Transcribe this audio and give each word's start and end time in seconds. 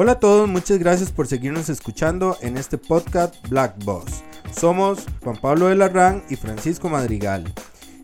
Hola 0.00 0.12
a 0.12 0.20
todos, 0.20 0.48
muchas 0.48 0.78
gracias 0.78 1.10
por 1.10 1.26
seguirnos 1.26 1.68
escuchando 1.68 2.36
en 2.40 2.56
este 2.56 2.78
podcast 2.78 3.34
Black 3.48 3.84
Boss. 3.84 4.22
Somos 4.56 5.04
Juan 5.24 5.36
Pablo 5.40 5.66
de 5.66 5.74
Larrán 5.74 6.22
y 6.30 6.36
Francisco 6.36 6.88
Madrigal. 6.88 7.52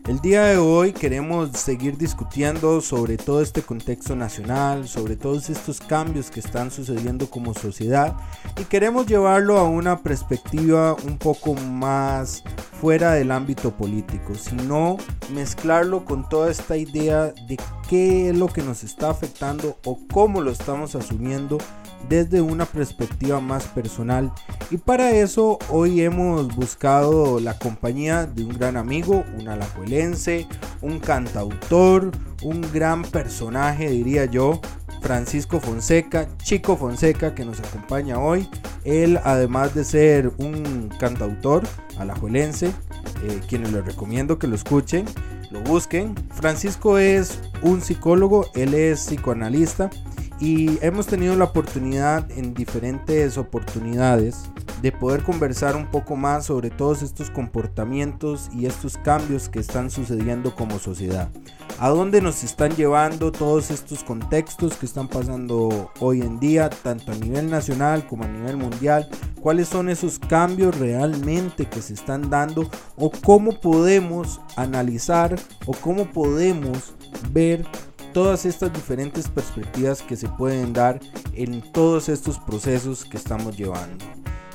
El 0.05 0.19
día 0.19 0.43
de 0.43 0.57
hoy 0.57 0.91
queremos 0.91 1.51
seguir 1.51 1.97
discutiendo 1.97 2.81
sobre 2.81 3.15
todo 3.15 3.41
este 3.41 3.61
contexto 3.61 4.13
nacional, 4.13 4.89
sobre 4.89 5.15
todos 5.15 5.49
estos 5.49 5.79
cambios 5.79 6.29
que 6.29 6.41
están 6.41 6.69
sucediendo 6.69 7.29
como 7.29 7.53
sociedad 7.53 8.17
y 8.59 8.65
queremos 8.65 9.07
llevarlo 9.07 9.57
a 9.57 9.63
una 9.63 10.03
perspectiva 10.03 10.97
un 11.05 11.17
poco 11.17 11.53
más 11.53 12.43
fuera 12.81 13.13
del 13.13 13.31
ámbito 13.31 13.71
político, 13.71 14.35
sino 14.35 14.97
mezclarlo 15.33 16.03
con 16.03 16.27
toda 16.27 16.51
esta 16.51 16.75
idea 16.75 17.33
de 17.47 17.57
qué 17.89 18.29
es 18.29 18.37
lo 18.37 18.47
que 18.47 18.61
nos 18.61 18.83
está 18.83 19.09
afectando 19.09 19.77
o 19.85 19.99
cómo 20.11 20.41
lo 20.41 20.51
estamos 20.51 20.95
asumiendo 20.95 21.57
desde 22.09 22.41
una 22.41 22.65
perspectiva 22.65 23.39
más 23.39 23.65
personal. 23.65 24.31
Y 24.71 24.77
para 24.77 25.11
eso 25.11 25.59
hoy 25.69 26.01
hemos 26.01 26.55
buscado 26.55 27.39
la 27.39 27.57
compañía 27.57 28.25
de 28.25 28.43
un 28.43 28.53
gran 28.53 28.77
amigo, 28.77 29.23
un 29.39 29.47
alajuelense, 29.47 30.47
un 30.81 30.99
cantautor, 30.99 32.11
un 32.43 32.61
gran 32.73 33.03
personaje 33.03 33.89
diría 33.89 34.25
yo, 34.25 34.59
Francisco 35.01 35.59
Fonseca, 35.59 36.27
Chico 36.37 36.77
Fonseca 36.77 37.35
que 37.35 37.45
nos 37.45 37.59
acompaña 37.59 38.19
hoy. 38.19 38.49
Él 38.83 39.19
además 39.23 39.73
de 39.75 39.83
ser 39.83 40.31
un 40.37 40.89
cantautor 40.99 41.63
alajuelense, 41.97 42.67
eh, 43.23 43.41
quienes 43.47 43.71
les 43.71 43.85
recomiendo 43.85 44.39
que 44.39 44.47
lo 44.47 44.55
escuchen, 44.55 45.05
busquen. 45.61 46.15
Francisco 46.31 46.97
es 46.97 47.39
un 47.61 47.81
psicólogo, 47.81 48.49
él 48.55 48.73
es 48.73 49.05
psicoanalista 49.05 49.89
y 50.39 50.77
hemos 50.83 51.07
tenido 51.07 51.35
la 51.35 51.45
oportunidad 51.45 52.29
en 52.31 52.53
diferentes 52.53 53.37
oportunidades 53.37 54.49
de 54.81 54.91
poder 54.91 55.23
conversar 55.23 55.75
un 55.75 55.89
poco 55.89 56.15
más 56.15 56.45
sobre 56.45 56.69
todos 56.69 57.01
estos 57.01 57.29
comportamientos 57.29 58.49
y 58.53 58.65
estos 58.65 58.97
cambios 58.97 59.49
que 59.49 59.59
están 59.59 59.89
sucediendo 59.89 60.55
como 60.55 60.79
sociedad. 60.79 61.29
A 61.79 61.89
dónde 61.89 62.21
nos 62.21 62.43
están 62.43 62.75
llevando 62.75 63.31
todos 63.31 63.71
estos 63.71 64.03
contextos 64.03 64.75
que 64.77 64.85
están 64.85 65.07
pasando 65.07 65.91
hoy 65.99 66.21
en 66.21 66.39
día, 66.39 66.69
tanto 66.69 67.11
a 67.11 67.15
nivel 67.15 67.49
nacional 67.49 68.07
como 68.07 68.23
a 68.23 68.27
nivel 68.27 68.57
mundial. 68.57 69.09
Cuáles 69.41 69.67
son 69.67 69.89
esos 69.89 70.17
cambios 70.17 70.77
realmente 70.77 71.65
que 71.65 71.81
se 71.81 71.93
están 71.93 72.29
dando 72.29 72.69
o 72.95 73.11
cómo 73.11 73.59
podemos 73.59 74.39
analizar 74.55 75.35
o 75.65 75.73
cómo 75.73 76.05
podemos 76.11 76.93
ver 77.31 77.65
todas 78.15 78.45
estas 78.45 78.71
diferentes 78.71 79.27
perspectivas 79.27 80.01
que 80.01 80.15
se 80.15 80.29
pueden 80.29 80.71
dar 80.71 81.01
en 81.33 81.61
todos 81.73 82.07
estos 82.07 82.39
procesos 82.39 83.03
que 83.03 83.17
estamos 83.17 83.57
llevando. 83.57 84.05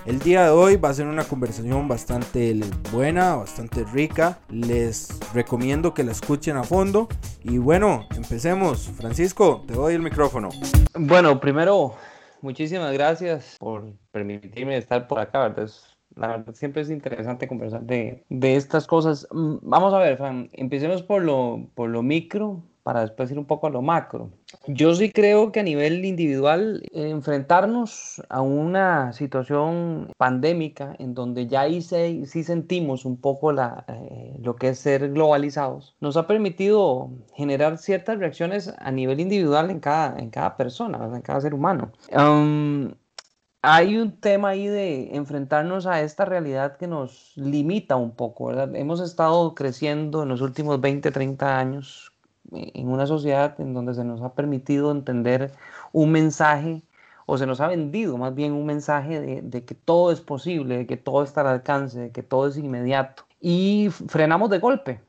El 0.06 0.18
día 0.18 0.44
de 0.44 0.48
hoy 0.48 0.76
va 0.76 0.88
a 0.88 0.94
ser 0.94 1.06
una 1.06 1.24
conversación 1.24 1.86
bastante 1.86 2.58
buena, 2.90 3.36
bastante 3.36 3.84
rica. 3.84 4.38
Les 4.48 5.10
recomiendo 5.34 5.92
que 5.92 6.04
la 6.04 6.12
escuchen 6.12 6.56
a 6.56 6.64
fondo. 6.64 7.06
Y 7.42 7.58
bueno, 7.58 8.06
empecemos. 8.16 8.88
Francisco, 8.96 9.62
te 9.68 9.74
doy 9.74 9.92
el 9.92 10.00
micrófono. 10.00 10.48
Bueno, 10.94 11.38
primero, 11.38 11.96
muchísimas 12.40 12.94
gracias 12.94 13.56
por 13.58 13.92
permitirme 14.10 14.78
estar 14.78 15.06
por 15.06 15.20
acá. 15.20 15.54
la 16.16 16.28
verdad, 16.28 16.54
siempre 16.54 16.80
es 16.80 16.88
interesante 16.88 17.46
conversar 17.46 17.82
de, 17.82 18.24
de 18.30 18.56
estas 18.56 18.86
cosas. 18.86 19.28
Mm, 19.30 19.56
vamos 19.60 19.92
a 19.92 19.98
ver, 19.98 20.16
Fran, 20.16 20.48
empecemos 20.54 21.02
por 21.02 21.22
lo, 21.22 21.68
por 21.74 21.90
lo 21.90 22.02
micro 22.02 22.64
para 22.82 23.00
después 23.02 23.30
ir 23.30 23.38
un 23.38 23.44
poco 23.44 23.66
a 23.66 23.70
lo 23.70 23.82
macro. 23.82 24.30
Yo 24.66 24.94
sí 24.94 25.10
creo 25.10 25.52
que 25.52 25.60
a 25.60 25.62
nivel 25.62 26.04
individual 26.04 26.82
enfrentarnos 26.92 28.22
a 28.28 28.40
una 28.40 29.12
situación 29.12 30.12
pandémica 30.16 30.94
en 30.98 31.14
donde 31.14 31.46
ya 31.46 31.62
ahí 31.62 31.82
sí, 31.82 32.24
sentimos 32.44 33.04
un 33.04 33.20
poco 33.20 33.52
la, 33.52 33.84
eh, 33.88 34.36
lo 34.40 34.56
que 34.56 34.70
es 34.70 34.78
ser 34.78 35.10
globalizados, 35.12 35.94
nos 36.00 36.16
ha 36.16 36.26
permitido 36.26 37.10
generar 37.34 37.78
ciertas 37.78 38.18
reacciones 38.18 38.72
a 38.78 38.90
nivel 38.90 39.20
individual 39.20 39.70
en 39.70 39.80
cada, 39.80 40.18
en 40.18 40.30
cada 40.30 40.56
persona, 40.56 40.98
en 41.14 41.22
cada 41.22 41.40
ser 41.40 41.54
humano. 41.54 41.92
hay 43.62 43.98
un 43.98 44.18
tema 44.20 44.50
ahí 44.50 44.66
de 44.68 45.14
enfrentarnos 45.14 45.86
a 45.86 46.00
esta 46.00 46.24
realidad 46.24 46.78
que 46.78 46.86
nos 46.86 47.32
limita 47.36 47.96
un 47.96 48.12
poco, 48.12 48.46
¿verdad? 48.46 48.74
Hemos 48.74 49.00
estado 49.00 49.54
creciendo 49.54 50.22
en 50.22 50.30
los 50.30 50.40
últimos 50.40 50.80
20, 50.80 51.10
30 51.10 51.58
años 51.58 52.09
en 52.52 52.88
una 52.88 53.06
sociedad 53.06 53.60
en 53.60 53.74
donde 53.74 53.94
se 53.94 54.04
nos 54.04 54.22
ha 54.22 54.34
permitido 54.34 54.90
entender 54.90 55.52
un 55.92 56.12
mensaje 56.12 56.82
o 57.26 57.38
se 57.38 57.46
nos 57.46 57.60
ha 57.60 57.68
vendido 57.68 58.18
más 58.18 58.34
bien 58.34 58.52
un 58.52 58.66
mensaje 58.66 59.20
de, 59.42 59.64
que 59.64 59.74
todo 59.74 60.10
es 60.10 60.20
posible, 60.20 60.78
de 60.78 60.86
que 60.86 60.96
todo 60.96 61.22
está 61.22 61.42
al 61.42 61.46
alcance, 61.46 62.00
de 62.00 62.10
que 62.10 62.22
todo 62.24 62.48
es 62.48 62.56
inmediato. 62.56 63.24
Y 63.40 63.88
frenamos 64.08 64.50
de 64.50 64.58
golpe, 64.58 65.00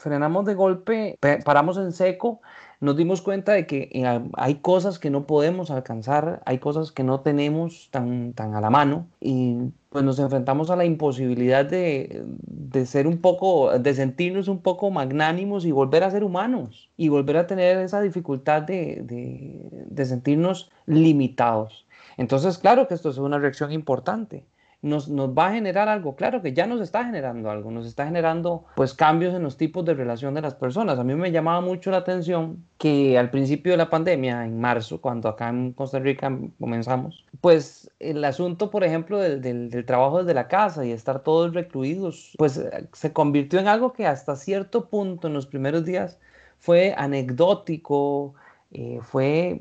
frenamos 0.00 0.44
de 0.46 0.54
golpe, 0.54 1.18
paramos 1.44 1.76
en 1.78 1.92
seco 1.92 2.40
nos 2.80 2.96
dimos 2.96 3.20
cuenta 3.20 3.52
de 3.52 3.66
que 3.66 3.90
eh, 3.92 4.20
hay 4.34 4.54
cosas 4.56 4.98
que 4.98 5.10
no 5.10 5.26
podemos 5.26 5.70
alcanzar, 5.70 6.42
hay 6.46 6.58
cosas 6.58 6.92
que 6.92 7.04
no 7.04 7.20
tenemos 7.20 7.88
tan, 7.90 8.32
tan 8.32 8.54
a 8.54 8.60
la 8.62 8.70
mano 8.70 9.06
y 9.20 9.58
pues 9.90 10.02
nos 10.02 10.18
enfrentamos 10.18 10.70
a 10.70 10.76
la 10.76 10.86
imposibilidad 10.86 11.66
de, 11.66 12.24
de, 12.24 12.86
ser 12.86 13.06
un 13.06 13.18
poco, 13.18 13.78
de 13.78 13.94
sentirnos 13.94 14.48
un 14.48 14.62
poco 14.62 14.90
magnánimos 14.90 15.66
y 15.66 15.72
volver 15.72 16.04
a 16.04 16.10
ser 16.10 16.24
humanos 16.24 16.88
y 16.96 17.10
volver 17.10 17.36
a 17.36 17.46
tener 17.46 17.76
esa 17.78 18.00
dificultad 18.00 18.62
de, 18.62 19.02
de, 19.02 19.86
de 19.86 20.04
sentirnos 20.06 20.70
limitados. 20.86 21.86
Entonces, 22.16 22.56
claro 22.56 22.88
que 22.88 22.94
esto 22.94 23.10
es 23.10 23.18
una 23.18 23.38
reacción 23.38 23.72
importante 23.72 24.44
nos, 24.82 25.08
nos, 25.08 25.30
va 25.30 25.48
a 25.48 25.52
generar 25.52 25.88
algo. 25.88 26.16
Claro 26.16 26.40
que 26.42 26.52
ya 26.52 26.66
nos 26.66 26.80
está 26.80 27.04
generando 27.04 27.50
algo, 27.50 27.70
nos 27.70 27.86
está 27.86 28.06
generando 28.06 28.64
pues 28.76 28.94
cambios 28.94 29.34
en 29.34 29.42
los 29.42 29.56
tipos 29.56 29.84
de 29.84 29.94
relación 29.94 30.34
de 30.34 30.40
las 30.40 30.54
personas. 30.54 30.98
A 30.98 31.04
mí 31.04 31.14
me 31.14 31.30
llamaba 31.30 31.60
mucho 31.60 31.90
la 31.90 31.98
atención 31.98 32.64
que 32.78 33.18
al 33.18 33.30
principio 33.30 33.72
de 33.72 33.78
la 33.78 33.90
pandemia, 33.90 34.44
en 34.44 34.58
marzo, 34.60 35.00
cuando 35.00 35.28
acá 35.28 35.50
en 35.50 35.72
Costa 35.72 35.98
Rica 35.98 36.34
comenzamos, 36.58 37.24
pues 37.40 37.90
el 38.00 38.24
asunto, 38.24 38.70
por 38.70 38.84
ejemplo, 38.84 39.18
del, 39.18 39.40
del, 39.40 39.84
trabajo 39.84 40.20
desde 40.20 40.34
la 40.34 40.48
casa 40.48 40.84
y 40.84 40.92
estar 40.92 41.22
todos 41.22 41.52
recluidos, 41.52 42.34
pues 42.38 42.60
se 42.92 43.12
convirtió 43.12 43.58
en 43.58 43.68
algo 43.68 43.92
que 43.92 44.06
hasta 44.06 44.36
cierto 44.36 44.88
punto 44.88 45.28
en 45.28 45.34
los 45.34 45.46
primeros 45.46 45.84
días 45.84 46.18
fue 46.58 46.94
anecdótico, 46.96 48.34
eh, 48.72 49.00
fue, 49.02 49.60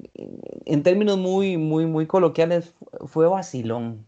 en 0.66 0.84
términos 0.84 1.18
muy, 1.18 1.58
muy, 1.58 1.86
muy 1.86 2.06
coloquiales, 2.06 2.74
fue 3.08 3.28
vacilón 3.28 4.06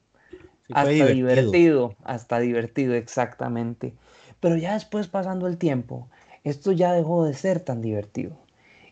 hasta 0.73 1.07
divertido. 1.07 1.95
hasta 2.03 2.39
divertido, 2.39 2.93
exactamente. 2.95 3.93
Pero 4.39 4.57
ya 4.57 4.73
después 4.73 5.07
pasando 5.07 5.47
el 5.47 5.57
tiempo, 5.57 6.07
esto 6.43 6.71
ya 6.71 6.93
dejó 6.93 7.25
de 7.25 7.33
ser 7.33 7.59
tan 7.59 7.81
divertido 7.81 8.37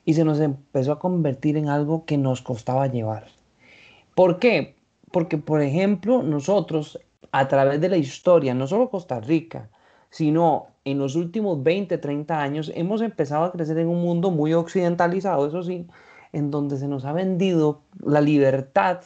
y 0.05 0.13
se 0.13 0.23
nos 0.23 0.39
empezó 0.39 0.91
a 0.91 0.99
convertir 0.99 1.57
en 1.57 1.69
algo 1.69 2.05
que 2.05 2.17
nos 2.17 2.41
costaba 2.41 2.87
llevar. 2.87 3.27
¿Por 4.15 4.39
qué? 4.39 4.75
Porque, 5.11 5.37
por 5.37 5.61
ejemplo, 5.61 6.23
nosotros, 6.23 6.99
a 7.31 7.47
través 7.47 7.81
de 7.81 7.89
la 7.89 7.97
historia, 7.97 8.53
no 8.53 8.67
solo 8.67 8.89
Costa 8.89 9.19
Rica, 9.19 9.69
sino 10.09 10.67
en 10.85 10.97
los 10.97 11.15
últimos 11.15 11.61
20, 11.63 11.97
30 11.97 12.41
años, 12.41 12.71
hemos 12.75 13.01
empezado 13.01 13.45
a 13.45 13.51
crecer 13.51 13.77
en 13.77 13.87
un 13.87 14.01
mundo 14.01 14.31
muy 14.31 14.53
occidentalizado, 14.53 15.47
eso 15.47 15.63
sí, 15.63 15.87
en 16.33 16.51
donde 16.51 16.77
se 16.77 16.87
nos 16.87 17.05
ha 17.05 17.13
vendido 17.13 17.81
la 17.99 18.21
libertad 18.21 19.01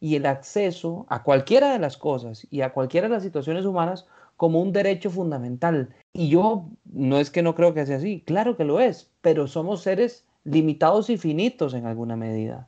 y 0.00 0.16
el 0.16 0.26
acceso 0.26 1.06
a 1.08 1.22
cualquiera 1.22 1.72
de 1.72 1.78
las 1.78 1.96
cosas 1.96 2.46
y 2.50 2.62
a 2.62 2.72
cualquiera 2.72 3.08
de 3.08 3.14
las 3.14 3.22
situaciones 3.22 3.66
humanas 3.66 4.06
como 4.36 4.62
un 4.62 4.72
derecho 4.72 5.10
fundamental. 5.10 5.94
Y 6.14 6.30
yo 6.30 6.70
no 6.84 7.18
es 7.18 7.30
que 7.30 7.42
no 7.42 7.54
creo 7.54 7.74
que 7.74 7.84
sea 7.84 7.98
así, 7.98 8.22
claro 8.26 8.56
que 8.56 8.64
lo 8.64 8.80
es, 8.80 9.10
pero 9.20 9.46
somos 9.46 9.82
seres 9.82 10.24
limitados 10.44 11.10
y 11.10 11.18
finitos 11.18 11.74
en 11.74 11.84
alguna 11.86 12.16
medida. 12.16 12.66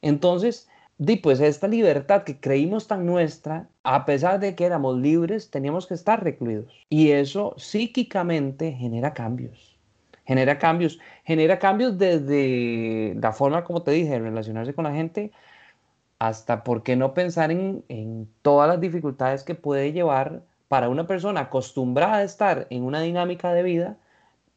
Entonces, 0.00 0.68
di 0.96 1.16
pues 1.16 1.40
esta 1.40 1.68
libertad 1.68 2.22
que 2.22 2.40
creímos 2.40 2.86
tan 2.86 3.04
nuestra, 3.04 3.68
a 3.84 4.06
pesar 4.06 4.40
de 4.40 4.54
que 4.54 4.64
éramos 4.64 4.98
libres, 4.98 5.50
teníamos 5.50 5.86
que 5.86 5.94
estar 5.94 6.24
recluidos. 6.24 6.72
Y 6.88 7.10
eso 7.10 7.54
psíquicamente 7.58 8.72
genera 8.72 9.12
cambios. 9.12 9.78
Genera 10.24 10.58
cambios, 10.58 10.98
genera 11.24 11.58
cambios 11.58 11.98
desde 11.98 13.14
la 13.20 13.32
forma, 13.32 13.64
como 13.64 13.82
te 13.82 13.90
dije, 13.90 14.10
de 14.10 14.20
relacionarse 14.20 14.74
con 14.74 14.84
la 14.84 14.92
gente, 14.92 15.32
hasta 16.20 16.62
por 16.62 16.82
qué 16.82 16.96
no 16.96 17.14
pensar 17.14 17.50
en, 17.50 18.28
todas 18.42 18.68
las 18.68 18.78
dificultades 18.78 19.42
que 19.42 19.54
puede 19.54 19.92
llevar 19.92 20.42
para 20.68 20.88
una 20.90 21.06
persona 21.06 21.40
acostumbrada 21.40 22.16
a 22.16 22.22
estar 22.22 22.66
en 22.70 22.84
una 22.84 23.00
dinámica 23.00 23.52
de 23.54 23.62
vida, 23.62 23.98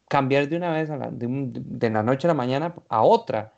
cambiar 0.09 0.49
de 0.49 0.57
una 0.57 0.73
vez 0.73 0.89
de, 0.89 1.89
la 1.89 2.03
noche 2.03 2.27
a 2.27 2.29
la 2.29 2.33
mañana 2.33 2.75
a 2.89 3.01
otra, 3.01 3.53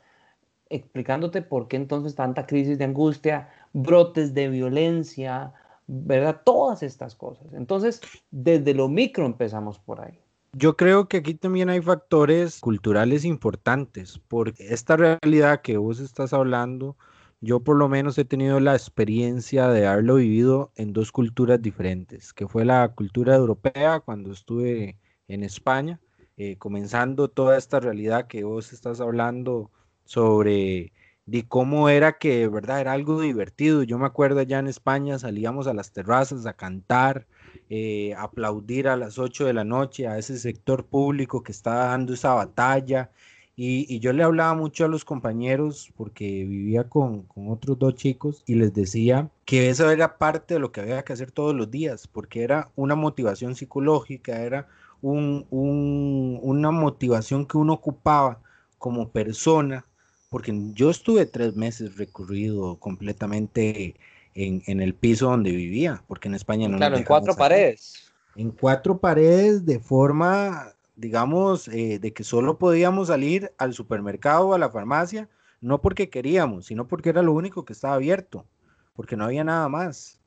explicándote 0.70 1.42
por 1.42 1.66
qué 1.66 1.76
entonces 1.76 2.14
tanta 2.14 2.46
crisis 2.46 2.78
de 2.78 2.84
angustia, 2.84 3.50
brotes 3.72 4.34
de 4.34 4.48
violencia, 4.50 5.52
¿verdad? 5.88 6.42
Todas 6.44 6.84
estas 6.84 7.16
cosas. 7.16 7.52
Entonces, 7.54 8.00
desde 8.30 8.72
lo 8.72 8.88
micro 8.88 9.26
empezamos 9.26 9.80
por 9.80 10.00
ahí. 10.00 10.18
Yo 10.52 10.76
creo 10.76 11.08
que 11.08 11.18
aquí 11.18 11.34
también 11.34 11.70
hay 11.70 11.82
factores 11.82 12.60
culturales 12.60 13.24
importantes, 13.24 14.20
porque 14.28 14.72
esta 14.72 14.96
realidad 14.96 15.60
que 15.60 15.76
vos 15.76 15.98
estás 15.98 16.32
hablando, 16.32 16.96
yo 17.40 17.60
por 17.60 17.76
lo 17.76 17.88
menos 17.88 18.18
he 18.18 18.24
tenido 18.24 18.60
la 18.60 18.74
experiencia 18.74 19.68
de 19.68 19.86
haberlo 19.86 20.16
vivido 20.16 20.72
en 20.76 20.92
dos 20.92 21.12
culturas 21.12 21.60
diferentes, 21.60 22.32
que 22.32 22.48
fue 22.48 22.64
la 22.64 22.88
cultura 22.94 23.36
europea 23.36 24.00
cuando 24.00 24.32
estuve 24.32 24.98
en 25.28 25.42
España, 25.42 26.00
eh, 26.36 26.56
comenzando 26.56 27.28
toda 27.28 27.56
esta 27.58 27.80
realidad 27.80 28.26
que 28.26 28.44
vos 28.44 28.72
estás 28.72 29.00
hablando 29.00 29.70
sobre 30.04 30.92
de 31.26 31.46
cómo 31.48 31.88
era 31.88 32.18
que, 32.18 32.46
verdad, 32.48 32.80
era 32.80 32.92
algo 32.92 33.20
divertido. 33.20 33.82
Yo 33.82 33.98
me 33.98 34.06
acuerdo 34.06 34.40
allá 34.40 34.60
en 34.60 34.68
España 34.68 35.18
salíamos 35.18 35.66
a 35.66 35.74
las 35.74 35.92
terrazas 35.92 36.46
a 36.46 36.54
cantar, 36.54 37.26
eh, 37.68 38.14
aplaudir 38.16 38.88
a 38.88 38.96
las 38.96 39.18
8 39.18 39.44
de 39.44 39.52
la 39.52 39.64
noche 39.64 40.06
a 40.06 40.18
ese 40.18 40.38
sector 40.38 40.86
público 40.86 41.42
que 41.42 41.52
estaba 41.52 41.86
dando 41.86 42.14
esa 42.14 42.32
batalla. 42.34 43.10
Y, 43.58 44.00
yo 44.00 44.12
le 44.12 44.22
hablaba 44.22 44.54
mucho 44.54 44.84
a 44.84 44.88
los 44.88 45.06
compañeros 45.06 45.90
porque 45.96 46.44
vivía 46.44 46.84
con, 46.84 47.22
con, 47.22 47.50
otros 47.50 47.78
dos 47.78 47.94
chicos 47.94 48.42
y 48.46 48.54
les 48.54 48.74
decía 48.74 49.30
que 49.46 49.70
eso 49.70 49.90
era 49.90 50.18
parte 50.18 50.54
de 50.54 50.60
lo 50.60 50.72
que 50.72 50.82
había 50.82 51.02
que 51.02 51.14
hacer 51.14 51.30
todos 51.30 51.54
los 51.54 51.70
días, 51.70 52.06
porque 52.06 52.42
era 52.42 52.70
una 52.76 52.96
motivación 52.96 53.54
psicológica, 53.54 54.42
era 54.42 54.68
un, 55.00 55.46
un, 55.50 56.38
una 56.42 56.70
motivación 56.70 57.46
que 57.46 57.56
uno 57.56 57.72
ocupaba 57.72 58.40
como 58.78 59.08
persona, 59.08 59.86
porque 60.28 60.52
yo 60.74 60.90
estuve 60.90 61.24
tres 61.24 61.56
meses 61.56 61.96
recurrido 61.96 62.76
completamente 62.76 63.94
en, 64.34 64.80
el 64.80 64.94
piso 64.94 65.30
donde 65.30 65.50
vivía, 65.50 66.02
porque 66.06 66.28
en 66.28 66.34
España 66.34 66.68
no. 66.68 66.76
Claro, 66.76 66.98
en 66.98 67.04
cuatro 67.04 67.34
paredes. 67.34 68.12
En 68.34 68.50
cuatro 68.50 68.98
paredes 68.98 69.64
de 69.64 69.80
forma, 69.80 70.74
digamos, 70.96 71.68
eh, 71.68 71.98
de 72.00 72.12
que 72.12 72.24
solo 72.24 72.58
podíamos 72.58 73.08
salir 73.08 73.52
al 73.58 73.74
supermercado 73.74 74.48
o 74.48 74.54
a 74.54 74.58
la 74.58 74.70
farmacia, 74.70 75.28
no 75.60 75.80
porque 75.80 76.10
queríamos, 76.10 76.66
sino 76.66 76.88
porque 76.88 77.10
era 77.10 77.22
lo 77.22 77.32
único 77.32 77.64
que 77.64 77.74
estaba 77.74 77.94
abierto, 77.94 78.46
porque 78.94 79.16
no 79.16 79.24
había 79.24 79.44
nada 79.44 79.68
más. 79.68 80.20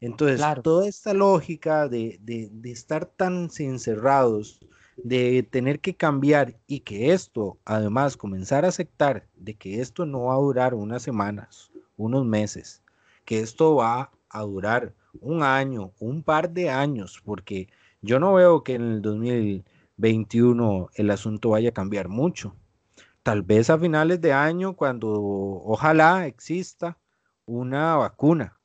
Entonces, 0.00 0.42
toda 0.62 0.88
esta 0.88 1.14
lógica 1.14 1.88
de, 1.88 2.18
de, 2.22 2.48
de 2.52 2.70
estar 2.70 3.06
tan 3.06 3.48
encerrados, 3.58 4.60
de 4.96 5.42
tener 5.42 5.80
que 5.80 5.94
cambiar 5.94 6.56
y 6.66 6.80
que 6.80 7.12
esto, 7.12 7.58
además, 7.64 8.16
comenzar 8.16 8.64
a 8.64 8.68
aceptar 8.68 9.26
de 9.36 9.54
que 9.54 9.80
esto 9.80 10.04
no 10.04 10.24
va 10.24 10.34
a 10.34 10.38
durar 10.38 10.74
unas 10.74 11.02
semanas, 11.02 11.70
unos 11.96 12.24
meses, 12.26 12.82
que 13.24 13.40
esto 13.40 13.76
va 13.76 14.10
a 14.28 14.42
durar 14.42 14.94
un 15.20 15.42
año, 15.42 15.92
un 15.98 16.22
par 16.22 16.50
de 16.50 16.70
años, 16.70 17.20
porque 17.24 17.68
yo 18.02 18.18
no 18.18 18.34
veo 18.34 18.62
que 18.62 18.74
en 18.74 18.82
el 18.82 19.02
2021 19.96 20.90
el 20.94 21.10
asunto 21.10 21.50
vaya 21.50 21.70
a 21.70 21.72
cambiar 21.72 22.08
mucho. 22.08 22.56
Tal 23.22 23.42
vez 23.42 23.70
a 23.70 23.78
finales 23.78 24.20
de 24.20 24.32
año, 24.32 24.76
cuando 24.76 25.12
ojalá 25.12 26.26
exista 26.26 26.98
una 27.46 27.96
vacuna, 27.96 28.60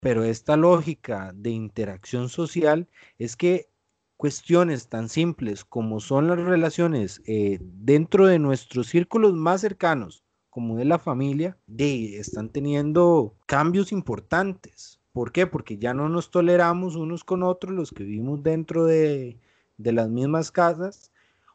pero 0.00 0.24
esta 0.24 0.56
lógica 0.56 1.32
de 1.34 1.50
interacción 1.50 2.28
social 2.28 2.88
es 3.18 3.36
que 3.36 3.68
cuestiones 4.16 4.88
tan 4.88 5.08
simples 5.08 5.64
como 5.64 6.00
son 6.00 6.28
las 6.28 6.38
relaciones 6.38 7.22
eh, 7.26 7.58
dentro 7.60 8.26
de 8.26 8.38
nuestros 8.38 8.88
círculos 8.88 9.34
más 9.34 9.60
cercanos, 9.60 10.24
como 10.50 10.76
de 10.76 10.84
la 10.84 10.98
familia, 10.98 11.56
están 11.78 12.50
teniendo 12.50 13.36
cambios 13.46 13.92
importantes. 13.92 15.00
¿Por 15.12 15.32
qué? 15.32 15.46
Porque 15.46 15.78
ya 15.78 15.94
no 15.94 16.08
nos 16.08 16.30
toleramos 16.30 16.96
unos 16.96 17.24
con 17.24 17.42
otros 17.42 17.72
los 17.72 17.92
que 17.92 18.04
vivimos 18.04 18.42
dentro 18.42 18.84
de, 18.84 19.38
de 19.82 19.92
las 19.92 20.08
mismas 20.08 20.50
casas 20.50 21.10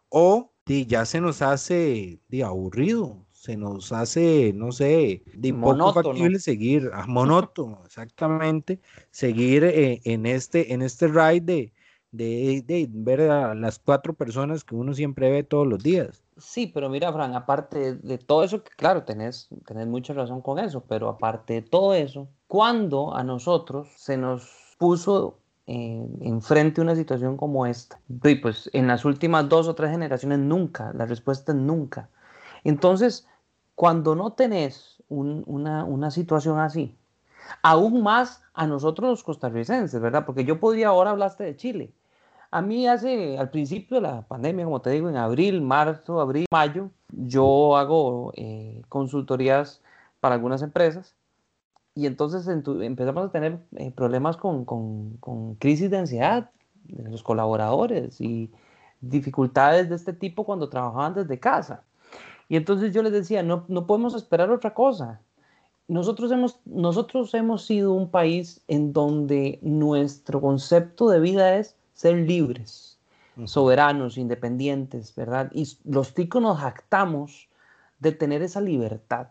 o 0.10 0.52
de, 0.66 0.86
ya 0.86 1.06
se 1.06 1.22
nos 1.22 1.42
hace 1.42 2.20
de 2.28 2.44
aburrido, 2.44 3.26
se 3.32 3.58
nos 3.58 3.92
hace, 3.92 4.54
no 4.54 4.72
sé, 4.72 5.24
de 5.36 5.54
poco 5.54 5.94
factible 5.94 6.40
seguir, 6.40 6.90
ah, 6.94 7.06
monótono, 7.08 7.82
exactamente, 7.86 8.80
seguir 9.12 9.64
eh, 9.64 10.02
en, 10.04 10.26
este, 10.26 10.74
en 10.74 10.82
este 10.82 11.08
ride 11.08 11.72
de, 12.12 12.64
de, 12.66 12.88
ver 12.90 13.22
a 13.30 13.54
las 13.54 13.78
cuatro 13.78 14.14
personas 14.14 14.64
que 14.64 14.74
uno 14.74 14.94
siempre 14.94 15.30
ve 15.30 15.44
todos 15.44 15.68
los 15.68 15.84
días. 15.84 16.24
Sí, 16.38 16.68
pero 16.68 16.90
mira, 16.90 17.14
Fran, 17.14 17.36
aparte 17.36 17.96
de 17.96 18.18
todo 18.18 18.44
eso, 18.44 18.64
claro, 18.78 19.04
tenés, 19.04 19.48
tenés 19.66 19.88
mucha 19.88 20.14
razón 20.14 20.42
con 20.42 20.60
eso, 20.60 20.84
pero 20.86 21.10
aparte 21.10 21.54
de 21.54 21.62
todo 21.62 21.94
eso, 21.94 22.28
cuando 22.48 23.16
a 23.16 23.24
nosotros 23.24 23.90
se 23.96 24.18
nos 24.18 24.76
puso 24.78 25.40
eh, 25.68 26.08
enfrente 26.22 26.82
una 26.82 26.96
situación 26.96 27.38
como 27.38 27.66
esta, 27.66 28.00
y 28.24 28.36
pues 28.36 28.70
en 28.74 28.88
las 28.88 29.06
últimas 29.06 29.50
dos 29.50 29.68
o 29.68 29.76
tres 29.76 29.92
generaciones 29.92 30.40
nunca, 30.40 30.92
la 30.94 31.06
respuesta 31.06 31.52
es 31.52 31.58
nunca. 31.58 32.10
Entonces, 32.64 33.28
cuando 33.76 34.16
no 34.16 34.34
tenés 34.34 35.04
una, 35.10 35.84
una 35.84 36.12
situación 36.12 36.60
así, 36.60 36.96
aún 37.62 38.04
más 38.04 38.44
a 38.54 38.68
nosotros 38.68 39.10
los 39.10 39.24
costarricenses, 39.24 40.00
¿verdad? 40.00 40.26
Porque 40.26 40.46
yo 40.46 40.60
podría 40.60 40.90
ahora 40.90 41.12
hablaste 41.12 41.44
de 41.44 41.56
Chile, 41.56 41.92
a 42.52 42.62
mí 42.62 42.88
hace, 42.88 43.38
al 43.38 43.50
principio 43.50 43.98
de 43.98 44.02
la 44.02 44.22
pandemia, 44.22 44.66
como 44.66 44.82
te 44.82 44.92
digo, 44.92 45.10
en 45.10 45.18
abril, 45.18 45.62
marzo, 45.62 46.22
abril, 46.22 46.46
mayo, 46.52 46.90
yo 47.10 47.76
hago 47.76 48.32
eh, 48.36 48.82
consultorías 48.88 49.82
para 50.22 50.36
algunas 50.36 50.62
empresas 50.62 51.15
y 51.96 52.08
entonces 52.08 52.46
empezamos 52.48 53.26
a 53.26 53.32
tener 53.32 53.58
eh, 53.78 53.90
problemas 53.90 54.36
con, 54.36 54.66
con, 54.66 55.56
crisis 55.56 55.90
de 55.90 55.98
ansiedad 55.98 56.52
de 56.84 57.10
los 57.10 57.24
colaboradores 57.24 58.20
y 58.20 58.52
dificultades 59.00 59.90
de 59.90 59.96
este 59.96 60.12
tipo 60.12 60.44
cuando 60.44 60.68
trabajaban 60.68 61.14
desde 61.14 61.40
casa. 61.40 61.84
Y 62.50 62.58
entonces 62.58 62.94
yo 62.94 63.02
les 63.02 63.14
decía, 63.14 63.44
no, 63.44 63.64
no 63.70 63.88
podemos 63.88 64.14
esperar 64.14 64.52
otra 64.52 64.74
cosa. 64.74 65.22
Nosotros 65.88 66.32
hemos, 66.32 66.60
nosotros 66.66 67.34
hemos 67.34 67.66
sido 67.66 67.94
un 67.94 68.10
país 68.10 68.62
en 68.68 68.92
donde 68.92 69.60
nuestro 69.62 70.42
concepto 70.42 71.10
de 71.10 71.22
vida 71.22 71.56
es 71.56 71.78
ser 71.94 72.16
libres, 72.18 73.00
soberanos, 73.46 74.18
independientes, 74.18 75.16
¿verdad? 75.16 75.50
Y 75.54 75.66
los 75.86 76.14
ticos 76.14 76.42
nos 76.42 76.60
jactamos 76.60 77.48
de 78.00 78.12
tener 78.12 78.42
esa 78.42 78.60
libertad. 78.60 79.28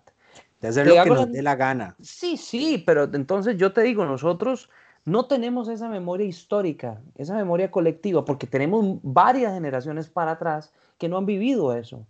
De 0.65 0.71
hacer 0.71 0.87
lo 0.87 1.03
que 1.05 1.11
nos 1.11 1.31
dé 1.31 1.43
la 1.43 1.57
gana. 1.57 1.95
Sí, 2.01 2.39
sí, 2.39 2.83
pero 2.87 3.05
entonces 3.13 3.59
yo 3.59 3.75
te 3.75 3.83
digo, 3.83 4.07
nosotros 4.07 4.71
no 5.05 5.27
tenemos 5.27 5.69
esa 5.69 5.91
memoria 5.91 6.27
histórica, 6.27 7.03
esa 7.17 7.35
memoria 7.35 7.71
colectiva, 7.71 8.25
porque 8.25 8.47
tenemos 8.47 8.99
varias 9.03 9.53
generaciones 9.53 10.09
para 10.09 10.33
atrás 10.33 10.73
que 10.97 11.07
no 11.11 11.19
han 11.19 11.27
vivido 11.27 11.75
eso. 11.75 12.07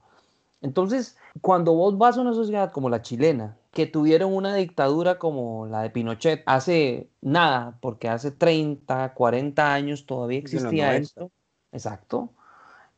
Entonces, 0.62 1.16
cuando 1.40 1.74
vos 1.74 1.98
vas 1.98 2.16
a 2.16 2.20
una 2.20 2.32
sociedad 2.32 2.70
como 2.70 2.88
la 2.88 3.02
chilena, 3.02 3.56
que 3.72 3.86
tuvieron 3.86 4.32
una 4.32 4.54
dictadura 4.54 5.18
como 5.18 5.66
la 5.66 5.82
de 5.82 5.90
Pinochet 5.90 6.44
hace 6.46 7.10
nada, 7.20 7.76
porque 7.80 8.08
hace 8.08 8.30
30, 8.30 9.14
40 9.14 9.74
años 9.74 10.06
todavía 10.06 10.38
existía 10.38 10.94
esto. 10.94 11.32
Exacto. 11.72 12.30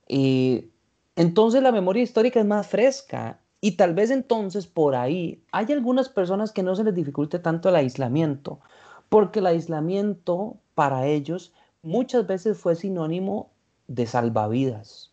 Y 0.07 0.69
entonces 1.17 1.63
la 1.63 1.73
memoria 1.73 2.03
histórica 2.03 2.41
es 2.41 2.47
más 2.47 2.67
fresca 2.67 3.41
y 3.61 3.73
tal 3.73 3.95
vez 3.95 4.11
entonces 4.11 4.67
por 4.67 4.95
ahí 4.95 5.43
hay 5.53 5.73
algunas 5.73 6.09
personas 6.09 6.53
que 6.53 6.63
no 6.63 6.77
se 6.77 6.85
les 6.85 6.95
dificulte 6.95 7.39
tanto 7.39 7.69
el 7.69 7.77
aislamiento, 7.77 8.61
porque 9.09 9.41
el 9.41 9.47
aislamiento 9.47 10.57
para 10.75 11.07
ellos 11.07 11.53
muchas 11.83 12.27
veces 12.27 12.59
fue 12.59 12.75
sinónimo 12.75 13.51
de 13.89 14.07
salvavidas, 14.07 15.13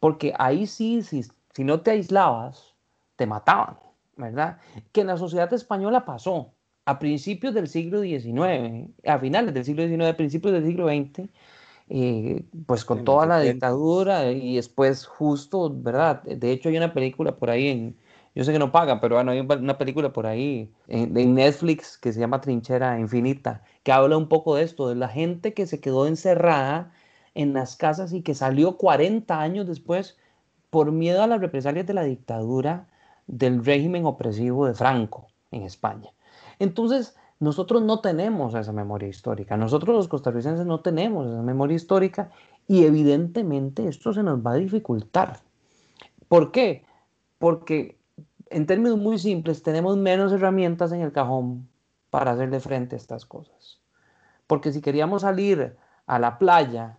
porque 0.00 0.34
ahí 0.38 0.66
sí, 0.66 1.02
si, 1.02 1.24
si 1.52 1.64
no 1.64 1.80
te 1.80 1.90
aislabas, 1.92 2.74
te 3.16 3.26
mataban. 3.26 3.76
¿verdad? 4.16 4.58
Que 4.92 5.02
en 5.02 5.08
la 5.08 5.16
sociedad 5.16 5.52
española 5.52 6.04
pasó 6.04 6.52
a 6.84 6.98
principios 6.98 7.54
del 7.54 7.68
siglo 7.68 8.02
XIX, 8.02 8.90
a 9.06 9.18
finales 9.18 9.54
del 9.54 9.64
siglo 9.64 9.86
XIX, 9.86 10.04
a 10.06 10.16
principios 10.16 10.52
del 10.52 10.66
siglo 10.66 10.88
XX, 10.88 11.28
eh, 11.88 12.44
pues 12.66 12.84
con 12.84 13.04
toda 13.04 13.26
la 13.26 13.40
dictadura 13.40 14.30
y 14.30 14.56
después 14.56 15.06
justo, 15.06 15.70
¿verdad? 15.74 16.22
De 16.22 16.52
hecho 16.52 16.68
hay 16.68 16.76
una 16.76 16.94
película 16.94 17.36
por 17.36 17.50
ahí 17.50 17.68
en, 17.68 17.96
yo 18.34 18.44
sé 18.44 18.52
que 18.52 18.58
no 18.58 18.72
pagan, 18.72 19.00
pero 19.00 19.16
bueno, 19.16 19.32
hay 19.32 19.40
una 19.40 19.78
película 19.78 20.12
por 20.12 20.26
ahí 20.26 20.72
en, 20.88 21.16
en, 21.16 21.34
Netflix 21.34 21.98
que 21.98 22.12
se 22.12 22.20
llama 22.20 22.40
Trinchera 22.40 22.98
Infinita, 22.98 23.62
que 23.82 23.92
habla 23.92 24.16
un 24.16 24.28
poco 24.28 24.56
de 24.56 24.62
esto, 24.62 24.88
de 24.88 24.94
la 24.94 25.08
gente 25.08 25.54
que 25.54 25.66
se 25.66 25.80
quedó 25.80 26.06
encerrada 26.06 26.92
en 27.34 27.52
las 27.52 27.76
casas 27.76 28.12
y 28.12 28.22
que 28.22 28.34
salió 28.34 28.76
40 28.76 29.40
años 29.40 29.66
después 29.66 30.16
por 30.70 30.92
miedo 30.92 31.22
a 31.22 31.26
las 31.26 31.40
represalias 31.40 31.86
de 31.86 31.94
la 31.94 32.04
dictadura 32.04 32.88
del 33.26 33.64
régimen 33.64 34.06
opresivo 34.06 34.66
de 34.66 34.74
Franco 34.74 35.28
en 35.50 35.62
España. 35.62 36.10
Entonces, 36.58 37.14
nosotros 37.42 37.82
no 37.82 37.98
tenemos 37.98 38.54
esa 38.54 38.70
memoria 38.70 39.08
histórica, 39.08 39.56
nosotros 39.56 39.96
los 39.96 40.06
costarricenses 40.06 40.64
no 40.64 40.78
tenemos 40.78 41.26
esa 41.26 41.42
memoria 41.42 41.74
histórica 41.74 42.30
y 42.68 42.84
evidentemente 42.84 43.88
esto 43.88 44.12
se 44.12 44.22
nos 44.22 44.38
va 44.46 44.52
a 44.52 44.54
dificultar. 44.54 45.40
¿Por 46.28 46.52
qué? 46.52 46.84
Porque 47.38 47.98
en 48.48 48.66
términos 48.66 48.96
muy 48.96 49.18
simples 49.18 49.64
tenemos 49.64 49.96
menos 49.96 50.32
herramientas 50.32 50.92
en 50.92 51.00
el 51.00 51.10
cajón 51.10 51.68
para 52.10 52.30
hacerle 52.30 52.60
frente 52.60 52.94
a 52.94 52.98
estas 52.98 53.26
cosas. 53.26 53.80
Porque 54.46 54.70
si 54.70 54.80
queríamos 54.80 55.22
salir 55.22 55.76
a 56.06 56.20
la 56.20 56.38
playa, 56.38 56.96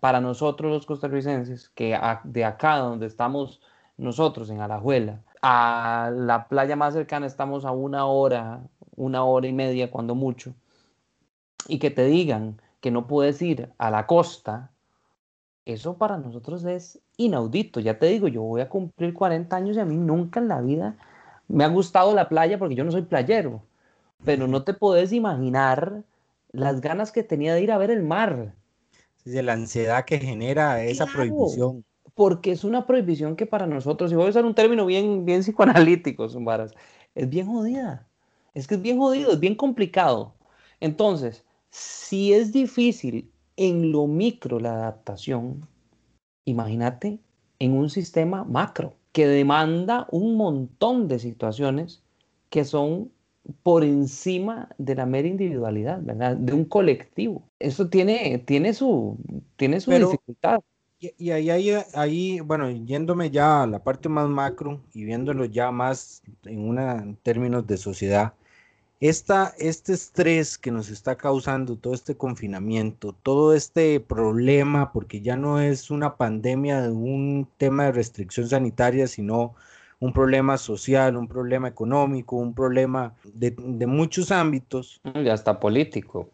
para 0.00 0.20
nosotros 0.20 0.72
los 0.72 0.86
costarricenses, 0.86 1.68
que 1.68 1.96
de 2.24 2.44
acá 2.44 2.78
donde 2.78 3.06
estamos 3.06 3.60
nosotros 3.96 4.50
en 4.50 4.60
Alajuela, 4.60 5.20
a 5.40 6.10
la 6.12 6.48
playa 6.48 6.74
más 6.74 6.94
cercana 6.94 7.26
estamos 7.26 7.64
a 7.64 7.70
una 7.70 8.06
hora, 8.06 8.62
una 8.96 9.24
hora 9.24 9.46
y 9.46 9.52
media 9.52 9.90
cuando 9.90 10.14
mucho, 10.14 10.54
y 11.68 11.78
que 11.78 11.90
te 11.90 12.04
digan 12.04 12.60
que 12.80 12.90
no 12.90 13.06
puedes 13.06 13.40
ir 13.42 13.70
a 13.78 13.90
la 13.90 14.06
costa, 14.06 14.70
eso 15.66 15.98
para 15.98 16.16
nosotros 16.16 16.64
es 16.64 17.00
inaudito. 17.16 17.80
Ya 17.80 17.98
te 17.98 18.06
digo, 18.06 18.28
yo 18.28 18.42
voy 18.42 18.62
a 18.62 18.68
cumplir 18.68 19.12
40 19.12 19.54
años 19.54 19.76
y 19.76 19.80
a 19.80 19.84
mí 19.84 19.96
nunca 19.96 20.40
en 20.40 20.48
la 20.48 20.60
vida 20.60 20.96
me 21.48 21.64
ha 21.64 21.68
gustado 21.68 22.14
la 22.14 22.28
playa 22.28 22.58
porque 22.58 22.74
yo 22.74 22.84
no 22.84 22.90
soy 22.90 23.02
playero, 23.02 23.62
pero 24.24 24.46
no 24.46 24.62
te 24.62 24.74
puedes 24.74 25.12
imaginar 25.12 26.02
las 26.52 26.80
ganas 26.80 27.12
que 27.12 27.22
tenía 27.22 27.54
de 27.54 27.62
ir 27.62 27.72
a 27.72 27.78
ver 27.78 27.90
el 27.90 28.02
mar. 28.02 28.54
De 29.24 29.42
la 29.42 29.52
ansiedad 29.52 30.04
que 30.04 30.18
genera 30.18 30.82
esa 30.82 31.06
prohibición. 31.06 31.84
Porque 32.14 32.52
es 32.52 32.64
una 32.64 32.86
prohibición 32.86 33.36
que 33.36 33.46
para 33.46 33.66
nosotros, 33.66 34.10
y 34.10 34.14
voy 34.14 34.26
a 34.26 34.30
usar 34.30 34.44
un 34.44 34.54
término 34.54 34.86
bien, 34.86 35.24
bien 35.24 35.42
psicoanalítico, 35.42 36.26
es 36.26 37.28
bien 37.28 37.46
jodida. 37.46 38.08
Es 38.54 38.66
que 38.66 38.74
es 38.76 38.82
bien 38.82 38.98
jodido, 38.98 39.32
es 39.32 39.40
bien 39.40 39.54
complicado. 39.54 40.34
Entonces, 40.80 41.44
si 41.70 42.32
es 42.32 42.52
difícil 42.52 43.30
en 43.56 43.92
lo 43.92 44.06
micro 44.06 44.58
la 44.58 44.72
adaptación, 44.72 45.66
imagínate 46.44 47.20
en 47.58 47.72
un 47.72 47.90
sistema 47.90 48.44
macro 48.44 48.94
que 49.12 49.26
demanda 49.26 50.06
un 50.10 50.36
montón 50.36 51.08
de 51.08 51.18
situaciones 51.18 52.02
que 52.48 52.64
son 52.64 53.10
por 53.62 53.84
encima 53.84 54.68
de 54.78 54.94
la 54.94 55.06
mera 55.06 55.28
individualidad, 55.28 56.00
¿verdad? 56.02 56.36
De 56.36 56.52
un 56.52 56.64
colectivo. 56.64 57.42
Eso 57.58 57.88
tiene, 57.88 58.38
tiene 58.38 58.74
su, 58.74 59.16
tiene 59.56 59.80
su 59.80 59.90
dificultad. 59.90 60.60
Y, 60.98 61.30
ahí, 61.30 61.48
ahí, 61.48 61.70
ahí, 61.94 62.40
bueno, 62.40 62.70
yéndome 62.70 63.30
ya 63.30 63.62
a 63.62 63.66
la 63.66 63.82
parte 63.82 64.10
más 64.10 64.28
macro 64.28 64.82
y 64.92 65.04
viéndolo 65.04 65.46
ya 65.46 65.70
más 65.70 66.22
en, 66.44 66.68
una, 66.68 66.98
en 66.98 67.16
términos 67.16 67.66
de 67.66 67.78
sociedad, 67.78 68.34
esta, 69.00 69.54
este 69.58 69.94
estrés 69.94 70.58
que 70.58 70.70
nos 70.70 70.90
está 70.90 71.16
causando 71.16 71.76
todo 71.76 71.94
este 71.94 72.16
confinamiento, 72.16 73.14
todo 73.22 73.54
este 73.54 73.98
problema, 73.98 74.92
porque 74.92 75.22
ya 75.22 75.36
no 75.36 75.58
es 75.58 75.90
una 75.90 76.16
pandemia 76.16 76.82
de 76.82 76.90
un 76.90 77.48
tema 77.56 77.84
de 77.84 77.92
restricción 77.92 78.46
sanitaria, 78.46 79.06
sino 79.06 79.54
un 80.00 80.12
problema 80.12 80.58
social, 80.58 81.16
un 81.16 81.28
problema 81.28 81.68
económico, 81.68 82.36
un 82.36 82.54
problema 82.54 83.14
de, 83.24 83.52
muchos 83.86 84.30
ámbitos. 84.30 85.00
Y 85.14 85.28
hasta 85.28 85.58
político. 85.58 86.28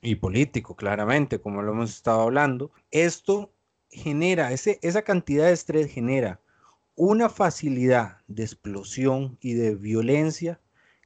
Y 0.00 0.14
político, 0.16 0.76
claramente, 0.76 1.40
como 1.40 1.62
lo 1.62 1.72
hemos 1.72 1.90
estado 1.90 2.22
hablando. 2.22 2.70
Esto 2.92 3.50
genera, 3.90 4.52
ese, 4.52 4.78
esa 4.82 5.02
cantidad 5.02 5.46
de 5.46 5.52
estrés 5.52 5.90
genera 5.90 6.40
una 6.94 7.28
facilidad 7.28 8.18
de 8.28 8.44
explosión 8.44 9.38
y 9.40 9.54
de 9.54 9.74
violencia 9.74 10.60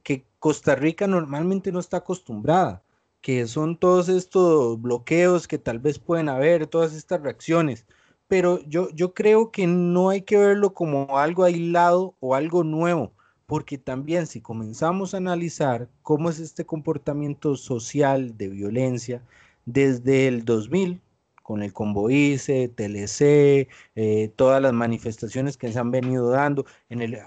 que 0.07 0.25
Costa 0.39 0.75
Rica 0.75 1.07
normalmente 1.07 1.71
no 1.71 1.79
está 1.79 1.97
acostumbrada, 1.97 2.81
que 3.19 3.45
son 3.47 3.77
todos 3.77 4.07
estos 4.07 4.81
bloqueos 4.81 5.47
que 5.47 5.57
tal 5.57 5.79
vez 5.79 5.99
pueden 5.99 6.29
haber, 6.29 6.67
todas 6.67 6.93
estas 6.93 7.21
reacciones 7.21 7.85
pero 8.27 8.61
yo, 8.67 8.89
yo 8.91 9.13
creo 9.13 9.51
que 9.51 9.67
no 9.67 10.09
hay 10.09 10.21
que 10.21 10.37
verlo 10.37 10.73
como 10.73 11.17
algo 11.17 11.43
aislado 11.43 12.15
o 12.19 12.35
algo 12.35 12.63
nuevo, 12.63 13.13
porque 13.45 13.77
también 13.77 14.27
si 14.27 14.41
comenzamos 14.41 15.13
a 15.13 15.17
analizar 15.17 15.89
cómo 16.01 16.29
es 16.29 16.39
este 16.39 16.65
comportamiento 16.65 17.55
social 17.55 18.37
de 18.37 18.49
violencia 18.49 19.21
desde 19.65 20.27
el 20.27 20.45
2000, 20.45 21.01
con 21.43 21.63
el 21.63 21.71
Convoice, 21.71 22.67
TLC, 22.67 23.69
eh, 23.95 24.31
todas 24.35 24.61
las 24.61 24.73
manifestaciones 24.73 25.55
que 25.55 25.71
se 25.71 25.79
han 25.79 25.91
venido 25.91 26.29
dando. 26.29 26.65
En 26.89 27.01
el, 27.01 27.17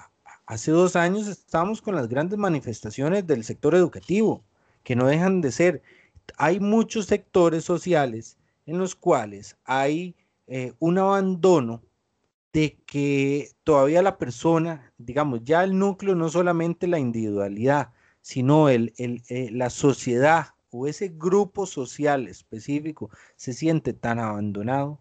hace 0.51 0.73
dos 0.73 0.97
años 0.97 1.29
estamos 1.29 1.81
con 1.81 1.95
las 1.95 2.09
grandes 2.09 2.37
manifestaciones 2.37 3.25
del 3.25 3.45
sector 3.45 3.77
educativo, 3.77 4.43
que 4.83 4.97
no 4.97 5.07
dejan 5.07 5.41
de 5.41 5.53
ser. 5.53 5.83
Hay 6.39 6.59
muchos 6.59 7.07
sectores 7.07 7.63
sociales 7.63 8.37
en 8.67 8.79
los 8.79 8.97
cuales 8.97 9.57
hay 9.65 10.17
eh, 10.49 10.73
un 10.81 10.99
abandono 10.99 11.83
de 12.53 12.77
que 12.85 13.53
todavía 13.63 14.03
la 14.03 14.19
persona, 14.19 14.93
digamos, 14.99 15.45
ya 15.45 15.63
el 15.63 15.79
núcleo 15.79 16.17
no 16.17 16.29
solamente 16.29 16.89
la 16.89 16.99
individualidad, 16.99 17.93
sino 18.21 18.69
el, 18.69 18.93
eh, 18.99 19.51
la 19.53 19.71
sociedad 19.71 20.49
o 20.73 20.89
ese 20.89 21.13
grupo 21.15 21.65
social 21.65 22.27
específico 22.27 23.09
se 23.37 23.53
siente 23.53 23.93
tan 23.93 24.19
abandonado 24.19 24.99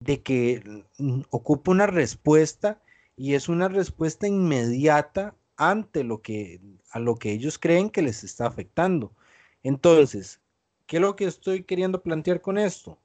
de 0.00 0.22
que 0.22 0.84
mm, 0.98 1.22
ocupa 1.30 1.70
una 1.70 1.86
respuesta 1.86 2.82
y 3.18 3.34
es 3.34 3.48
una 3.48 3.68
respuesta 3.68 4.26
inmediata 4.26 5.34
ante 5.56 6.04
lo 6.04 6.22
que 6.22 6.60
a 6.90 6.98
lo 6.98 7.16
que 7.16 7.32
ellos 7.32 7.58
creen 7.58 7.90
que 7.90 8.00
les 8.00 8.24
está 8.24 8.46
afectando. 8.46 9.12
Entonces, 9.62 10.40
¿qué 10.86 10.96
es 10.96 11.02
lo 11.02 11.16
que 11.16 11.26
estoy 11.26 11.64
queriendo 11.64 12.02
plantear 12.02 12.40
con 12.40 12.56
esto? 12.56 12.98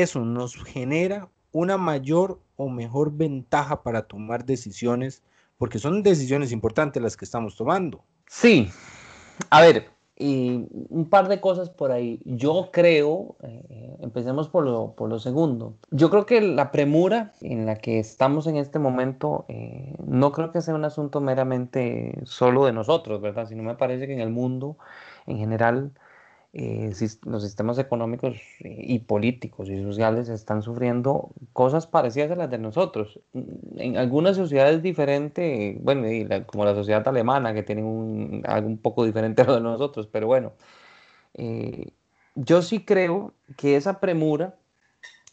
eso 0.00 0.24
nos 0.24 0.56
genera 0.64 1.30
una 1.52 1.76
mayor 1.76 2.40
o 2.56 2.68
mejor 2.68 3.12
ventaja 3.12 3.82
para 3.82 4.02
tomar 4.02 4.44
decisiones, 4.44 5.22
porque 5.58 5.78
son 5.78 6.02
decisiones 6.02 6.52
importantes 6.52 7.02
las 7.02 7.16
que 7.16 7.24
estamos 7.24 7.56
tomando. 7.56 8.04
Sí, 8.26 8.70
a 9.50 9.60
ver, 9.60 9.90
y 10.16 10.68
un 10.90 11.08
par 11.10 11.28
de 11.28 11.40
cosas 11.40 11.70
por 11.70 11.90
ahí. 11.90 12.20
Yo 12.24 12.70
creo, 12.72 13.36
eh, 13.42 13.96
empecemos 14.00 14.48
por 14.48 14.64
lo, 14.64 14.92
por 14.92 15.08
lo, 15.08 15.18
segundo, 15.18 15.74
yo 15.90 16.10
creo 16.10 16.26
que 16.26 16.40
la 16.40 16.70
premura 16.70 17.32
en 17.40 17.66
la 17.66 17.76
que 17.76 17.98
estamos 17.98 18.46
en 18.46 18.56
este 18.56 18.78
momento 18.78 19.44
eh, 19.48 19.94
no 20.06 20.32
creo 20.32 20.52
que 20.52 20.60
sea 20.60 20.74
un 20.74 20.84
asunto 20.84 21.20
meramente 21.20 22.20
solo 22.24 22.64
de 22.66 22.72
nosotros, 22.72 23.20
¿verdad? 23.20 23.48
Sino 23.48 23.62
me 23.62 23.74
parece 23.74 24.06
que 24.06 24.12
en 24.12 24.20
el 24.20 24.30
mundo 24.30 24.76
en 25.26 25.38
general 25.38 25.92
eh, 26.56 26.92
los 27.24 27.42
sistemas 27.42 27.80
económicos 27.80 28.36
y 28.60 29.00
políticos 29.00 29.68
y 29.68 29.82
sociales 29.82 30.28
están 30.28 30.62
sufriendo 30.62 31.30
cosas 31.52 31.88
parecidas 31.88 32.30
a 32.30 32.36
las 32.36 32.48
de 32.48 32.58
nosotros. 32.58 33.18
En 33.76 33.96
algunas 33.96 34.36
sociedades 34.36 34.80
diferentes, 34.80 35.82
bueno, 35.82 36.06
como 36.46 36.64
la 36.64 36.76
sociedad 36.76 37.06
alemana, 37.08 37.54
que 37.54 37.64
tiene 37.64 37.82
un, 37.82 38.44
algo 38.46 38.68
un 38.68 38.78
poco 38.78 39.04
diferente 39.04 39.42
a 39.42 39.46
lo 39.46 39.54
de 39.56 39.62
nosotros, 39.62 40.06
pero 40.06 40.28
bueno, 40.28 40.52
eh, 41.34 41.88
yo 42.36 42.62
sí 42.62 42.84
creo 42.84 43.34
que 43.56 43.74
esa 43.74 43.98
premura, 43.98 44.54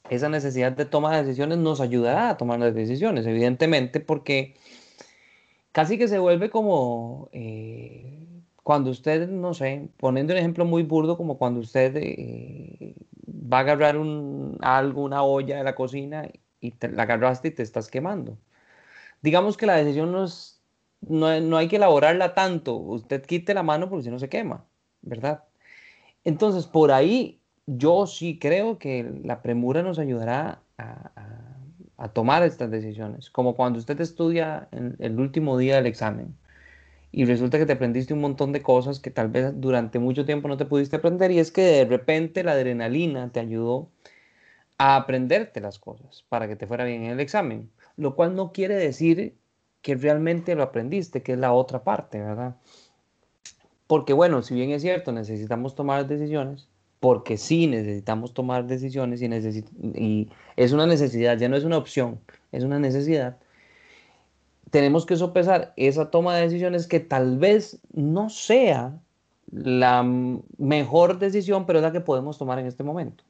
esa 0.10 0.28
necesidad 0.28 0.72
de 0.72 0.86
toma 0.86 1.16
de 1.16 1.22
decisiones 1.22 1.60
nos 1.60 1.82
ayudará 1.82 2.32
a 2.32 2.38
tomar 2.38 2.60
las 2.60 2.74
decisiones, 2.74 3.28
evidentemente, 3.28 4.00
porque 4.00 4.56
casi 5.72 6.00
que 6.00 6.08
se 6.08 6.18
vuelve 6.18 6.50
como... 6.50 7.30
Eh, 7.32 8.28
cuando 8.64 8.92
usted, 8.92 9.28
no 9.28 9.54
sé, 9.54 9.90
poniendo 9.98 10.34
un 10.34 10.40
ejemplo 10.40 10.66
muy 10.66 10.84
burdo, 10.84 11.18
como 11.18 11.38
cuando 11.38 11.60
usted 11.60 11.96
eh, 11.98 12.96
va 13.28 13.58
a 13.58 13.62
agarrar 13.62 13.96
algo, 14.62 15.04
una 15.04 15.24
olla 15.24 15.58
de 15.58 15.64
la 15.64 15.76
cocina 15.76 16.30
y 16.60 16.74
la 16.82 17.04
agarraste 17.04 17.50
y 17.50 17.52
te 17.52 17.64
estás 17.64 17.90
quemando. 17.90 18.38
Digamos 19.22 19.58
que 19.58 19.66
la 19.66 19.76
decisión 19.78 20.12
no, 20.12 20.26
es, 20.26 20.62
no, 21.02 21.40
no 21.42 21.58
hay 21.58 21.68
que 21.68 21.78
elaborarla 21.78 22.34
tanto, 22.36 22.76
usted 22.76 23.26
quite 23.26 23.54
la 23.54 23.64
mano 23.64 23.90
porque 23.90 24.04
si 24.04 24.12
no 24.12 24.20
se 24.20 24.30
quema, 24.30 24.66
¿verdad? 25.02 25.44
Entonces, 26.24 26.68
por 26.68 26.92
ahí 26.92 27.42
yo 27.66 28.08
sí 28.08 28.40
creo 28.40 28.78
que 28.78 29.12
la 29.24 29.42
premura 29.42 29.84
nos 29.84 30.00
ayudará 30.00 30.62
a, 30.78 31.08
tomar 32.14 32.42
estas 32.44 32.72
decisiones, 32.72 33.30
como 33.30 33.56
cuando 33.56 33.78
usted 33.78 34.02
estudia 34.02 34.68
el 34.72 35.20
último 35.20 35.58
día 35.58 35.76
del 35.76 35.86
examen 35.86 36.36
y 37.12 37.26
resulta 37.26 37.58
que 37.58 37.66
te 37.66 37.74
aprendiste 37.74 38.14
un 38.14 38.22
montón 38.22 38.52
de 38.54 38.62
cosas 38.62 39.00
que 39.00 39.12
tal 39.12 39.28
vez 39.30 39.52
durante 39.56 40.00
mucho 40.00 40.26
tiempo 40.26 40.48
no 40.48 40.58
te 40.58 40.66
pudiste 40.66 40.96
aprender 40.96 41.32
y 41.32 41.40
es 41.40 41.52
que 41.52 41.62
de 41.62 41.86
repente 41.86 42.44
la 42.44 42.54
adrenalina 42.54 43.32
te 43.32 43.40
ayudó 43.40 43.90
a 44.78 44.96
aprenderte 44.96 45.60
las 45.60 45.78
cosas 45.78 46.26
para 46.30 46.48
que 46.48 46.56
te 46.56 46.68
fuera 46.68 46.86
bien 46.86 47.04
en 47.04 47.12
el 47.12 47.20
examen, 47.20 47.70
lo 47.98 48.16
cual 48.16 48.36
no 48.36 48.52
quiere 48.52 48.76
decir 48.76 49.36
que 49.82 49.96
realmente 49.96 50.56
lo 50.56 50.64
aprendiste, 50.64 51.22
que 51.22 51.34
es 51.34 51.40
la 51.40 51.54
otra 51.54 51.84
parte, 51.84 52.20
¿verdad? 52.20 52.56
Porque 53.88 54.14
bueno, 54.14 54.42
si 54.42 54.56
bien 54.56 54.72
es 54.72 54.82
cierto, 54.82 55.12
necesitamos 55.12 55.76
tomar 55.76 56.08
decisiones, 56.08 56.70
porque 57.00 57.38
sí 57.38 57.68
necesitamos 57.68 58.34
tomar 58.34 58.68
decisiones 58.68 59.22
y, 59.22 59.26
y 59.96 60.30
es 60.56 60.72
una 60.72 60.86
necesidad, 60.86 61.38
ya 61.38 61.50
no 61.50 61.58
es 61.58 61.66
una 61.66 61.78
opción, 61.78 62.22
es 62.52 62.64
una 62.64 62.80
necesidad 62.80 63.38
tenemos 64.72 65.06
que 65.06 65.18
sopesar 65.18 65.74
esa 65.76 66.10
toma 66.10 66.36
de 66.36 66.44
decisiones 66.44 66.88
que 66.88 67.00
tal 67.00 67.38
vez 67.38 67.80
no 67.94 68.30
sea 68.30 69.00
la 69.52 70.02
mejor 70.58 71.20
decisión, 71.20 71.66
pero 71.66 71.80
es 71.80 71.84
la 71.84 71.92
que 71.92 72.00
podemos 72.00 72.38
tomar 72.38 72.58
en 72.58 72.68
este 72.68 72.84
momento. 72.84 73.24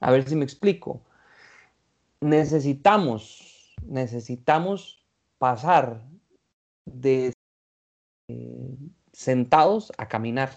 A 0.00 0.10
ver 0.10 0.28
si 0.28 0.34
me 0.34 0.44
explico. 0.44 1.00
Necesitamos, 2.20 3.74
necesitamos 3.86 5.06
pasar 5.38 6.02
de 6.84 7.32
eh, 8.28 8.76
sentados 9.12 9.92
a 9.96 10.08
caminar. 10.08 10.50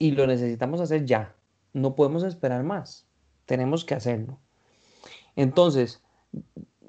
Y 0.00 0.10
lo 0.10 0.26
necesitamos 0.26 0.80
hacer 0.80 1.04
ya. 1.04 1.36
No 1.72 1.94
podemos 1.94 2.24
esperar 2.24 2.64
más. 2.64 3.06
Tenemos 3.46 3.84
que 3.84 3.94
hacerlo. 3.94 4.40
Entonces, 5.36 6.02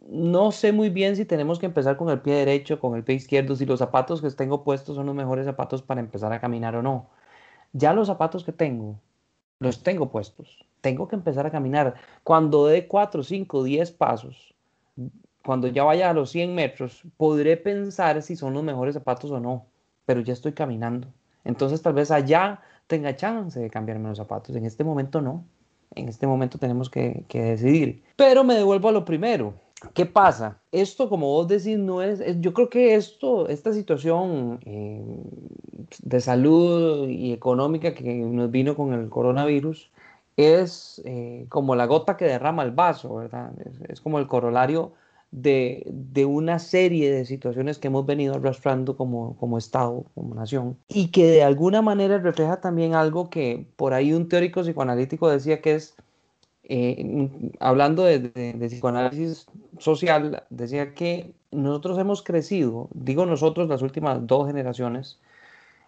no 0.08 0.52
sé 0.52 0.72
muy 0.72 0.90
bien 0.90 1.16
si 1.16 1.26
tenemos 1.26 1.60
que 1.60 1.66
empezar 1.66 1.98
con 1.98 2.10
el 2.10 2.22
pie 2.22 2.36
derecho, 2.36 2.80
con 2.80 2.96
el 2.96 3.04
pie 3.04 3.16
izquierdo, 3.16 3.56
si 3.56 3.66
los 3.66 3.80
zapatos 3.80 4.22
que 4.22 4.30
tengo 4.32 4.64
puestos 4.64 4.96
son 4.96 5.08
los 5.08 5.16
mejores 5.16 5.46
zapatos 5.46 5.82
para 5.82 6.00
empezar 6.00 6.32
a 6.32 6.40
caminar 6.40 6.76
o 6.76 6.84
no. 6.84 7.10
Ya 7.74 7.94
los 7.94 8.08
zapatos 8.08 8.44
que 8.44 8.52
tengo, 8.52 9.00
los 9.60 9.84
tengo 9.84 10.10
puestos. 10.10 10.66
Tengo 10.82 11.08
que 11.08 11.16
empezar 11.16 11.46
a 11.48 11.52
caminar. 11.52 11.96
Cuando 12.24 12.68
dé 12.68 12.88
4, 12.88 13.24
5, 13.24 13.64
10 13.64 13.92
pasos, 13.94 14.54
cuando 15.44 15.68
ya 15.68 15.84
vaya 15.84 16.10
a 16.10 16.14
los 16.14 16.30
100 16.30 16.54
metros, 16.54 17.04
podré 17.18 17.58
pensar 17.58 18.22
si 18.22 18.36
son 18.36 18.54
los 18.54 18.64
mejores 18.64 18.94
zapatos 18.94 19.32
o 19.32 19.40
no, 19.40 19.66
pero 20.06 20.22
ya 20.22 20.34
estoy 20.34 20.54
caminando. 20.54 21.08
Entonces 21.44 21.82
tal 21.82 21.94
vez 21.94 22.12
allá 22.12 22.62
tenga 22.88 23.16
chance 23.16 23.60
de 23.60 23.70
cambiarme 23.70 24.10
los 24.10 24.18
zapatos. 24.18 24.56
En 24.56 24.66
este 24.66 24.84
momento 24.84 25.22
no. 25.22 25.46
En 25.96 26.10
este 26.10 26.28
momento 26.28 26.58
tenemos 26.58 26.90
que, 26.90 27.24
que 27.28 27.42
decidir. 27.42 28.04
Pero 28.16 28.44
me 28.44 28.56
devuelvo 28.56 28.90
a 28.90 28.92
lo 28.92 29.06
primero 29.06 29.65
¿Qué 29.94 30.06
pasa? 30.06 30.62
Esto, 30.72 31.10
como 31.10 31.28
vos 31.28 31.48
decís, 31.48 31.78
no 31.78 32.02
es, 32.02 32.22
yo 32.40 32.54
creo 32.54 32.70
que 32.70 32.96
esto, 32.96 33.48
esta 33.48 33.74
situación 33.74 34.60
eh, 34.66 35.04
de 36.02 36.22
salud 36.22 37.08
y 37.10 37.34
económica 37.34 37.94
que 37.94 38.14
nos 38.14 38.52
vino 38.52 38.76
con 38.76 38.94
el 38.94 39.10
coronavirus 39.10 39.92
es 40.38 41.02
eh, 41.06 41.46
como 41.50 41.76
la 41.76 41.86
gota 41.86 42.18
que 42.18 42.26
derrama 42.26 42.64
el 42.64 42.72
vaso, 42.72 43.16
¿verdad? 43.16 43.54
Es, 43.88 44.02
como 44.02 44.20
el 44.20 44.28
corolario 44.28 44.94
de, 45.32 45.84
de, 45.88 46.26
una 46.26 46.60
serie 46.60 47.12
de 47.12 47.26
situaciones 47.26 47.78
que 47.78 47.88
hemos 47.88 48.06
venido 48.06 48.36
arrastrando 48.36 48.98
como, 48.98 49.36
como 49.38 49.58
Estado, 49.58 50.06
como 50.14 50.36
nación, 50.36 50.78
y 50.88 51.10
que 51.10 51.28
de 51.28 51.44
alguna 51.44 51.82
manera 51.82 52.18
refleja 52.20 52.60
también 52.62 52.96
algo 52.96 53.30
que 53.30 53.68
por 53.76 53.94
ahí 53.94 54.14
un 54.14 54.30
teórico 54.30 54.62
psicoanalítico 54.62 55.30
decía 55.30 55.62
que 55.62 55.76
es 55.76 55.96
eh, 56.68 57.30
hablando 57.60 58.04
de, 58.04 58.20
psicoanálisis 58.68 59.46
social, 59.78 60.44
decía 60.50 60.96
que 60.96 61.36
nosotros 61.52 62.00
hemos 62.00 62.24
crecido, 62.24 62.90
digo 62.94 63.28
nosotros 63.28 63.70
las 63.70 63.84
últimas 63.84 64.26
dos 64.26 64.48
generaciones, 64.48 65.20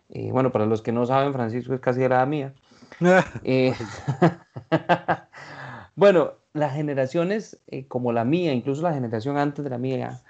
eh, 0.09 0.31
bueno, 0.31 0.51
para 0.51 0.67
los 0.67 0.83
que 0.83 0.91
no 0.91 1.05
saben, 1.05 1.33
Francisco 1.33 1.73
es 1.73 1.79
casi 1.81 2.01
de 2.01 2.09
la 2.09 2.25
mía. 2.25 2.53
Eh, 3.43 3.73
bueno, 5.95 6.33
las 6.53 6.73
generaciones 6.73 7.59
como 7.87 8.11
la 8.11 8.23
mía, 8.23 8.53
incluso 8.53 8.81
la 8.81 8.93
generación 8.93 9.37
antes 9.37 9.63
de 9.63 9.69
la 9.69 9.77
mía 9.77 10.21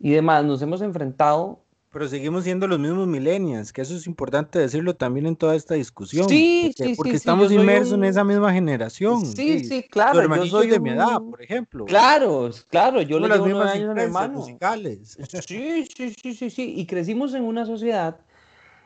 y 0.00 0.10
demás, 0.10 0.44
nos 0.44 0.60
hemos 0.62 0.82
enfrentado 0.82 1.60
pero 1.92 2.08
seguimos 2.08 2.44
siendo 2.44 2.66
los 2.66 2.78
mismos 2.78 3.06
millennials, 3.06 3.70
que 3.70 3.82
eso 3.82 3.94
es 3.94 4.06
importante 4.06 4.58
decirlo 4.58 4.96
también 4.96 5.26
en 5.26 5.36
toda 5.36 5.54
esta 5.54 5.74
discusión. 5.74 6.26
Sí, 6.26 6.72
porque, 6.74 6.90
sí, 6.90 6.94
porque 6.96 7.16
estamos 7.16 7.52
inmersos 7.52 7.92
en 7.92 8.04
esa 8.04 8.24
misma 8.24 8.50
generación. 8.50 9.26
Sí, 9.26 9.62
sí, 9.64 9.82
claro. 9.82 10.34
Yo 10.36 10.46
soy 10.46 10.68
de 10.68 10.80
mi 10.80 10.90
edad, 10.90 11.20
por 11.20 11.42
ejemplo. 11.42 11.84
Claro, 11.84 12.50
claro, 12.70 13.02
yo 13.02 13.20
le 13.20 13.28
llevo 13.28 13.46
nueve 13.46 13.70
años 13.70 13.96
a 13.96 14.02
hermano. 14.02 14.38
musicales. 14.38 15.18
Sí, 15.46 15.86
sí, 15.94 16.14
sí, 16.20 16.34
sí, 16.34 16.50
sí. 16.50 16.74
Y 16.76 16.86
crecimos 16.86 17.34
en 17.34 17.44
una 17.44 17.66
sociedad 17.66 18.16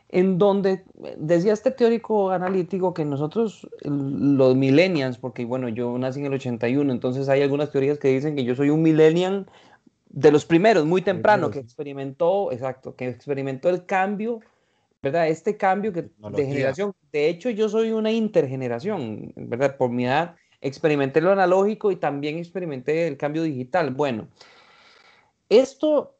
en 0.08 0.38
donde 0.38 0.84
decía 1.16 1.52
este 1.52 1.70
teórico 1.70 2.30
analítico 2.30 2.92
que 2.92 3.04
nosotros, 3.04 3.68
los 3.82 4.56
millennials, 4.56 5.18
porque 5.18 5.44
bueno, 5.44 5.68
yo 5.68 5.96
nací 5.96 6.20
en 6.20 6.26
el 6.26 6.34
81, 6.34 6.92
entonces 6.92 7.28
hay 7.28 7.42
algunas 7.42 7.70
teorías 7.70 7.98
que 7.98 8.08
dicen 8.08 8.34
que 8.34 8.44
yo 8.44 8.56
soy 8.56 8.70
un 8.70 8.82
millennial 8.82 9.46
de 10.08 10.30
los 10.30 10.44
primeros, 10.44 10.84
muy 10.86 11.02
temprano, 11.02 11.50
que 11.50 11.58
experimentó, 11.58 12.52
exacto, 12.52 12.94
que 12.94 13.08
experimentó 13.08 13.68
el 13.68 13.84
cambio, 13.86 14.40
¿verdad? 15.02 15.28
Este 15.28 15.56
cambio 15.56 15.92
que, 15.92 16.02
de 16.02 16.46
generación. 16.46 16.94
De 17.12 17.28
hecho, 17.28 17.50
yo 17.50 17.68
soy 17.68 17.92
una 17.92 18.10
intergeneración, 18.10 19.32
¿verdad? 19.36 19.76
Por 19.76 19.90
mi 19.90 20.06
edad, 20.06 20.36
experimenté 20.60 21.20
lo 21.20 21.32
analógico 21.32 21.90
y 21.90 21.96
también 21.96 22.38
experimenté 22.38 23.06
el 23.06 23.16
cambio 23.16 23.42
digital. 23.42 23.92
Bueno, 23.92 24.28
esto, 25.48 26.16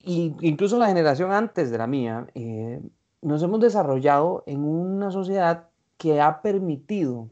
incluso 0.00 0.78
la 0.78 0.88
generación 0.88 1.32
antes 1.32 1.70
de 1.70 1.78
la 1.78 1.86
mía, 1.86 2.26
eh, 2.34 2.80
nos 3.20 3.42
hemos 3.42 3.60
desarrollado 3.60 4.44
en 4.46 4.64
una 4.64 5.10
sociedad 5.10 5.68
que 5.96 6.20
ha 6.20 6.40
permitido 6.40 7.28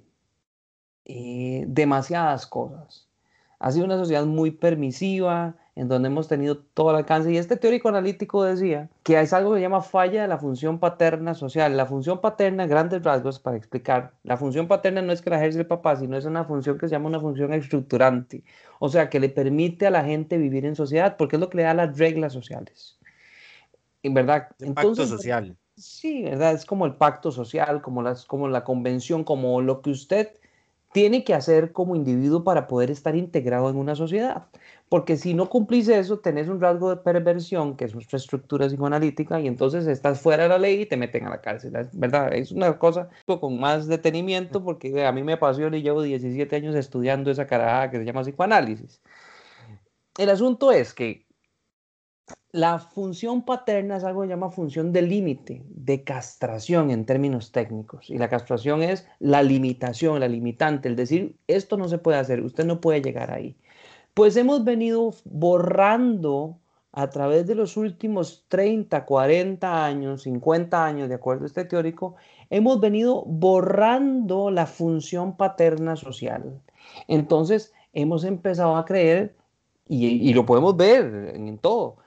eh, 1.05 1.65
demasiadas 1.69 2.47
cosas. 2.47 3.09
Ha 3.59 3.73
sido 3.73 3.87
una 3.87 3.97
sociedad 3.97 4.27
muy 4.27 4.51
permisiva, 4.51 5.57
en 5.77 5.89
donde 5.89 6.09
hemos 6.09 6.27
tenido 6.27 6.57
todo 6.57 6.91
el 6.91 6.97
alcance. 6.97 7.31
Y 7.31 7.37
este 7.37 7.57
teórico 7.57 7.91
analítico 7.91 8.43
decía 8.43 8.89
que 9.03 9.21
es 9.21 9.33
algo 9.35 9.53
que 9.53 9.59
se 9.59 9.63
llama 9.63 9.83
falla 9.83 10.23
de 10.23 10.29
la 10.29 10.39
función 10.39 10.81
paterna 10.81 11.35
social. 11.35 11.77
La 11.77 11.85
función 11.85 12.23
paterna, 12.23 12.67
grandes 12.67 13.03
rasgos 13.03 13.39
para 13.39 13.59
explicar, 13.59 14.15
la 14.25 14.39
función 14.39 14.69
paterna 14.69 15.03
no 15.03 15.13
es 15.13 15.21
que 15.21 15.29
la 15.29 15.37
ejerce 15.37 15.61
el 15.61 15.67
papá, 15.67 15.95
sino 15.97 16.17
es 16.17 16.25
una 16.25 16.45
función 16.45 16.79
que 16.79 16.89
se 16.89 16.93
llama 16.93 17.09
una 17.09 17.21
función 17.21 17.53
estructurante. 17.53 18.43
O 18.79 18.89
sea, 18.89 19.11
que 19.11 19.21
le 19.21 19.29
permite 19.29 19.87
a 19.87 19.91
la 19.91 20.03
gente 20.03 20.39
vivir 20.39 20.65
en 20.65 20.75
sociedad, 20.75 21.17
porque 21.19 21.37
es 21.37 21.41
lo 21.41 21.51
que 21.51 21.59
le 21.59 21.65
da 21.65 21.75
las 21.75 21.99
reglas 21.99 22.33
sociales. 22.33 22.99
En 24.03 24.15
verdad. 24.15 24.49
El 24.59 24.73
pacto 24.73 25.07
social. 25.07 25.57
Sí, 25.77 26.23
¿verdad? 26.23 26.55
Es 26.55 26.65
como 26.65 26.87
el 26.87 26.95
pacto 26.95 27.31
social, 27.31 27.83
como, 27.83 28.03
las, 28.03 28.25
como 28.25 28.49
la 28.49 28.65
convención, 28.65 29.25
como 29.25 29.61
lo 29.61 29.83
que 29.83 29.91
usted 29.91 30.31
tiene 30.97 31.25
que 31.25 31.35
hacer 31.35 31.73
como 31.73 31.95
individuo 31.95 32.43
para 32.43 32.67
poder 32.67 32.91
estar 32.91 33.15
integrado 33.17 33.69
en 33.69 33.77
una 33.77 33.95
sociedad. 33.95 34.47
Porque 34.89 35.19
si 35.19 35.35
no 35.35 35.51
cumplís 35.51 35.89
eso, 35.89 36.21
tenés 36.21 36.49
un 36.49 36.59
rasgo 36.59 36.89
de 36.89 36.97
perversión, 36.97 37.77
que 37.77 37.85
es 37.85 37.93
nuestra 37.93 38.17
estructura 38.17 38.67
psicoanalítica, 38.67 39.39
y 39.39 39.47
entonces 39.47 39.87
estás 39.89 40.23
fuera 40.23 40.45
de 40.45 40.49
la 40.49 40.59
ley 40.59 40.81
y 40.81 40.87
te 40.87 40.97
meten 40.97 41.27
a 41.27 41.29
la 41.29 41.43
cárcel. 41.43 41.75
¿Verdad? 41.93 42.33
Es 42.33 42.51
una 42.51 42.79
cosa 42.79 43.11
con 43.27 43.61
más 43.61 43.87
detenimiento, 43.89 44.65
porque 44.65 45.05
a 45.05 45.13
mí 45.13 45.23
me 45.23 45.35
apasiona 45.35 45.77
y 45.77 45.83
llevo 45.83 46.01
17 46.01 46.57
años 46.57 46.75
estudiando 46.75 47.31
esa 47.31 47.47
carajada 47.47 47.91
que 47.91 47.99
se 47.99 48.05
llama 48.07 48.23
psicoanálisis. 48.23 49.03
El 50.17 50.31
asunto 50.31 50.73
es 50.73 50.95
que 50.95 51.26
la 52.57 52.79
función 52.79 53.45
paterna 53.45 53.99
es 53.99 54.05
algo 54.05 54.23
que 54.23 54.29
se 54.29 54.33
llama 54.33 54.51
función 54.51 54.91
de 54.91 55.03
límite, 55.03 55.63
de 55.69 56.05
castración 56.05 56.91
en 56.91 57.05
términos 57.05 57.53
técnicos. 57.53 58.09
Y 58.09 58.17
la 58.17 58.31
castración 58.31 58.83
es 58.83 59.07
la 59.19 59.43
limitación, 59.43 60.21
la 60.21 60.29
limitante, 60.29 60.89
el 60.89 60.97
decir, 60.97 61.37
esto 61.49 61.77
no 61.77 61.87
se 61.87 61.99
puede 61.99 62.17
hacer, 62.17 62.41
usted 62.41 62.65
no 62.65 62.81
puede 62.81 63.03
llegar 63.03 63.31
ahí. 63.31 63.57
Pues 64.15 64.37
hemos 64.37 64.65
venido 64.65 65.13
borrando 65.25 66.59
a 66.93 67.11
través 67.11 67.47
de 67.47 67.55
los 67.55 67.77
últimos 67.77 68.47
30, 68.49 69.05
40 69.05 69.85
años, 69.85 70.23
50 70.23 70.83
años, 70.83 71.11
de 71.11 71.15
acuerdo 71.15 71.45
a 71.45 71.49
este 71.49 71.67
teórico, 71.67 72.17
hemos 72.49 72.81
venido 72.81 73.23
borrando 73.27 74.51
la 74.51 74.65
función 74.65 75.37
paterna 75.37 75.95
social. 75.97 76.59
Entonces, 77.07 77.75
hemos 77.93 78.25
empezado 78.25 78.77
a 78.77 78.87
creer, 78.87 79.37
y, 79.87 80.07
y 80.07 80.33
lo 80.33 80.47
podemos 80.47 80.75
ver 80.75 81.33
en 81.35 81.59
todo, 81.59 81.99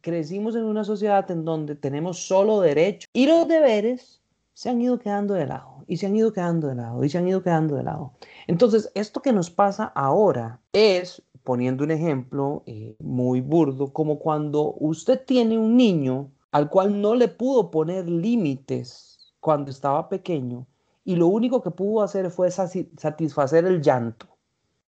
crecimos 0.00 0.56
en 0.56 0.64
una 0.64 0.84
sociedad 0.84 1.30
en 1.30 1.44
donde 1.44 1.74
tenemos 1.74 2.26
solo 2.26 2.60
derechos 2.60 3.08
y 3.12 3.26
los 3.26 3.46
deberes 3.46 4.20
se 4.54 4.70
han 4.70 4.80
ido 4.80 4.98
quedando 4.98 5.34
de 5.34 5.46
lado 5.46 5.84
y 5.86 5.96
se 5.96 6.06
han 6.06 6.16
ido 6.16 6.32
quedando 6.32 6.68
de 6.68 6.74
lado 6.74 7.04
y 7.04 7.08
se 7.08 7.18
han 7.18 7.28
ido 7.28 7.42
quedando 7.42 7.76
de 7.76 7.82
lado. 7.82 8.12
Entonces, 8.46 8.90
esto 8.94 9.20
que 9.20 9.32
nos 9.32 9.50
pasa 9.50 9.84
ahora 9.94 10.60
es, 10.72 11.22
poniendo 11.44 11.84
un 11.84 11.90
ejemplo 11.90 12.62
eh, 12.66 12.96
muy 13.00 13.40
burdo, 13.40 13.92
como 13.92 14.18
cuando 14.18 14.74
usted 14.78 15.24
tiene 15.24 15.58
un 15.58 15.76
niño 15.76 16.30
al 16.52 16.68
cual 16.68 17.00
no 17.00 17.14
le 17.14 17.28
pudo 17.28 17.70
poner 17.70 18.08
límites 18.08 19.34
cuando 19.40 19.70
estaba 19.70 20.08
pequeño 20.08 20.66
y 21.04 21.16
lo 21.16 21.26
único 21.26 21.62
que 21.62 21.70
pudo 21.70 22.02
hacer 22.02 22.30
fue 22.30 22.50
satisfacer 22.50 23.64
el 23.64 23.80
llanto. 23.80 24.26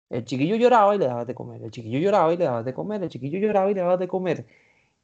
El 0.10 0.26
chiquillo 0.26 0.56
lloraba 0.56 0.96
y 0.96 1.00
le 1.00 1.08
dabas 1.08 1.28
de 1.28 1.36
comer, 1.36 1.64
el 1.64 1.72
chiquillo 1.72 2.00
lloraba 2.00 2.34
y 2.34 2.38
le 2.38 2.46
dabas 2.46 2.66
de 2.66 2.74
comer, 2.74 3.04
el 3.04 3.10
chiquillo 3.10 3.40
lloraba 3.40 3.72
y 3.72 3.74
le 3.74 3.82
dabas 3.82 4.00
de 4.00 4.08
comer. 4.08 4.46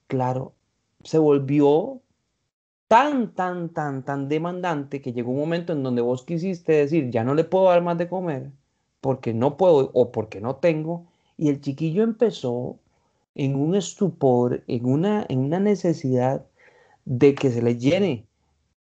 Claro, 0.07 0.53
se 1.03 1.17
volvió 1.17 2.01
tan, 2.87 3.33
tan, 3.33 3.69
tan, 3.69 4.03
tan 4.03 4.29
demandante 4.29 5.01
que 5.01 5.13
llegó 5.13 5.31
un 5.31 5.39
momento 5.39 5.73
en 5.73 5.83
donde 5.83 6.01
vos 6.01 6.23
quisiste 6.25 6.73
decir, 6.73 7.09
ya 7.11 7.23
no 7.23 7.33
le 7.35 7.43
puedo 7.45 7.65
dar 7.65 7.81
más 7.81 7.97
de 7.97 8.09
comer 8.09 8.51
porque 9.01 9.33
no 9.33 9.57
puedo 9.57 9.91
o 9.93 10.11
porque 10.11 10.41
no 10.41 10.57
tengo, 10.57 11.07
y 11.37 11.49
el 11.49 11.61
chiquillo 11.61 12.03
empezó 12.03 12.79
en 13.35 13.55
un 13.55 13.75
estupor, 13.75 14.63
en 14.67 14.85
una, 14.85 15.25
en 15.29 15.39
una 15.39 15.59
necesidad 15.59 16.45
de 17.05 17.35
que 17.35 17.51
se 17.51 17.61
le 17.61 17.77
llene 17.77 18.27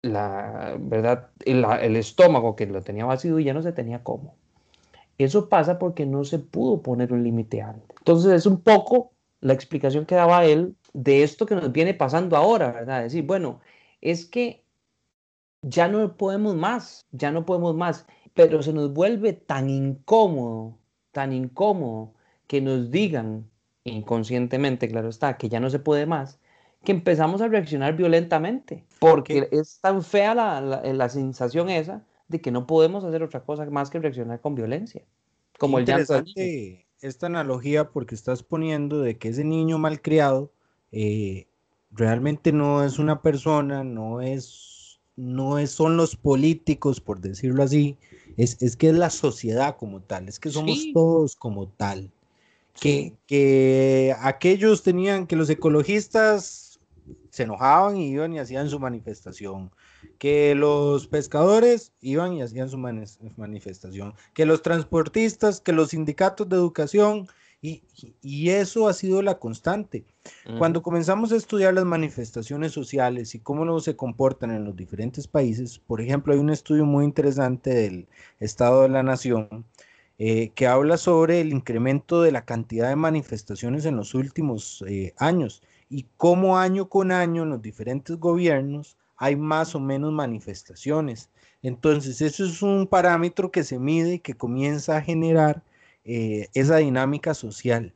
la 0.01 0.77
verdad 0.79 1.29
el, 1.45 1.65
el 1.65 1.95
estómago 1.95 2.55
que 2.55 2.67
lo 2.67 2.81
tenía 2.83 3.05
vacío 3.05 3.39
y 3.39 3.45
ya 3.45 3.53
no 3.53 3.61
se 3.63 3.73
tenía 3.73 4.03
cómo. 4.03 4.35
Eso 5.17 5.49
pasa 5.49 5.79
porque 5.79 6.05
no 6.05 6.23
se 6.23 6.39
pudo 6.39 6.81
poner 6.81 7.13
un 7.13 7.23
límite 7.23 7.61
antes. 7.61 7.95
Entonces 7.99 8.33
es 8.33 8.45
un 8.45 8.61
poco 8.61 9.13
la 9.41 9.53
explicación 9.53 10.05
que 10.05 10.15
daba 10.15 10.45
él 10.45 10.75
de 10.93 11.23
esto 11.23 11.45
que 11.45 11.55
nos 11.55 11.71
viene 11.71 11.93
pasando 11.93 12.35
ahora, 12.35 12.71
¿verdad? 12.71 13.03
Decir, 13.03 13.23
bueno, 13.23 13.61
es 14.01 14.25
que 14.25 14.63
ya 15.61 15.87
no 15.87 16.15
podemos 16.17 16.55
más, 16.55 17.05
ya 17.11 17.31
no 17.31 17.45
podemos 17.45 17.75
más, 17.75 18.05
pero 18.33 18.61
se 18.61 18.73
nos 18.73 18.93
vuelve 18.93 19.33
tan 19.33 19.69
incómodo, 19.69 20.77
tan 21.11 21.33
incómodo 21.33 22.13
que 22.47 22.61
nos 22.61 22.91
digan 22.91 23.49
inconscientemente, 23.83 24.87
claro 24.87 25.09
está, 25.09 25.37
que 25.37 25.49
ya 25.49 25.59
no 25.59 25.69
se 25.69 25.79
puede 25.79 26.05
más, 26.05 26.39
que 26.83 26.91
empezamos 26.91 27.41
a 27.41 27.47
reaccionar 27.47 27.95
violentamente, 27.95 28.85
porque 28.99 29.47
es 29.51 29.79
tan 29.79 30.03
fea 30.03 30.35
la, 30.35 30.61
la 30.61 31.09
sensación 31.09 31.69
esa 31.69 32.03
de 32.27 32.41
que 32.41 32.51
no 32.51 32.67
podemos 32.67 33.03
hacer 33.03 33.23
otra 33.23 33.43
cosa 33.43 33.65
más 33.65 33.89
que 33.89 33.99
reaccionar 33.99 34.41
con 34.41 34.55
violencia. 34.55 35.03
Como 35.57 35.79
el 35.79 35.85
llanto 35.85 36.23
esta 37.01 37.27
analogía 37.27 37.91
porque 37.91 38.15
estás 38.15 38.41
poniendo 38.41 39.01
de 39.01 39.17
que 39.17 39.29
ese 39.29 39.43
niño 39.43 39.77
malcriado 39.77 40.51
eh, 40.91 41.47
realmente 41.91 42.51
no 42.51 42.83
es 42.83 42.99
una 42.99 43.21
persona, 43.21 43.83
no 43.83 44.21
es, 44.21 44.99
no 45.15 45.59
es, 45.59 45.71
son 45.71 45.97
los 45.97 46.15
políticos, 46.15 47.01
por 47.01 47.19
decirlo 47.19 47.63
así, 47.63 47.97
es, 48.37 48.61
es 48.61 48.75
que 48.75 48.89
es 48.89 48.95
la 48.95 49.09
sociedad 49.09 49.77
como 49.77 50.01
tal, 50.01 50.27
es 50.27 50.39
que 50.39 50.49
somos 50.49 50.87
todos 50.93 51.35
como 51.35 51.67
tal. 51.67 52.11
Que, 52.79 53.13
que 53.25 54.13
aquellos 54.19 54.83
tenían, 54.83 55.27
que 55.27 55.37
los 55.37 55.49
ecologistas 55.49 56.77
se 57.29 57.43
enojaban 57.43 57.95
y 57.95 58.09
iban 58.09 58.33
y 58.33 58.39
hacían 58.39 58.69
su 58.69 58.79
manifestación 58.79 59.71
que 60.17 60.55
los 60.55 61.07
pescadores 61.07 61.93
iban 62.01 62.33
y 62.33 62.41
hacían 62.41 62.69
su 62.69 62.77
manifestación, 62.77 64.13
que 64.33 64.45
los 64.45 64.61
transportistas, 64.61 65.61
que 65.61 65.73
los 65.73 65.89
sindicatos 65.89 66.49
de 66.49 66.55
educación, 66.55 67.27
y, 67.61 67.81
y 68.21 68.49
eso 68.49 68.87
ha 68.87 68.93
sido 68.93 69.21
la 69.21 69.39
constante. 69.39 70.05
Cuando 70.57 70.83
comenzamos 70.83 71.31
a 71.31 71.35
estudiar 71.35 71.73
las 71.73 71.85
manifestaciones 71.85 72.71
sociales 72.71 73.33
y 73.33 73.39
cómo 73.39 73.79
se 73.79 73.95
comportan 73.95 74.51
en 74.51 74.65
los 74.65 74.75
diferentes 74.75 75.27
países, 75.27 75.79
por 75.79 76.01
ejemplo, 76.01 76.33
hay 76.33 76.39
un 76.39 76.51
estudio 76.51 76.85
muy 76.85 77.05
interesante 77.05 77.73
del 77.73 78.07
Estado 78.39 78.83
de 78.83 78.89
la 78.89 79.03
Nación 79.03 79.65
eh, 80.17 80.49
que 80.55 80.67
habla 80.67 80.97
sobre 80.97 81.41
el 81.41 81.51
incremento 81.51 82.21
de 82.21 82.31
la 82.31 82.45
cantidad 82.45 82.89
de 82.89 82.95
manifestaciones 82.95 83.85
en 83.85 83.97
los 83.97 84.13
últimos 84.13 84.83
eh, 84.87 85.13
años 85.17 85.61
y 85.89 86.05
cómo 86.17 86.57
año 86.57 86.87
con 86.87 87.11
año 87.11 87.43
en 87.43 87.49
los 87.49 87.61
diferentes 87.61 88.17
gobiernos 88.17 88.97
hay 89.17 89.35
más 89.35 89.75
o 89.75 89.79
menos 89.79 90.11
manifestaciones. 90.11 91.29
Entonces, 91.61 92.21
eso 92.21 92.45
es 92.45 92.61
un 92.61 92.87
parámetro 92.87 93.51
que 93.51 93.63
se 93.63 93.79
mide 93.79 94.15
y 94.15 94.19
que 94.19 94.35
comienza 94.35 94.97
a 94.97 95.01
generar 95.01 95.63
eh, 96.03 96.47
esa 96.53 96.77
dinámica 96.77 97.33
social. 97.33 97.93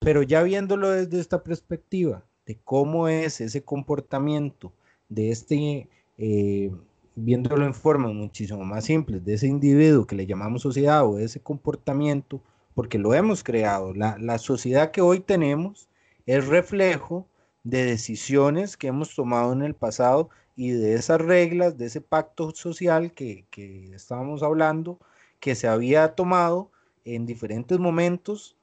Pero 0.00 0.22
ya 0.22 0.42
viéndolo 0.42 0.90
desde 0.90 1.20
esta 1.20 1.42
perspectiva, 1.44 2.24
de 2.46 2.58
cómo 2.64 3.08
es 3.08 3.40
ese 3.40 3.62
comportamiento 3.62 4.72
de 5.08 5.30
este, 5.30 5.88
eh, 6.18 6.70
viéndolo 7.14 7.64
en 7.64 7.74
formas 7.74 8.12
muchísimo 8.12 8.64
más 8.64 8.84
simples, 8.84 9.24
de 9.24 9.34
ese 9.34 9.46
individuo 9.46 10.06
que 10.06 10.16
le 10.16 10.26
llamamos 10.26 10.62
sociedad 10.62 11.06
o 11.06 11.16
de 11.16 11.24
ese 11.24 11.40
comportamiento, 11.40 12.42
porque 12.74 12.98
lo 12.98 13.14
hemos 13.14 13.44
creado. 13.44 13.94
La, 13.94 14.18
la 14.18 14.38
sociedad 14.38 14.90
que 14.90 15.00
hoy 15.00 15.20
tenemos 15.20 15.88
es 16.26 16.46
reflejo 16.46 17.26
de 17.62 17.84
decisiones 17.84 18.76
que 18.76 18.88
hemos 18.88 19.14
tomado 19.14 19.52
en 19.52 19.62
el 19.62 19.74
pasado 19.74 20.28
y 20.56 20.70
de 20.70 20.94
esas 20.94 21.20
reglas, 21.20 21.76
de 21.76 21.86
ese 21.86 22.00
pacto 22.00 22.50
social 22.54 23.12
que, 23.12 23.46
estábamos 23.94 24.42
hablando, 24.42 24.98
que 25.40 25.54
se 25.54 25.68
había 25.68 26.14
tomado 26.14 26.70
en 27.04 27.26
diferentes 27.26 27.78
momentos 27.78 28.56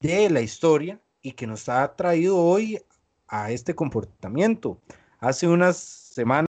de 0.00 0.30
la 0.30 0.40
historia 0.40 1.00
y 1.22 1.32
que 1.32 1.46
nos 1.46 1.68
ha 1.68 1.96
traído 1.96 2.38
hoy 2.38 2.80
a 3.28 3.50
este 3.50 3.74
comportamiento. 3.74 4.80
Hace 5.18 5.48
unas 5.48 5.78
semanas 5.78 6.46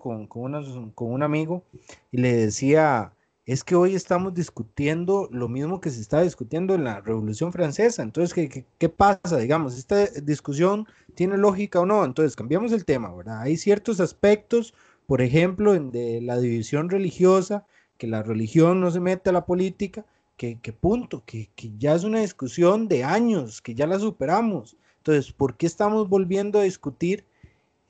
con, 0.00 0.26
con, 0.26 0.90
con 0.92 1.12
un 1.12 1.22
amigo 1.22 1.62
y 2.10 2.18
le 2.18 2.34
decía, 2.34 3.12
es 3.52 3.64
que 3.64 3.74
hoy 3.74 3.96
estamos 3.96 4.32
discutiendo 4.32 5.28
lo 5.32 5.48
mismo 5.48 5.80
que 5.80 5.90
se 5.90 6.00
estaba 6.00 6.22
discutiendo 6.22 6.76
en 6.76 6.84
la 6.84 7.00
Revolución 7.00 7.52
Francesa. 7.52 8.00
Entonces, 8.04 8.32
¿qué, 8.78 8.88
pasa? 8.88 9.38
Digamos, 9.38 9.76
¿esta 9.76 10.06
discusión 10.06 10.86
tiene 11.16 11.36
lógica 11.36 11.80
o 11.80 11.86
no? 11.86 12.04
Entonces, 12.04 12.36
cambiamos 12.36 12.70
el 12.70 12.84
tema, 12.84 13.12
¿verdad? 13.12 13.40
Hay 13.40 13.56
ciertos 13.56 13.98
aspectos, 13.98 14.72
por 15.08 15.20
ejemplo, 15.20 15.74
en 15.74 15.90
de 15.90 16.20
la 16.20 16.38
división 16.38 16.90
religiosa, 16.90 17.66
que 17.98 18.06
la 18.06 18.22
religión 18.22 18.80
no 18.80 18.92
se 18.92 19.00
mete 19.00 19.30
a 19.30 19.32
la 19.32 19.46
política, 19.46 20.06
que, 20.36 20.56
punto, 20.72 21.24
que, 21.26 21.50
que 21.56 21.72
ya 21.76 21.96
es 21.96 22.04
una 22.04 22.20
discusión 22.20 22.86
de 22.86 23.02
años, 23.02 23.60
que 23.60 23.74
ya 23.74 23.88
la 23.88 23.98
superamos. 23.98 24.76
Entonces, 24.98 25.32
¿por 25.32 25.56
qué 25.56 25.66
estamos 25.66 26.08
volviendo 26.08 26.60
a 26.60 26.62
discutir 26.62 27.24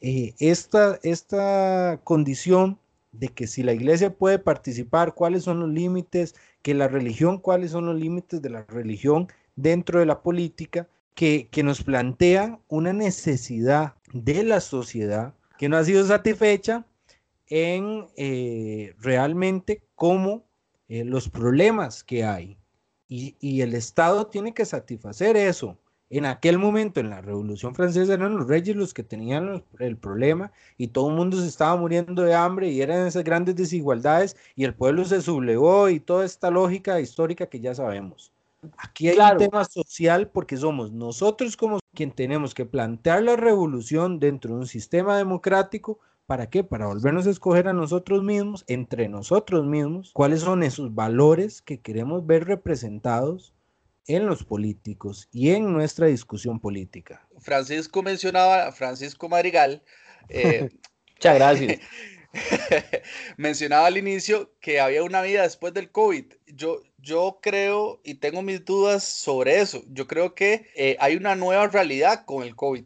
eh, 0.01 0.33
esta, 0.39 0.99
esta 1.03 2.01
condición 2.03 2.79
de 3.13 3.29
que 3.29 3.47
si 3.47 3.63
la 3.63 3.73
iglesia 3.73 4.15
puede 4.15 4.39
participar, 4.39 5.15
cuáles 5.15 5.45
son 5.45 5.61
los 5.61 5.71
límites, 5.71 6.35
que 6.63 6.75
la 6.75 6.89
religión, 6.89 7.39
cuáles 7.39 7.73
son 7.73 7.87
los 7.87 7.99
límites 7.99 8.41
de 8.43 8.51
la 8.51 8.63
religión 8.65 9.29
dentro 9.57 9.99
de 9.99 10.07
la 10.07 10.23
política, 10.23 10.89
que, 11.15 11.49
nos 11.63 11.83
plantea 11.83 12.59
una 12.69 12.93
necesidad 12.95 13.95
de 14.15 14.43
la 14.43 14.61
sociedad 14.61 15.35
que 15.59 15.69
no 15.69 15.77
ha 15.77 15.85
sido 15.85 16.07
satisfecha 16.07 16.87
en 17.49 18.07
eh, 18.17 18.95
realmente 18.99 19.83
cómo 19.95 20.45
eh, 20.89 21.05
los 21.05 21.29
problemas 21.29 22.03
que 22.05 22.25
hay. 22.25 22.57
Y, 23.07 23.37
y 23.41 23.61
el 23.61 23.75
Estado 23.75 24.29
tiene 24.29 24.55
que 24.55 24.65
satisfacer 24.65 25.37
eso 25.37 25.77
en 26.11 26.27
aquel 26.27 26.59
momento, 26.59 26.99
en 26.99 27.09
la 27.09 27.21
Revolución 27.21 27.75
Francesa, 27.77 28.15
eran 28.15 28.37
los 28.37 28.49
reyes 28.49 28.75
los 28.75 28.93
que 28.93 29.05
tenían 29.05 29.63
el 29.79 29.97
problema 29.97 30.51
y 30.77 30.89
todo 30.89 31.09
el 31.09 31.15
mundo 31.15 31.41
se 31.41 31.47
estaba 31.47 31.77
muriendo 31.77 32.23
de 32.23 32.35
hambre 32.35 32.69
y 32.69 32.83
eran 32.83 33.07
esas 33.07 33.23
grandes 33.23 33.55
desigualdades 33.55 34.37
y 34.57 34.65
el 34.65 34.75
pueblo 34.75 35.05
se 35.05 35.23
sublevó 35.23 35.89
y 35.89 36.01
toda 36.01 36.25
esta 36.25 36.51
lógica 36.51 37.01
histórica 37.01 37.47
que 37.47 37.61
ya 37.61 37.77
sabemos. 37.77 38.33
Aquí 38.77 39.09
hay 39.09 39.19
un 39.19 39.39
tema 39.39 39.65
social 39.65 40.29
porque 40.29 40.57
somos 40.57 40.91
nosotros 40.91 41.57
como 41.57 41.79
quien 41.95 42.11
tenemos 42.11 42.55
que 42.55 42.67
plantear 42.67 43.23
la 43.23 43.37
revolución 43.37 44.19
dentro 44.19 44.55
de 44.55 44.61
un 44.61 44.67
sistema 44.67 45.17
democrático. 45.17 46.01
¿Para 46.27 46.51
qué? 46.51 46.65
Para 46.65 46.89
volvernos 46.89 47.27
a 47.29 47.31
escoger 47.31 47.69
a 47.69 47.73
nosotros 47.73 48.23
mismos, 48.23 48.65
entre 48.67 49.09
nosotros 49.09 49.65
mismos, 49.65 50.11
cuáles 50.13 50.41
son 50.41 50.65
esos 50.65 50.95
valores 50.95 51.63
que 51.63 51.81
queremos 51.81 52.27
ver 52.27 52.47
representados 52.47 53.55
en 54.07 54.27
los 54.27 54.45
políticos 54.45 55.29
y 55.33 55.51
en 55.51 55.73
nuestra 55.73 56.07
discusión 56.07 56.61
política. 56.61 57.27
Francisco 57.39 58.03
mencionaba, 58.03 58.73
Francisco 58.73 59.29
Madrigal. 59.29 59.83
Eh, 60.29 60.69
Muchas 61.15 61.35
gracias. 61.35 61.81
mencionaba 63.37 63.87
al 63.87 63.99
inicio 63.99 64.55
que 64.61 64.81
había 64.81 65.03
una 65.03 65.23
vida 65.23 65.43
después 65.43 65.75
del 65.75 65.91
COVID. 65.91 66.25
Yo, 66.47 66.83
yo 66.99 67.41
creo 67.43 68.01
y 68.05 68.15
tengo 68.15 68.43
mis 68.43 68.65
dudas 68.65 69.05
sobre 69.05 69.61
eso. 69.61 69.83
Yo 69.89 70.07
creo 70.07 70.35
que 70.35 70.71
eh, 70.75 70.97
hay 71.01 71.17
una 71.17 71.35
nueva 71.35 71.67
realidad 71.67 72.25
con 72.25 72.43
el 72.43 72.57
COVID, 72.57 72.85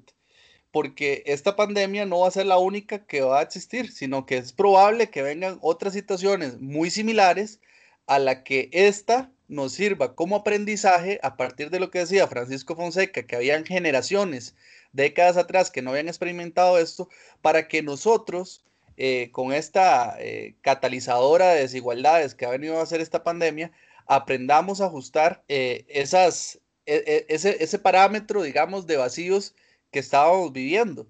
porque 0.71 1.23
esta 1.27 1.57
pandemia 1.57 2.07
no 2.07 2.21
va 2.21 2.29
a 2.29 2.33
ser 2.33 2.47
la 2.47 2.59
única 2.59 3.07
que 3.07 3.21
va 3.21 3.41
a 3.41 3.43
existir, 3.43 3.93
sino 3.93 4.27
que 4.27 4.39
es 4.39 4.53
probable 4.53 5.11
que 5.11 5.23
vengan 5.23 5.59
otras 5.61 5.93
situaciones 5.93 6.61
muy 6.61 6.91
similares 6.91 7.61
a 8.07 8.19
la 8.19 8.45
que 8.45 8.69
esta 8.73 9.31
nos 9.49 9.73
sirva 9.73 10.15
como 10.15 10.37
aprendizaje 10.37 11.19
a 11.23 11.37
partir 11.37 11.71
de 11.71 11.81
lo 11.81 11.91
que 11.91 12.01
decía 12.01 12.29
Francisco 12.29 12.77
Fonseca, 12.77 13.25
que 13.25 13.37
habían 13.37 13.65
generaciones, 13.65 14.55
décadas 14.93 15.37
atrás, 15.37 15.71
que 15.71 15.83
no 15.83 15.91
habían 15.91 16.09
experimentado 16.09 16.79
esto, 16.79 17.09
para 17.43 17.69
que 17.69 17.83
nosotros, 17.83 18.65
eh, 18.97 19.31
con 19.33 19.53
esta 19.53 20.17
eh, 20.19 20.55
catalizadora 20.63 21.51
de 21.51 21.61
desigualdades 21.61 22.35
que 22.35 22.47
ha 22.47 22.51
venido 22.51 22.79
a 22.79 22.83
hacer 22.83 23.01
esta 23.01 23.23
pandemia, 23.25 23.73
aprendamos 24.07 24.81
a 24.81 24.87
ajustar 24.87 25.43
eh, 25.49 25.85
esas, 25.89 26.61
e, 26.87 27.27
e, 27.29 27.35
ese, 27.35 27.63
ese, 27.63 27.79
parámetro, 27.79 28.43
digamos, 28.43 28.87
de 28.87 28.97
vacíos 28.97 29.55
que 29.91 29.99
estábamos 29.99 30.53
viviendo. 30.53 31.07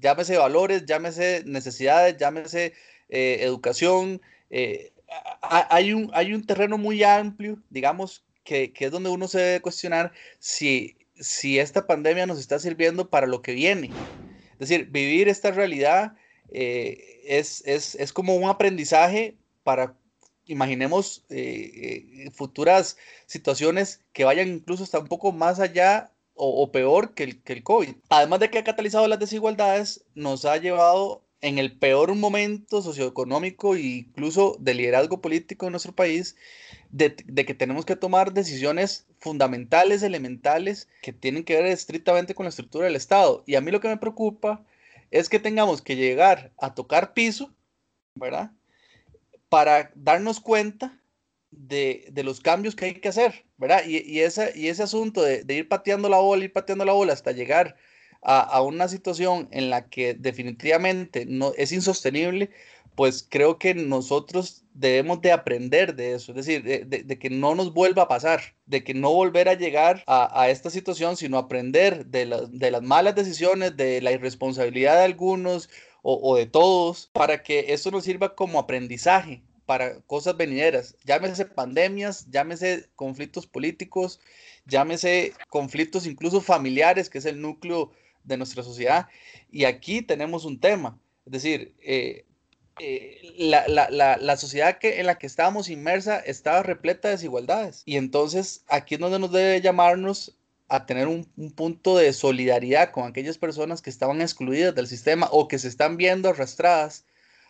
llámese 0.00 0.36
valores, 0.36 0.84
llámese 0.86 1.42
necesidades, 1.46 2.16
llámese 2.18 2.74
educación, 3.08 4.20
hay 5.42 5.92
un, 5.92 6.10
hay 6.14 6.32
un 6.32 6.44
terreno 6.44 6.78
muy 6.78 7.02
amplio, 7.02 7.62
digamos, 7.70 8.24
que, 8.44 8.72
es 8.78 8.90
donde 8.90 9.10
uno 9.10 9.28
se 9.28 9.40
debe 9.40 9.60
cuestionar 9.60 10.12
si, 10.38 10.96
si 11.14 11.58
esta 11.58 11.86
pandemia 11.86 12.26
nos 12.26 12.38
está 12.38 12.58
sirviendo 12.58 13.10
para 13.10 13.26
lo 13.26 13.42
que 13.42 13.52
viene. 13.52 13.90
Es 14.52 14.70
decir, 14.70 14.86
vivir 14.90 15.28
esta 15.28 15.50
realidad 15.50 16.14
eh, 16.50 17.22
es, 17.26 18.12
como 18.12 18.34
un 18.36 18.48
aprendizaje 18.48 19.36
para, 19.62 19.96
imaginemos, 20.46 21.24
eh, 21.28 22.24
eh, 22.24 22.30
futuras 22.30 22.96
situaciones 23.26 24.00
que 24.12 24.24
vayan 24.24 24.48
incluso 24.48 24.84
hasta 24.84 24.98
un 24.98 25.08
poco 25.08 25.32
más 25.32 25.60
allá 25.60 26.12
o, 26.38 26.70
peor 26.70 27.14
que 27.14 27.24
el, 27.24 27.42
que 27.42 27.54
el 27.54 27.62
COVID. 27.62 27.94
Además 28.10 28.40
de 28.40 28.50
que 28.50 28.58
ha 28.58 28.64
catalizado 28.64 29.08
las 29.08 29.18
desigualdades, 29.18 30.04
nos 30.14 30.44
ha 30.44 30.58
llevado 30.58 31.25
en 31.40 31.58
el 31.58 31.78
peor 31.78 32.14
momento 32.14 32.82
socioeconómico 32.82 33.74
e 33.74 33.80
incluso 33.80 34.56
de 34.58 34.74
liderazgo 34.74 35.20
político 35.20 35.66
en 35.66 35.72
nuestro 35.72 35.94
país, 35.94 36.36
de, 36.90 37.14
que 37.14 37.54
tenemos 37.54 37.84
que 37.84 37.96
tomar 37.96 38.32
decisiones 38.32 39.06
fundamentales, 39.18 40.02
elementales, 40.02 40.88
que 41.02 41.12
tienen 41.12 41.44
que 41.44 41.56
ver 41.56 41.66
estrictamente 41.66 42.34
con 42.34 42.44
la 42.44 42.50
estructura 42.50 42.86
del 42.86 42.96
Estado. 42.96 43.44
Y 43.46 43.54
a 43.56 43.60
mí 43.60 43.70
lo 43.70 43.80
que 43.80 43.88
me 43.88 43.98
preocupa 43.98 44.64
es 45.10 45.28
que 45.28 45.38
tengamos 45.38 45.82
que 45.82 45.96
llegar 45.96 46.52
a 46.58 46.74
tocar 46.74 47.12
piso, 47.12 47.54
¿verdad? 48.14 48.52
Para 49.48 49.92
darnos 49.94 50.40
cuenta 50.40 51.00
de, 51.50 52.10
los 52.24 52.40
cambios 52.40 52.74
que 52.74 52.86
hay 52.86 52.94
que 52.94 53.08
hacer, 53.08 53.44
¿verdad? 53.56 53.84
Y, 53.86 54.20
ese, 54.20 54.52
y 54.54 54.68
ese 54.68 54.82
asunto 54.82 55.22
de, 55.22 55.44
de 55.44 55.54
ir 55.54 55.68
pateando 55.68 56.08
la 56.08 56.18
bola, 56.18 56.44
ir 56.44 56.52
pateando 56.52 56.84
la 56.84 56.92
bola 56.92 57.12
hasta 57.12 57.32
llegar 57.32 57.76
a, 58.22 58.60
una 58.62 58.88
situación 58.88 59.48
en 59.52 59.70
la 59.70 59.88
que 59.88 60.14
definitivamente 60.14 61.26
no, 61.26 61.52
es 61.56 61.72
insostenible, 61.72 62.50
pues 62.94 63.26
creo 63.28 63.58
que 63.58 63.74
nosotros 63.74 64.64
debemos 64.72 65.20
de 65.20 65.32
aprender 65.32 65.94
de 65.96 66.14
eso, 66.14 66.32
es 66.32 66.46
decir, 66.46 66.62
de, 66.64 67.18
que 67.18 67.30
no 67.30 67.54
nos 67.54 67.72
vuelva 67.74 68.02
a 68.02 68.08
pasar, 68.08 68.54
de 68.64 68.82
que 68.84 68.94
no 68.94 69.12
volver 69.12 69.48
a 69.48 69.54
llegar 69.54 70.02
a, 70.06 70.48
esta 70.50 70.70
situación, 70.70 71.16
sino 71.16 71.38
aprender 71.38 72.06
de, 72.06 72.26
las 72.26 72.82
malas 72.82 73.14
decisiones, 73.14 73.76
de 73.76 74.00
la 74.00 74.12
irresponsabilidad 74.12 74.96
de 74.96 75.04
algunos 75.04 75.68
o, 76.02 76.18
o 76.22 76.36
de 76.36 76.46
todos, 76.46 77.10
para 77.12 77.42
que 77.42 77.72
eso 77.74 77.90
nos 77.90 78.04
sirva 78.04 78.34
como 78.34 78.58
aprendizaje 78.58 79.42
para 79.66 80.00
cosas 80.02 80.36
venideras, 80.36 80.96
llámese 81.04 81.44
pandemias, 81.44 82.30
llámese 82.30 82.88
conflictos 82.94 83.46
políticos, 83.46 84.20
llámese 84.64 85.34
conflictos 85.48 86.06
incluso 86.06 86.40
familiares, 86.40 87.10
que 87.10 87.18
es 87.18 87.26
el 87.26 87.40
núcleo 87.40 87.90
de 88.26 88.36
nuestra 88.36 88.62
sociedad. 88.62 89.08
Y 89.50 89.64
aquí 89.64 90.02
tenemos 90.02 90.44
un 90.44 90.60
tema, 90.60 90.98
es 91.24 91.32
decir, 91.32 91.74
eh, 91.82 92.24
eh, 92.78 93.34
la, 93.38 94.36
sociedad 94.36 94.78
que, 94.78 95.00
en 95.00 95.06
la 95.06 95.18
que 95.18 95.26
estábamos 95.26 95.70
inmersa 95.70 96.18
estaba 96.18 96.62
repleta 96.62 97.08
de 97.08 97.14
desigualdades. 97.14 97.82
Y 97.86 97.96
entonces 97.96 98.64
aquí 98.68 98.96
es 98.96 99.00
donde 99.00 99.18
nos 99.18 99.32
debe 99.32 99.60
llamarnos 99.60 100.36
a 100.68 100.84
tener 100.84 101.06
un, 101.06 101.24
punto 101.54 101.96
de 101.96 102.12
solidaridad 102.12 102.90
con 102.90 103.06
aquellas 103.06 103.38
personas 103.38 103.80
que 103.80 103.90
estaban 103.90 104.20
excluidas 104.20 104.74
del 104.74 104.88
sistema 104.88 105.28
o 105.30 105.48
que 105.48 105.58
se 105.58 105.68
están 105.68 105.96
viendo 105.96 106.28
arrastradas 106.28 107.06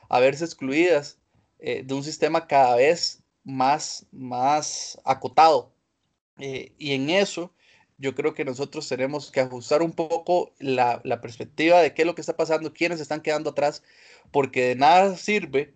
a 0.08 0.20
verse 0.20 0.44
excluidas 0.44 1.18
eh, 1.58 1.82
de 1.82 1.94
un 1.94 2.04
sistema 2.04 2.46
cada 2.46 2.76
vez 2.76 3.22
más, 3.42 4.06
más 4.12 5.00
acotado. 5.04 5.72
y 6.38 6.92
en 6.92 7.08
eso 7.08 7.50
yo 7.98 8.14
creo 8.14 8.34
que 8.34 8.44
nosotros 8.44 8.88
tenemos 8.88 9.30
que 9.30 9.40
ajustar 9.40 9.82
un 9.82 9.92
poco 9.92 10.52
la, 10.58 11.00
perspectiva 11.20 11.80
de 11.80 11.94
qué 11.94 12.02
es 12.02 12.06
lo 12.06 12.14
que 12.14 12.20
está 12.20 12.36
pasando, 12.36 12.72
quiénes 12.72 13.00
están 13.00 13.22
quedando 13.22 13.50
atrás, 13.50 13.82
porque 14.30 14.68
de 14.68 14.76
nada 14.76 15.16
sirve 15.16 15.74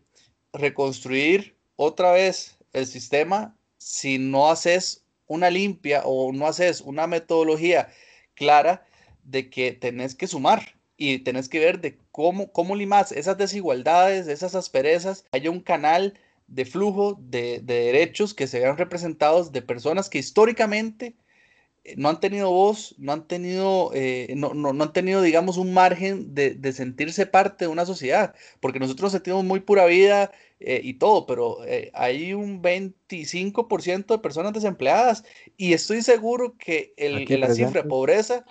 reconstruir 0.52 1.56
otra 1.76 2.12
vez 2.12 2.59
el 2.72 2.87
sistema 2.87 3.56
si 3.78 4.18
no 4.18 4.50
haces 4.50 5.04
una 5.26 5.48
limpia 5.48 6.02
o 6.04 6.33
no 6.33 6.46
haces 6.46 6.80
una 6.80 7.06
metodología 7.06 7.88
clara 8.35 8.87
de 9.24 9.48
que 9.48 9.72
tenés 9.72 10.14
que 10.14 10.26
sumar 10.26 10.74
y 10.96 11.20
tenés 11.20 11.48
que 11.48 11.61
ver 11.61 11.80
de 11.80 11.98
cómo, 12.11 12.52
cómo 12.52 12.76
limas 12.76 13.12
esas 13.12 13.38
desigualdades, 13.38 14.26
esas 14.28 14.54
asperezas, 14.54 15.24
haya 15.33 15.50
un 15.50 15.61
canal 15.61 16.18
de 16.46 16.64
flujo 16.66 17.16
de, 17.20 17.61
de 17.62 17.85
derechos 17.85 18.35
que 18.35 18.46
se 18.46 18.61
vean 18.61 18.76
representados 18.76 19.52
de 19.52 19.62
personas 19.62 20.11
que 20.11 20.18
históricamente 20.18 21.14
no 21.97 22.09
han 22.09 22.21
tenido 22.21 22.51
voz, 22.51 22.95
no 22.99 23.12
han 23.12 23.27
tenido, 23.27 23.90
eh, 23.95 24.33
no, 24.37 24.55
no, 24.55 24.71
han 24.71 24.93
tenido, 24.93 25.23
digamos, 25.23 25.57
un 25.57 25.73
margen 25.73 26.35
de, 26.35 26.55
de, 26.55 26.73
sentirse 26.73 27.27
parte 27.27 27.64
de 27.64 27.69
una 27.69 27.87
sociedad, 27.87 28.35
porque 28.61 28.79
nosotros 28.79 29.12
sentimos 29.12 29.45
muy 29.45 29.61
pura 29.61 29.87
vida 29.87 30.31
eh, 30.61 30.81
y 30.83 30.95
todo, 30.95 31.27
pero 31.27 31.59
hay 31.95 32.35
un 32.35 32.62
25% 32.62 34.07
de 34.07 34.19
personas 34.19 34.53
desempleadas 34.53 35.25
y 35.57 35.73
estoy 35.73 36.03
seguro 36.03 36.57
que 36.59 36.93
el, 36.97 37.25
la 37.40 37.55
cifra 37.55 37.83
de 37.83 37.88
pobreza, 37.88 38.45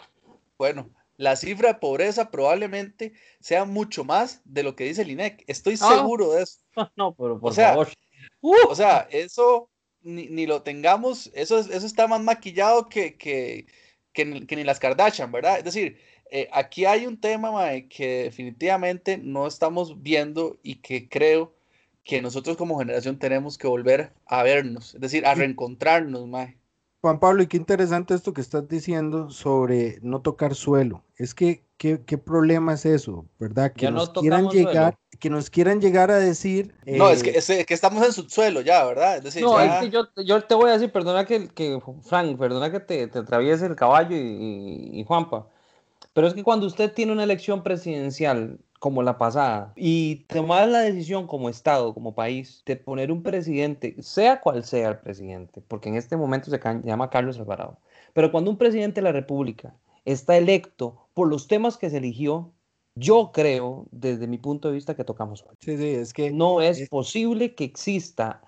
bueno, 0.58 0.90
la 1.20 1.36
cifra 1.36 1.74
de 1.74 1.80
pobreza 1.80 2.32
probablemente 2.32 3.12
sea 3.42 3.66
mucho 3.66 4.06
más 4.06 4.42
de 4.46 4.64
lo 4.64 4.76
que 4.76 4.86
dice 4.86 5.02
el 5.02 5.12
INEC, 5.12 5.44
estoy 5.48 5.76
ah. 5.82 5.96
seguro 5.98 6.32
de 6.32 6.44
eso. 6.44 6.60
No, 6.96 7.14
pero 7.14 7.38
por 7.40 7.52
o 7.52 7.54
sea, 7.54 7.70
favor. 7.70 7.90
O 8.42 8.76
sea, 8.76 9.08
eso 9.12 9.70
ni, 10.16 10.46
lo 10.46 10.62
tengamos, 10.62 11.32
eso, 11.34 11.60
eso 11.60 11.86
está 11.86 12.08
más 12.08 12.22
maquillado 12.22 12.90
que, 12.90 13.16
que, 13.16 13.68
que, 14.14 14.26
ni 14.26 14.64
las 14.64 14.80
Kardashian, 14.80 15.32
¿verdad? 15.32 15.58
Es 15.60 15.64
decir, 15.64 15.98
eh, 16.32 16.50
aquí 16.52 16.86
hay 16.86 17.06
un 17.06 17.20
tema 17.20 17.70
que 17.90 18.24
definitivamente 18.24 19.18
no 19.18 19.48
estamos 19.48 20.02
viendo 20.02 20.60
y 20.64 20.76
que 20.76 21.10
creo 21.10 21.54
que 22.04 22.22
nosotros 22.22 22.58
como 22.58 22.80
generación 22.80 23.20
tenemos 23.20 23.58
que 23.58 23.68
volver 23.68 24.14
a 24.26 24.44
vernos, 24.44 24.96
es 24.96 25.02
decir, 25.02 25.26
a 25.26 25.36
reencontrarnos, 25.36 26.28
mae. 26.28 26.58
Juan 27.02 27.20
Pablo, 27.20 27.44
y 27.44 27.48
qué 27.48 27.56
interesante 27.56 28.14
esto 28.14 28.34
que 28.34 28.42
estás 28.42 28.68
diciendo 28.68 29.30
sobre 29.30 30.00
no 30.02 30.22
tocar 30.22 30.54
suelo. 30.54 31.04
Es 31.16 31.34
que, 31.34 31.64
¿qué, 31.78 32.02
qué 32.06 32.18
problema 32.18 32.74
es 32.74 32.86
eso? 32.86 33.26
¿Verdad? 33.40 33.72
Que 33.72 33.90
nos 33.90 34.10
quieran 34.10 34.50
llegar, 34.50 34.98
que 35.20 35.30
nos 35.30 35.50
quieran 35.50 35.82
llegar 35.82 36.12
a 36.12 36.18
decir. 36.18 36.74
No, 36.86 37.10
es 37.10 37.22
que, 37.22 37.32
eh, 37.32 37.38
es 37.38 37.66
que 37.66 37.74
estamos 37.74 38.04
en 38.06 38.14
subsuelo 38.14 38.62
ya, 38.62 38.86
¿verdad? 38.86 39.18
Es 39.18 39.24
decir, 39.24 39.44
no, 39.44 39.60
es 39.60 39.72
que 39.82 39.90
yo, 39.90 40.08
yo, 40.24 40.42
te 40.42 40.56
voy 40.56 40.70
a 40.70 40.74
decir, 40.74 40.92
perdona 40.92 41.26
que, 41.26 41.50
que 41.50 41.80
Frank, 42.04 42.38
perdona 42.38 42.72
que 42.72 42.80
te, 42.80 43.08
te 43.08 43.20
atraviese 43.20 43.66
el 43.66 43.76
caballo 43.76 44.16
y, 44.16 44.90
y 44.94 45.04
Juanpa. 45.06 45.48
Pero 46.14 46.28
es 46.28 46.34
que 46.34 46.44
cuando 46.44 46.66
usted 46.66 46.92
tiene 46.94 47.12
una 47.12 47.24
elección 47.24 47.64
presidencial 47.64 48.60
como 48.80 49.04
la 49.04 49.18
pasada 49.18 49.74
y 49.76 50.26
tomar 50.28 50.68
la 50.70 50.80
decisión 50.80 51.28
como 51.28 51.50
Estado, 51.50 51.94
como 51.94 52.16
país, 52.16 52.64
de 52.66 52.78
poner 52.78 53.12
un 53.12 53.22
presidente, 53.24 53.96
sea 54.00 54.40
cual 54.40 54.64
sea 54.64 54.90
el 54.90 55.00
presidente, 55.00 55.62
porque 55.68 55.90
en 55.90 55.96
este 55.96 56.18
momento 56.18 56.50
se 56.50 56.60
llama 56.84 57.10
Carlos 57.10 57.38
Alvarado, 57.38 57.78
pero 58.14 58.32
cuando 58.32 58.50
un 58.50 58.58
presidente 58.58 59.02
de 59.02 59.06
la 59.06 59.12
República 59.12 59.76
está 60.06 60.38
electo 60.38 61.08
por 61.14 61.28
los 61.28 61.48
temas 61.48 61.78
que 61.78 61.90
se 61.90 61.98
eligió, 61.98 62.54
yo 62.96 63.32
creo, 63.32 63.88
desde 63.92 64.28
mi 64.28 64.38
punto 64.38 64.68
de 64.68 64.76
vista, 64.76 64.96
que 64.96 65.04
tocamos 65.04 65.46
Sí, 65.60 65.78
sí, 65.78 65.88
es 65.90 66.14
que 66.14 66.32
no 66.32 66.62
es, 66.62 66.90
posible 66.90 67.56
que 67.56 67.64
exista 67.64 68.42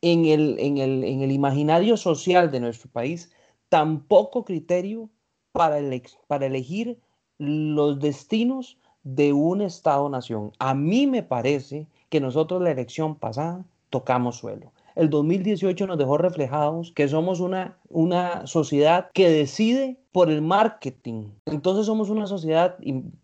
en 0.00 0.24
el, 0.24 0.58
en, 0.58 0.78
el, 0.78 1.04
en 1.04 1.22
el 1.22 1.32
imaginario 1.32 1.96
social 1.96 2.50
de 2.50 2.60
nuestro 2.60 2.90
país 2.90 3.30
tan 3.68 4.00
poco 4.02 4.44
criterio 4.44 5.10
para, 5.52 5.78
para 6.26 6.46
elegir 6.46 6.98
los 7.38 7.98
destinos 8.00 8.78
de 9.02 9.32
un 9.32 9.62
Estado-nación. 9.62 10.52
A 10.58 10.74
mí 10.74 11.06
me 11.06 11.22
parece 11.22 11.86
que 12.08 12.20
nosotros 12.20 12.62
la 12.62 12.70
elección 12.70 13.16
pasada 13.16 13.64
tocamos 13.88 14.36
suelo. 14.36 14.72
El 14.96 15.10
2018 15.10 15.86
nos 15.86 15.98
dejó 15.98 16.18
reflejados 16.18 16.92
que 16.92 17.08
somos 17.08 17.40
una, 17.40 17.78
una 17.88 18.46
sociedad 18.46 19.10
que 19.12 19.28
decide 19.30 19.96
por 20.12 20.30
el 20.30 20.42
marketing. 20.42 21.30
Entonces 21.46 21.86
somos 21.86 22.10
una 22.10 22.26
sociedad, 22.26 22.76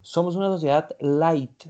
somos 0.03 0.37
una 0.37 0.49
sociedad 0.49 0.91
light, 1.01 1.65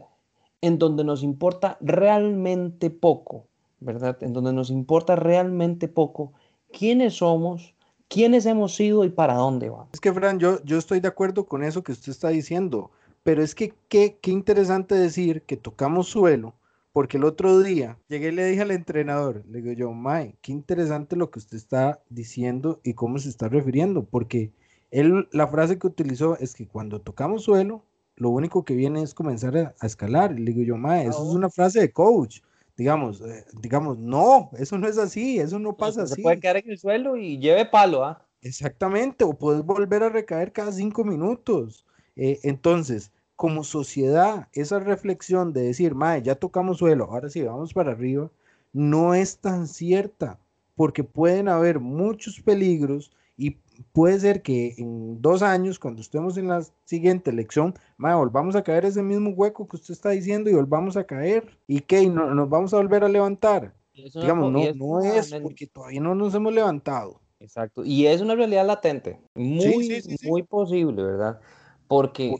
en 0.60 0.78
donde 0.78 1.04
nos 1.04 1.22
importa 1.22 1.78
realmente 1.80 2.90
poco, 2.90 3.46
¿verdad? 3.80 4.16
En 4.22 4.32
donde 4.32 4.52
nos 4.52 4.70
importa 4.70 5.16
realmente 5.16 5.88
poco 5.88 6.32
quiénes 6.72 7.14
somos, 7.14 7.74
quiénes 8.08 8.46
hemos 8.46 8.74
sido 8.74 9.04
y 9.04 9.10
para 9.10 9.34
dónde 9.34 9.70
vamos. 9.70 9.88
Es 9.92 10.00
que, 10.00 10.12
Fran, 10.12 10.38
yo, 10.38 10.62
yo 10.64 10.78
estoy 10.78 11.00
de 11.00 11.08
acuerdo 11.08 11.46
con 11.46 11.62
eso 11.62 11.82
que 11.82 11.92
usted 11.92 12.12
está 12.12 12.28
diciendo. 12.28 12.90
Pero 13.22 13.42
es 13.42 13.56
que 13.56 13.74
qué, 13.88 14.18
qué 14.20 14.30
interesante 14.30 14.94
decir 14.94 15.42
que 15.42 15.56
tocamos 15.56 16.06
suelo, 16.06 16.54
porque 16.96 17.18
el 17.18 17.24
otro 17.24 17.58
día 17.58 17.98
llegué 18.08 18.28
y 18.28 18.32
le 18.32 18.46
dije 18.46 18.62
al 18.62 18.70
entrenador, 18.70 19.44
le 19.50 19.60
digo 19.60 19.70
yo, 19.74 19.92
Mae, 19.92 20.34
qué 20.40 20.50
interesante 20.50 21.14
lo 21.14 21.30
que 21.30 21.40
usted 21.40 21.58
está 21.58 22.00
diciendo 22.08 22.80
y 22.84 22.94
cómo 22.94 23.18
se 23.18 23.28
está 23.28 23.50
refiriendo, 23.50 24.06
porque 24.06 24.50
él, 24.90 25.28
la 25.30 25.46
frase 25.46 25.78
que 25.78 25.88
utilizó 25.88 26.38
es 26.38 26.54
que 26.54 26.66
cuando 26.66 27.02
tocamos 27.02 27.42
suelo, 27.42 27.84
lo 28.14 28.30
único 28.30 28.64
que 28.64 28.74
viene 28.74 29.02
es 29.02 29.12
comenzar 29.12 29.58
a, 29.58 29.74
escalar. 29.82 30.32
le 30.32 30.52
digo 30.52 30.62
yo, 30.62 30.78
Mae, 30.78 31.02
eso 31.02 31.22
es 31.22 31.36
una 31.36 31.50
frase 31.50 31.80
de 31.80 31.92
coach 31.92 32.40
digamos, 32.78 33.20
eh, 33.20 33.44
digamos, 33.60 33.98
no, 33.98 34.48
eso 34.58 34.78
no 34.78 34.88
es 34.88 34.96
así, 34.96 35.38
eso 35.38 35.58
no 35.58 35.76
pasa 35.76 36.04
así. 36.04 36.14
Se 36.14 36.22
puede 36.22 36.40
quedar 36.40 36.56
en 36.56 36.70
el 36.70 36.78
suelo 36.78 37.18
y 37.18 37.36
lleve 37.38 37.66
palo, 37.66 38.06
¿ah? 38.06 38.26
Exactamente, 38.40 39.22
o 39.22 39.34
puedes 39.34 39.62
volver 39.62 40.02
a 40.02 40.08
recaer 40.08 40.50
cada 40.50 40.72
cinco 40.72 41.04
minutos. 41.04 41.84
Eh, 42.16 42.40
entonces, 42.42 43.12
como 43.36 43.64
sociedad, 43.64 44.48
esa 44.52 44.78
reflexión 44.78 45.52
de 45.52 45.62
decir, 45.62 45.94
mae, 45.94 46.22
ya 46.22 46.34
tocamos 46.34 46.78
suelo, 46.78 47.04
ahora 47.04 47.28
sí, 47.28 47.42
vamos 47.42 47.74
para 47.74 47.92
arriba, 47.92 48.30
no 48.72 49.14
es 49.14 49.38
tan 49.38 49.68
cierta, 49.68 50.38
porque 50.74 51.04
pueden 51.04 51.48
haber 51.48 51.78
muchos 51.78 52.40
peligros 52.40 53.12
y 53.36 53.58
puede 53.92 54.18
ser 54.18 54.42
que 54.42 54.74
en 54.78 55.20
dos 55.20 55.42
años, 55.42 55.78
cuando 55.78 56.00
estemos 56.00 56.38
en 56.38 56.48
la 56.48 56.64
siguiente 56.84 57.30
elección, 57.30 57.74
mae, 57.98 58.14
volvamos 58.14 58.56
a 58.56 58.62
caer 58.62 58.86
ese 58.86 59.02
mismo 59.02 59.30
hueco 59.30 59.68
que 59.68 59.76
usted 59.76 59.92
está 59.92 60.10
diciendo 60.10 60.48
y 60.48 60.54
volvamos 60.54 60.96
a 60.96 61.04
caer. 61.04 61.58
¿Y 61.66 61.80
qué? 61.80 62.08
no, 62.08 62.34
nos 62.34 62.48
vamos 62.48 62.72
a 62.72 62.78
volver 62.78 63.04
a 63.04 63.08
levantar? 63.08 63.74
Digamos, 63.92 64.52
no, 64.52 64.60
no 64.74 65.00
es 65.02 65.34
porque 65.42 65.66
todavía 65.66 66.00
no 66.00 66.14
nos 66.14 66.34
hemos 66.34 66.52
levantado. 66.52 67.20
Exacto. 67.40 67.84
Y 67.84 68.06
es 68.06 68.20
una 68.20 68.34
realidad 68.34 68.66
latente, 68.66 69.20
muy, 69.34 70.02
muy 70.24 70.42
posible, 70.42 71.02
¿verdad? 71.02 71.40
Porque 71.86 72.34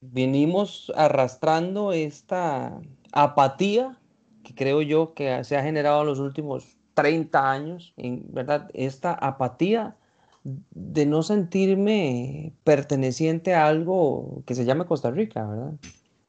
venimos 0.00 0.92
arrastrando 0.96 1.92
esta 1.92 2.80
apatía 3.12 3.98
que 4.44 4.54
creo 4.54 4.82
yo 4.82 5.14
que 5.14 5.44
se 5.44 5.56
ha 5.56 5.62
generado 5.62 6.02
en 6.02 6.06
los 6.06 6.18
últimos 6.18 6.76
30 6.94 7.50
años, 7.50 7.92
en 7.96 8.24
verdad, 8.32 8.70
esta 8.74 9.12
apatía 9.12 9.96
de 10.44 11.06
no 11.06 11.22
sentirme 11.22 12.52
perteneciente 12.64 13.54
a 13.54 13.66
algo 13.66 14.42
que 14.46 14.54
se 14.54 14.64
llama 14.64 14.86
Costa 14.86 15.10
Rica, 15.10 15.46
¿verdad? 15.46 15.72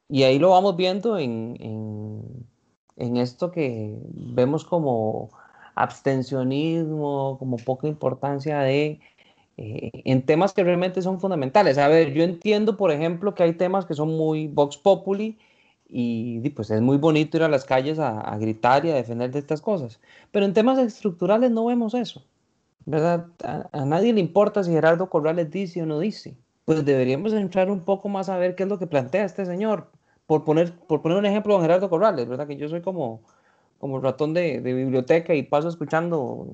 Y 0.08 0.24
ahí 0.24 0.38
lo 0.38 0.50
vamos 0.50 0.76
viendo 0.76 1.18
en, 1.18 1.56
en 2.96 3.16
esto 3.16 3.50
que 3.50 3.98
vemos 4.12 4.64
como 4.64 5.30
abstencionismo, 5.74 7.36
como 7.38 7.56
poca 7.56 7.88
importancia 7.88 8.60
de 8.60 9.00
eh, 9.62 9.90
en 10.06 10.24
temas 10.24 10.54
que 10.54 10.64
realmente 10.64 11.02
son 11.02 11.20
fundamentales. 11.20 11.76
A 11.76 11.86
ver, 11.86 12.14
yo 12.14 12.24
entiendo, 12.24 12.78
por 12.78 12.90
ejemplo, 12.90 13.34
que 13.34 13.42
hay 13.42 13.52
temas 13.52 13.84
que 13.84 13.92
son 13.94 14.08
muy 14.16 14.48
vox 14.48 14.78
populi 14.78 15.38
y 15.86 16.48
pues 16.50 16.70
es 16.70 16.80
muy 16.80 16.96
bonito 16.96 17.36
ir 17.36 17.42
a 17.42 17.48
las 17.48 17.64
calles 17.64 17.98
a, 17.98 18.36
gritar 18.38 18.86
y 18.86 18.90
a 18.90 18.94
defender 18.94 19.30
de 19.30 19.38
estas 19.38 19.60
cosas, 19.60 20.00
pero 20.30 20.46
en 20.46 20.54
temas 20.54 20.78
estructurales 20.78 21.50
no 21.50 21.66
vemos 21.66 21.92
eso, 21.92 22.24
¿verdad? 22.86 23.26
A, 23.42 23.84
nadie 23.84 24.14
le 24.14 24.20
importa 24.20 24.64
si 24.64 24.70
Gerardo 24.70 25.10
Corrales 25.10 25.50
dice 25.50 25.82
o 25.82 25.86
no 25.86 25.98
dice. 25.98 26.36
Pues 26.64 26.84
deberíamos 26.84 27.34
entrar 27.34 27.70
un 27.70 27.80
poco 27.80 28.08
más 28.08 28.30
a 28.30 28.38
ver 28.38 28.54
qué 28.54 28.62
es 28.62 28.68
lo 28.68 28.78
que 28.78 28.86
plantea 28.86 29.24
este 29.24 29.44
señor. 29.44 29.90
Por 30.26 30.44
poner, 30.44 30.72
por 30.86 31.02
poner 31.02 31.18
un 31.18 31.26
ejemplo 31.26 31.54
con 31.54 31.62
Gerardo 31.62 31.90
Corrales, 31.90 32.28
¿verdad? 32.28 32.46
Que 32.46 32.56
yo 32.56 32.68
soy 32.68 32.80
como, 32.80 33.22
como 33.78 34.00
ratón 34.00 34.32
de, 34.32 34.60
de 34.60 34.72
biblioteca 34.72 35.34
y 35.34 35.42
paso 35.42 35.68
escuchando 35.68 36.46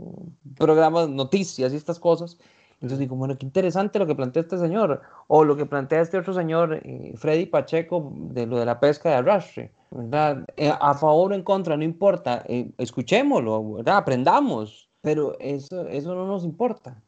programas, 0.57 1.09
noticias 1.09 1.73
y 1.73 1.77
estas 1.77 2.01
cosas. 2.01 2.39
Entonces 2.77 2.99
digo, 2.99 3.17
bueno, 3.17 3.39
qué 3.39 3.47
interesante 3.47 3.99
lo 3.99 4.07
que 4.07 4.15
plantea 4.15 4.43
este 4.43 4.59
señor, 4.59 5.01
o 5.29 5.45
lo 5.45 5.57
que 5.57 5.65
plantea 5.65 6.03
este 6.03 6.19
otro 6.19 6.35
señor, 6.35 6.81
eh, 6.85 7.15
Freddy 7.17 7.47
Pacheco, 7.47 8.13
de 8.15 8.47
lo 8.47 8.59
de 8.59 8.67
la 8.67 8.79
pesca 8.79 9.09
de 9.09 9.15
arrastre, 9.17 9.73
¿verdad? 9.91 10.45
Eh, 10.57 10.71
a 10.79 10.95
favor 10.95 11.33
o 11.33 11.35
en 11.35 11.43
contra, 11.43 11.77
no 11.77 11.85
importa, 11.85 12.45
eh, 12.47 12.71
escuchémoslo, 12.77 13.77
¿verdad? 13.77 13.97
Aprendamos, 13.97 14.91
pero 15.01 15.39
eso, 15.41 15.89
eso 15.89 16.15
no 16.15 16.27
nos 16.27 16.45
importa, 16.45 17.01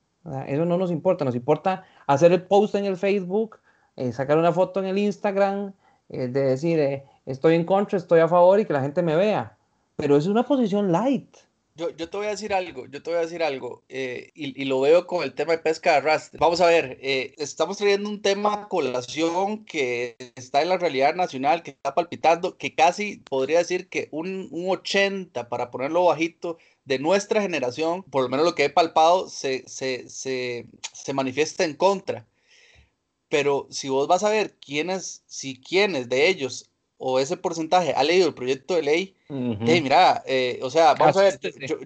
eso 0.46 0.64
no 0.64 0.78
nos 0.78 0.90
importa, 0.90 1.24
nos 1.24 1.34
importa 1.34 1.84
hacer 2.06 2.32
el 2.32 2.42
post 2.42 2.74
en 2.74 2.86
el 2.86 2.96
Facebook, 2.96 3.58
sacar 4.12 4.38
una 4.38 4.52
foto 4.52 4.80
en 4.80 4.86
el 4.86 4.96
Instagram, 4.96 5.72
de 6.08 6.28
decir, 6.28 7.02
estoy 7.26 7.56
en 7.56 7.64
contra, 7.64 7.98
estoy 7.98 8.20
a 8.20 8.28
favor 8.28 8.60
y 8.60 8.64
que 8.64 8.72
la 8.72 8.80
gente 8.80 9.02
me 9.02 9.16
vea, 9.16 9.56
pero 9.96 10.16
es 10.16 10.26
una 10.26 10.44
posición 10.44 10.92
light, 10.92 11.36
yo, 11.78 12.08
te 12.10 12.16
voy 12.16 12.26
a 12.26 12.30
decir 12.30 12.52
algo, 12.52 12.86
yo 12.86 13.02
te 13.02 13.10
voy 13.10 13.18
a 13.18 13.22
decir 13.22 13.42
algo, 13.42 13.84
eh, 13.88 14.32
y, 14.34 14.60
y, 14.60 14.64
lo 14.64 14.80
veo 14.80 15.06
con 15.06 15.22
el 15.22 15.32
tema 15.34 15.52
de 15.52 15.58
pesca 15.58 15.92
de 15.92 15.96
arrastre. 15.98 16.38
Vamos 16.38 16.60
a 16.60 16.66
ver, 16.66 16.98
eh, 17.00 17.34
estamos 17.38 17.78
trayendo 17.78 18.08
un 18.08 18.20
tema 18.20 18.54
a 18.54 18.68
colación 18.68 19.64
que 19.64 20.16
está 20.34 20.60
en 20.62 20.70
la 20.70 20.76
realidad 20.76 21.14
nacional, 21.14 21.62
que 21.62 21.70
está 21.70 21.94
palpitando, 21.94 22.58
que 22.58 22.74
casi 22.74 23.18
podría 23.18 23.58
decir 23.58 23.88
que 23.88 24.08
un, 24.10 24.48
un 24.50 24.70
80, 24.70 25.48
para 25.48 25.70
ponerlo 25.70 26.04
bajito, 26.06 26.58
de 26.84 26.98
nuestra 26.98 27.42
generación, 27.42 28.02
por 28.02 28.22
lo 28.22 28.28
menos 28.28 28.46
lo 28.46 28.54
que 28.54 28.64
he 28.64 28.70
palpado, 28.70 29.28
se, 29.28 29.68
se, 29.68 30.08
se, 30.08 30.66
se 30.92 31.12
manifiesta 31.12 31.64
en 31.64 31.74
contra. 31.74 32.26
Pero 33.28 33.68
si 33.70 33.88
vos 33.88 34.08
vas 34.08 34.24
a 34.24 34.30
ver 34.30 34.56
quiénes, 34.58 35.22
si 35.26 35.60
quiénes 35.60 36.08
de 36.08 36.28
ellos 36.28 36.70
o 36.98 37.20
ese 37.20 37.36
porcentaje 37.36 37.94
ha 37.94 38.02
leído 38.02 38.28
el 38.28 38.34
proyecto 38.34 38.74
de 38.74 38.82
ley, 38.82 39.16
mira, 39.28 40.22
eh, 40.26 40.58
o 40.62 40.70
sea, 40.70 40.94
vamos 40.94 41.16
a 41.16 41.22
ver. 41.22 41.40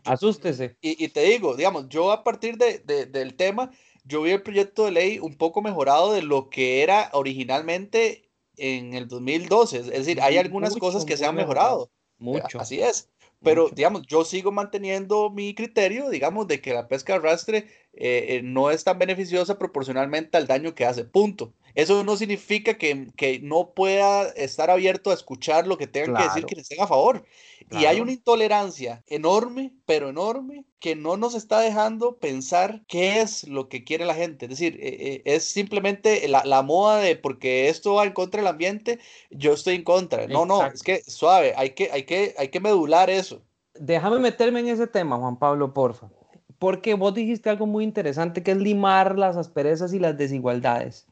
asústese. 0.04 0.76
Y, 0.80 1.08
te 1.08 1.22
digo, 1.22 1.54
digamos, 1.54 1.88
yo 1.88 2.10
a 2.10 2.24
partir 2.24 2.56
de, 2.56 2.78
del 3.06 3.34
tema, 3.34 3.70
yo 4.04 4.22
vi 4.22 4.32
el 4.32 4.42
proyecto 4.42 4.86
de 4.86 4.92
ley 4.92 5.18
un 5.18 5.36
poco 5.36 5.62
mejorado 5.62 6.12
de 6.12 6.22
lo 6.22 6.48
que 6.48 6.82
era 6.82 7.10
originalmente 7.12 8.30
en 8.56 8.94
el 8.94 9.06
2012. 9.06 9.78
Es 9.78 9.86
decir, 9.86 10.20
hay 10.20 10.38
algunas 10.38 10.76
cosas 10.76 11.04
que 11.04 11.16
se 11.16 11.26
han 11.26 11.34
mejorado. 11.34 11.90
Mucho. 12.18 12.60
Así 12.60 12.80
es. 12.80 13.08
Pero, 13.42 13.68
digamos, 13.70 14.06
yo 14.06 14.24
sigo 14.24 14.52
manteniendo 14.52 15.28
mi 15.28 15.54
criterio, 15.54 16.08
digamos, 16.10 16.46
de 16.46 16.60
que 16.60 16.72
la 16.72 16.86
pesca 16.86 17.16
arrastre 17.16 17.66
eh, 17.92 18.26
eh, 18.28 18.40
no 18.42 18.70
es 18.70 18.84
tan 18.84 18.98
beneficiosa 18.98 19.58
proporcionalmente 19.58 20.36
al 20.36 20.46
daño 20.46 20.74
que 20.74 20.86
hace. 20.86 21.04
Punto. 21.04 21.52
Eso 21.74 22.04
no 22.04 22.16
significa 22.16 22.74
que, 22.74 23.08
que, 23.16 23.40
no 23.40 23.72
pueda 23.74 24.28
estar 24.30 24.70
abierto 24.70 25.10
a 25.10 25.14
escuchar 25.14 25.66
lo 25.66 25.78
que 25.78 25.86
tengan 25.86 26.16
que 26.16 26.24
decir 26.24 26.44
que 26.46 26.60
estén 26.60 26.80
a 26.80 26.86
favor. 26.86 27.24
Y 27.70 27.86
hay 27.86 28.00
una 28.00 28.12
intolerancia 28.12 29.02
enorme, 29.06 29.72
pero 29.86 30.10
enorme, 30.10 30.64
que 30.78 30.94
no 30.94 31.16
nos 31.16 31.34
está 31.34 31.60
dejando 31.60 32.18
pensar 32.18 32.82
qué 32.86 33.20
es 33.20 33.48
lo 33.48 33.68
que 33.68 33.84
quiere 33.84 34.04
la 34.04 34.14
gente. 34.14 34.44
Es 34.46 34.50
decir, 34.50 34.78
eh, 34.82 35.22
es 35.24 35.44
simplemente 35.44 36.28
la, 36.28 36.44
la, 36.44 36.62
moda 36.62 36.98
de 36.98 37.16
porque 37.16 37.68
esto 37.68 37.94
va 37.94 38.04
en 38.04 38.12
contra 38.12 38.40
del 38.40 38.48
ambiente, 38.48 38.98
yo 39.30 39.54
estoy 39.54 39.76
en 39.76 39.84
contra. 39.84 40.26
No, 40.26 40.44
no, 40.44 40.66
es 40.66 40.82
que 40.82 41.02
suave, 41.02 41.54
hay 41.56 41.70
que, 41.70 41.90
hay, 41.92 42.02
que, 42.02 42.34
hay 42.36 42.48
que 42.48 42.60
medular 42.60 43.08
eso. 43.08 43.40
Déjame 43.74 44.18
meterme 44.18 44.60
en 44.60 44.68
ese 44.68 44.86
tema, 44.86 45.16
Juan 45.16 45.38
Pablo, 45.38 45.72
porfa. 45.72 46.10
Porque 46.58 46.94
vos 46.94 47.14
dijiste 47.14 47.48
algo 47.48 47.66
muy 47.66 47.84
interesante 47.84 48.42
que 48.42 48.50
es 48.50 48.58
limar 48.58 49.18
las 49.18 49.36
asperezas 49.36 49.94
y 49.94 49.98
las 49.98 50.18
desigualdades. 50.18 51.06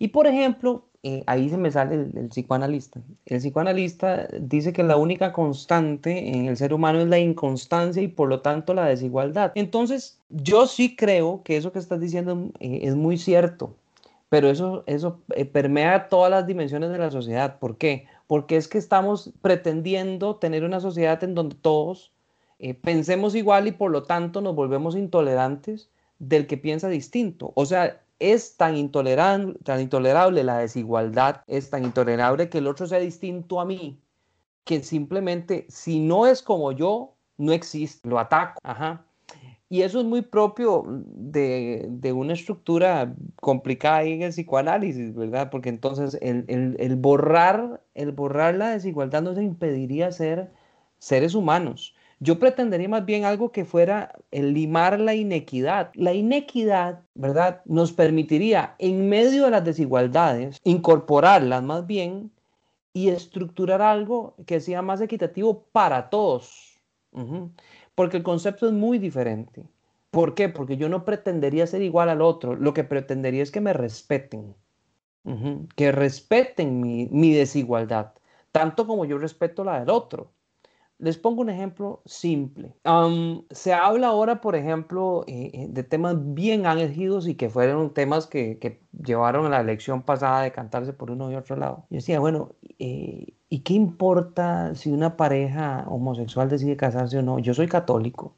Y 0.00 0.08
por 0.08 0.26
ejemplo, 0.26 0.86
eh, 1.02 1.22
ahí 1.26 1.50
se 1.50 1.58
me 1.58 1.70
sale 1.70 1.94
el, 1.94 2.28
psicoanalista. 2.30 3.02
El 3.26 3.38
psicoanalista 3.38 4.26
dice 4.40 4.72
que 4.72 4.82
la 4.82 4.96
única 4.96 5.30
constante 5.30 6.30
en 6.30 6.46
el 6.46 6.56
ser 6.56 6.72
humano 6.72 7.00
es 7.00 7.06
la 7.06 7.18
inconstancia 7.18 8.02
y 8.02 8.08
por 8.08 8.30
lo 8.30 8.40
tanto 8.40 8.72
la 8.72 8.86
desigualdad. 8.86 9.52
Entonces, 9.54 10.18
yo 10.30 10.66
sí 10.66 10.96
creo 10.96 11.42
que 11.44 11.58
eso 11.58 11.70
que 11.70 11.78
estás 11.78 12.00
diciendo 12.00 12.50
eh, 12.60 12.80
es 12.84 12.96
muy 12.96 13.18
cierto, 13.18 13.74
pero 14.30 14.48
eso, 14.48 14.84
eso 14.86 15.20
eh, 15.36 15.44
permea 15.44 16.08
todas 16.08 16.30
las 16.30 16.46
dimensiones 16.46 16.90
de 16.90 16.98
la 16.98 17.10
sociedad. 17.10 17.58
¿Por 17.58 17.76
qué? 17.76 18.06
Porque 18.26 18.56
es 18.56 18.68
que 18.68 18.78
estamos 18.78 19.32
pretendiendo 19.42 20.36
tener 20.36 20.64
una 20.64 20.80
sociedad 20.80 21.22
en 21.22 21.34
donde 21.34 21.56
todos 21.56 22.10
pensemos 22.82 23.34
igual 23.34 23.68
y 23.68 23.72
por 23.72 23.90
lo 23.90 24.02
tanto 24.02 24.42
nos 24.42 24.54
volvemos 24.54 24.94
intolerantes 24.94 25.88
del 26.18 26.46
que 26.46 26.58
piensa 26.58 26.90
distinto. 26.90 27.52
O 27.54 27.64
sea, 27.64 28.02
es 28.20 28.56
tan 28.56 28.76
intolerable, 28.76 30.44
la 30.44 30.58
desigualdad, 30.58 31.42
es 31.46 31.70
tan 31.70 31.84
intolerable 31.84 32.48
que 32.48 32.58
el 32.58 32.66
otro 32.66 32.86
sea 32.86 32.98
distinto 32.98 33.60
a 33.60 33.64
mí, 33.64 33.98
que 34.64 34.82
simplemente 34.82 35.66
si 35.68 35.98
no 35.98 36.26
es 36.26 36.42
como 36.42 36.72
yo, 36.72 37.14
no 37.38 37.52
existe, 37.52 38.08
lo 38.08 38.18
ataco. 38.18 38.60
Ajá. 38.62 39.04
Y 39.72 39.82
eso 39.82 40.00
es 40.00 40.04
muy 40.04 40.22
propio 40.22 40.84
de, 40.86 41.86
de, 41.88 42.12
una 42.12 42.32
estructura 42.32 43.14
complicada 43.36 44.02
en 44.02 44.22
el 44.22 44.30
psicoanálisis, 44.30 45.14
¿verdad? 45.14 45.48
Porque 45.48 45.68
entonces 45.68 46.18
el, 46.20 46.44
el, 46.48 46.76
el, 46.80 46.96
borrar, 46.96 47.80
el 47.94 48.10
borrar 48.10 48.56
la 48.56 48.70
desigualdad 48.70 49.22
nos 49.22 49.38
impediría 49.38 50.10
ser 50.10 50.50
seres 50.98 51.36
humanos. 51.36 51.94
Yo 52.22 52.38
pretendería 52.38 52.88
más 52.88 53.06
bien 53.06 53.24
algo 53.24 53.50
que 53.50 53.64
fuera 53.64 54.12
el 54.30 54.52
limar 54.52 55.00
la 55.00 55.14
inequidad. 55.14 55.90
La 55.94 56.12
inequidad, 56.12 57.00
¿verdad? 57.14 57.62
Nos 57.64 57.92
permitiría, 57.92 58.74
en 58.78 59.08
medio 59.08 59.46
de 59.46 59.50
las 59.50 59.64
desigualdades, 59.64 60.60
incorporarlas 60.64 61.62
más 61.62 61.86
bien 61.86 62.30
y 62.92 63.08
estructurar 63.08 63.80
algo 63.80 64.34
que 64.46 64.60
sea 64.60 64.82
más 64.82 65.00
equitativo 65.00 65.64
para 65.72 66.10
todos. 66.10 66.78
Porque 67.94 68.18
el 68.18 68.22
concepto 68.22 68.66
es 68.66 68.74
muy 68.74 68.98
diferente. 68.98 69.64
¿Por 70.10 70.34
qué? 70.34 70.50
Porque 70.50 70.76
yo 70.76 70.90
no 70.90 71.06
pretendería 71.06 71.66
ser 71.66 71.80
igual 71.80 72.10
al 72.10 72.20
otro. 72.20 72.54
Lo 72.54 72.74
que 72.74 72.84
pretendería 72.84 73.42
es 73.42 73.50
que 73.50 73.62
me 73.62 73.72
respeten. 73.72 74.54
Que 75.74 75.90
respeten 75.90 76.80
mi, 76.80 77.06
mi 77.10 77.32
desigualdad. 77.32 78.12
Tanto 78.52 78.86
como 78.86 79.06
yo 79.06 79.16
respeto 79.16 79.64
la 79.64 79.80
del 79.80 79.88
otro. 79.88 80.32
Les 81.00 81.16
pongo 81.16 81.40
un 81.40 81.48
ejemplo 81.48 82.02
simple. 82.04 82.74
se 83.50 83.72
habla 83.72 84.08
ahora, 84.08 84.40
por 84.40 84.54
ejemplo, 84.54 85.24
eh, 85.26 85.50
eh, 85.54 85.66
de 85.70 85.82
temas 85.82 86.16
bien 86.34 86.66
elegidos 86.66 87.26
y 87.26 87.34
que 87.34 87.48
fueron 87.48 87.94
temas 87.94 88.26
que, 88.26 88.58
que, 88.58 88.80
llevaron 89.02 89.46
a 89.46 89.48
la 89.48 89.60
elección 89.60 90.02
pasada 90.02 90.42
de 90.42 90.52
cantarse 90.52 90.92
por 90.92 91.10
uno 91.10 91.32
y 91.32 91.36
otro 91.36 91.56
lado. 91.56 91.84
Yo 91.88 91.96
decía, 91.96 92.20
bueno, 92.20 92.50
eh, 92.78 93.32
¿y 93.48 93.60
qué 93.60 93.72
importa 93.72 94.74
si 94.74 94.90
una 94.90 95.16
pareja 95.16 95.86
homosexual 95.88 96.50
decide 96.50 96.76
casarse 96.76 97.18
o 97.18 97.22
no? 97.22 97.38
Yo 97.38 97.54
soy 97.54 97.66
católico. 97.66 98.34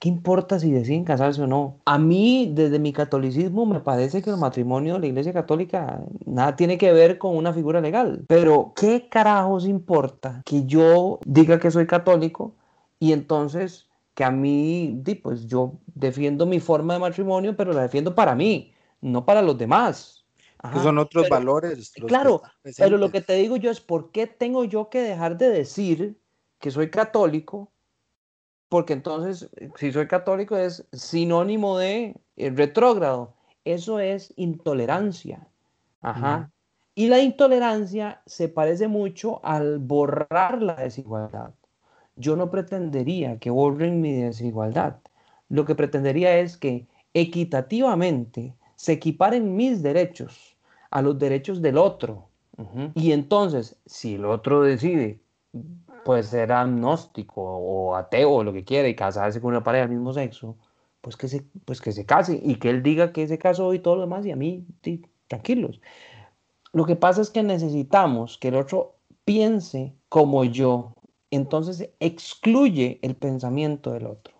¿Qué 0.00 0.08
importa 0.08 0.60
si 0.60 0.70
deciden 0.70 1.04
casarse 1.04 1.42
o 1.42 1.48
no? 1.48 1.80
A 1.84 1.98
mí, 1.98 2.52
desde 2.54 2.78
mi 2.78 2.92
catolicismo, 2.92 3.66
me 3.66 3.80
parece 3.80 4.22
que 4.22 4.30
el 4.30 4.36
matrimonio 4.36 4.94
de 4.94 5.00
la 5.00 5.06
Iglesia 5.08 5.32
Católica 5.32 6.00
nada 6.24 6.54
tiene 6.54 6.78
que 6.78 6.92
ver 6.92 7.18
con 7.18 7.36
una 7.36 7.52
figura 7.52 7.80
legal. 7.80 8.24
Pero, 8.28 8.72
¿qué 8.76 9.08
carajos 9.08 9.66
importa 9.66 10.42
que 10.44 10.64
yo 10.66 11.18
diga 11.26 11.58
que 11.58 11.72
soy 11.72 11.88
católico 11.88 12.54
y 13.00 13.12
entonces 13.12 13.88
que 14.14 14.22
a 14.22 14.30
mí, 14.30 15.02
pues 15.22 15.46
yo 15.46 15.78
defiendo 15.86 16.46
mi 16.46 16.60
forma 16.60 16.94
de 16.94 17.00
matrimonio, 17.00 17.56
pero 17.56 17.72
la 17.72 17.82
defiendo 17.82 18.14
para 18.14 18.36
mí, 18.36 18.72
no 19.00 19.24
para 19.24 19.42
los 19.42 19.58
demás? 19.58 20.26
que 20.72 20.80
son 20.80 20.98
otros 20.98 21.28
valores. 21.28 21.92
claro, 22.06 22.42
pero 22.76 22.98
lo 22.98 23.10
que 23.10 23.20
te 23.20 23.34
digo 23.34 23.56
yo 23.56 23.70
es, 23.70 23.80
¿por 23.80 24.10
qué 24.10 24.26
tengo 24.26 24.64
yo 24.64 24.90
que 24.90 25.00
dejar 25.00 25.38
de 25.38 25.48
decir 25.50 26.20
que 26.58 26.70
soy 26.70 26.90
católico 26.90 27.70
porque 28.68 28.92
entonces, 28.92 29.48
si 29.76 29.92
soy 29.92 30.06
católico, 30.06 30.56
es 30.56 30.86
sinónimo 30.92 31.78
de 31.78 32.14
eh, 32.36 32.50
retrógrado. 32.50 33.34
Eso 33.64 33.98
es 33.98 34.32
intolerancia. 34.36 35.46
Ajá. 36.02 36.50
Y 36.94 37.08
la 37.08 37.20
intolerancia 37.20 38.22
se 38.26 38.48
parece 38.48 38.88
mucho 38.88 39.44
al 39.44 39.78
borrar 39.78 40.62
la 40.62 40.74
desigualdad. 40.74 41.54
Yo 42.16 42.34
no 42.36 42.50
pretendería 42.50 43.38
que 43.38 43.50
borren 43.50 44.00
mi 44.00 44.12
desigualdad. 44.12 44.98
Lo 45.48 45.64
que 45.64 45.74
pretendería 45.74 46.38
es 46.38 46.56
que 46.56 46.86
equitativamente 47.14 48.54
se 48.74 48.92
equiparen 48.92 49.56
mis 49.56 49.82
derechos 49.82 50.56
a 50.90 51.02
los 51.02 51.18
derechos 51.18 51.62
del 51.62 51.78
otro. 51.78 52.28
Y 52.94 53.12
entonces, 53.12 53.76
si 53.86 54.16
el 54.16 54.24
otro 54.24 54.62
decide 54.62 55.20
pues 56.08 56.28
ser 56.28 56.50
agnóstico 56.52 57.42
o 57.42 57.94
ateo 57.94 58.30
o 58.32 58.42
lo 58.42 58.54
que 58.54 58.64
quiera 58.64 58.88
y 58.88 58.96
casarse 58.96 59.42
con 59.42 59.50
una 59.50 59.62
pareja 59.62 59.86
del 59.86 59.94
mismo 59.96 60.14
sexo, 60.14 60.56
pues 61.02 61.18
que 61.18 61.28
se, 61.28 61.44
pues 61.66 61.82
que 61.82 61.92
se 61.92 62.06
case 62.06 62.40
y 62.42 62.54
que 62.54 62.70
él 62.70 62.82
diga 62.82 63.12
que 63.12 63.28
se 63.28 63.36
casó 63.36 63.74
y 63.74 63.78
todo 63.78 63.96
lo 63.96 64.00
demás 64.00 64.24
y 64.24 64.30
a 64.30 64.36
mí, 64.36 64.64
tranquilos. 65.26 65.82
Lo 66.72 66.86
que 66.86 66.96
pasa 66.96 67.20
es 67.20 67.28
que 67.28 67.42
necesitamos 67.42 68.38
que 68.38 68.48
el 68.48 68.54
otro 68.54 68.96
piense 69.26 69.92
como 70.08 70.44
yo, 70.44 70.94
entonces 71.30 71.90
excluye 72.00 72.98
el 73.02 73.14
pensamiento 73.14 73.92
del 73.92 74.06
otro. 74.06 74.32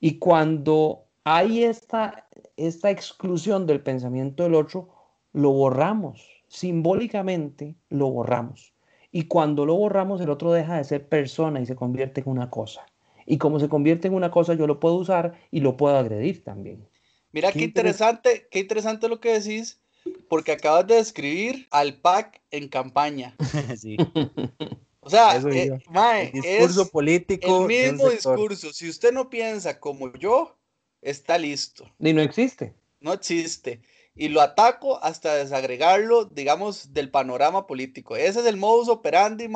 Y 0.00 0.18
cuando 0.20 1.04
hay 1.24 1.64
esta, 1.64 2.28
esta 2.56 2.90
exclusión 2.90 3.66
del 3.66 3.82
pensamiento 3.82 4.44
del 4.44 4.54
otro, 4.54 4.88
lo 5.34 5.50
borramos, 5.50 6.26
simbólicamente 6.48 7.76
lo 7.90 8.08
borramos. 8.08 8.72
Y 9.12 9.24
cuando 9.24 9.66
lo 9.66 9.74
borramos, 9.74 10.20
el 10.20 10.30
otro 10.30 10.52
deja 10.52 10.76
de 10.76 10.84
ser 10.84 11.08
persona 11.08 11.60
y 11.60 11.66
se 11.66 11.76
convierte 11.76 12.20
en 12.20 12.28
una 12.28 12.50
cosa. 12.50 12.86
Y 13.26 13.38
como 13.38 13.60
se 13.60 13.68
convierte 13.68 14.08
en 14.08 14.14
una 14.14 14.30
cosa, 14.30 14.54
yo 14.54 14.66
lo 14.66 14.80
puedo 14.80 14.96
usar 14.96 15.34
y 15.50 15.60
lo 15.60 15.76
puedo 15.76 15.96
agredir 15.96 16.44
también. 16.44 16.88
Mira 17.32 17.52
qué, 17.52 17.62
interesante, 17.62 18.48
qué 18.50 18.60
interesante 18.60 19.08
lo 19.08 19.20
que 19.20 19.38
decís, 19.38 19.80
porque 20.28 20.52
acabas 20.52 20.86
de 20.86 20.96
describir 20.96 21.68
al 21.70 21.94
PAC 21.94 22.40
en 22.50 22.68
campaña. 22.68 23.36
sí. 23.76 23.96
O 25.00 25.08
sea, 25.08 25.36
eh, 25.36 25.80
el 26.32 26.42
discurso 26.42 26.88
político. 26.90 27.62
El 27.62 27.92
mismo 27.92 28.10
discurso. 28.10 28.72
Si 28.72 28.88
usted 28.88 29.12
no 29.12 29.30
piensa 29.30 29.80
como 29.80 30.12
yo, 30.14 30.56
está 31.00 31.38
listo. 31.38 31.90
Y 31.98 32.12
no 32.12 32.22
existe. 32.22 32.74
No 33.00 33.12
existe. 33.12 33.80
Y 34.14 34.28
lo 34.28 34.40
ataco 34.40 35.02
hasta 35.02 35.34
desagregarlo, 35.34 36.24
digamos, 36.24 36.92
del 36.92 37.10
panorama 37.10 37.66
político. 37.66 38.16
Ese 38.16 38.40
es 38.40 38.46
el 38.46 38.56
modus 38.56 38.88
operandi 38.88 39.48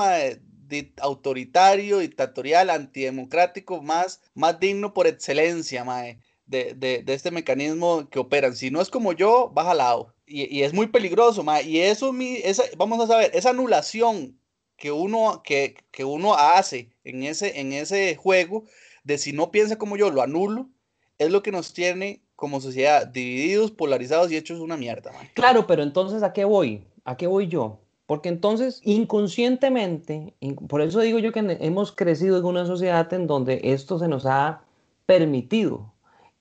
autoritario, 1.00 1.98
dictatorial, 1.98 2.70
antidemocrático, 2.70 3.82
más, 3.82 4.22
más 4.34 4.59
digno 4.59 4.94
por 4.94 5.07
excelencia, 5.07 5.84
mae, 5.84 6.18
de, 6.46 6.74
de, 6.74 7.05
este 7.12 7.30
mecanismo 7.30 8.09
que 8.09 8.18
operan. 8.18 8.57
Si 8.57 8.70
no 8.70 8.80
es 8.80 8.90
como 8.90 9.12
yo, 9.12 9.50
baja 9.52 9.74
lado. 9.74 10.14
Y, 10.26 10.57
y, 10.57 10.62
es 10.62 10.72
muy 10.72 10.86
peligroso, 10.86 11.42
mae. 11.42 11.64
Y 11.64 11.80
eso, 11.80 12.12
mi, 12.12 12.36
esa, 12.36 12.64
vamos 12.76 13.00
a 13.00 13.07
saber, 13.07 13.30
esa 13.34 13.50
anulación 13.50 14.38
que 14.76 14.92
uno, 14.92 15.42
que, 15.44 15.76
que 15.90 16.05
uno 16.05 16.34
hace 16.34 16.90
en 17.05 17.22
ese, 17.22 17.61
en 17.61 17.72
ese 17.72 18.16
juego, 18.16 18.64
de 19.05 19.18
si 19.18 19.32
no 19.32 19.50
piensa 19.50 19.76
como 19.76 19.96
yo, 19.96 20.11
lo 20.11 20.22
anulo, 20.22 20.70
es 21.18 21.30
lo 21.30 21.42
que 21.42 21.52
nos 21.52 21.72
tiene 21.74 22.24
como 22.37 22.61
sociedad 22.61 23.07
divididos, 23.07 23.70
polarizados 23.70 24.30
y 24.30 24.37
hechos 24.37 24.61
una 24.61 24.76
mierda. 24.76 25.12
Claro, 25.35 25.66
pero 25.66 25.82
entonces 25.82 26.22
¿a 26.22 26.32
qué 26.32 26.45
voy? 26.45 26.85
¿A 27.05 27.16
qué 27.16 27.26
voy 27.26 27.49
yo? 27.49 27.78
Porque 28.07 28.28
entonces 28.28 28.80
inconscientemente, 28.85 30.35
por 30.68 30.82
eso 30.82 31.01
digo 31.01 31.18
yo 31.18 31.32
que 31.32 31.57
hemos 31.61 31.93
crecido 31.93 32.39
en 32.39 32.45
una 32.45 32.66
sociedad 32.66 33.12
en 33.14 33.26
donde 33.26 33.61
esto 33.62 33.99
se 33.99 34.09
nos 34.09 34.26
ha 34.26 34.62
permitido 35.07 35.93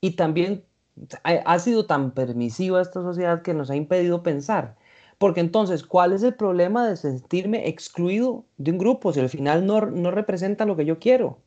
y 0.02 0.12
también 0.12 0.64
ha 1.24 1.60
sido 1.60 1.86
tan 1.86 2.12
permisiva 2.12 2.82
esta 2.82 3.02
sociedad 3.02 3.42
que 3.42 3.54
nos 3.54 3.70
ha 3.70 3.76
impedido 3.76 4.24
pensar. 4.24 4.76
Porque 5.18 5.40
entonces, 5.40 5.84
¿cuál 5.84 6.12
es 6.12 6.24
el 6.24 6.36
problema 6.36 6.88
de 6.88 6.98
sentirme 6.98 7.70
excluido 7.70 8.44
de 8.58 8.72
un 8.72 8.78
grupo 8.78 9.14
si 9.14 9.22
al 9.22 9.30
final 9.30 9.66
no, 9.66 9.80
no 9.86 10.12
representa 10.12 10.66
lo 10.66 10.76
que 10.76 10.86
yo 10.86 11.00
quiero? 11.00 11.40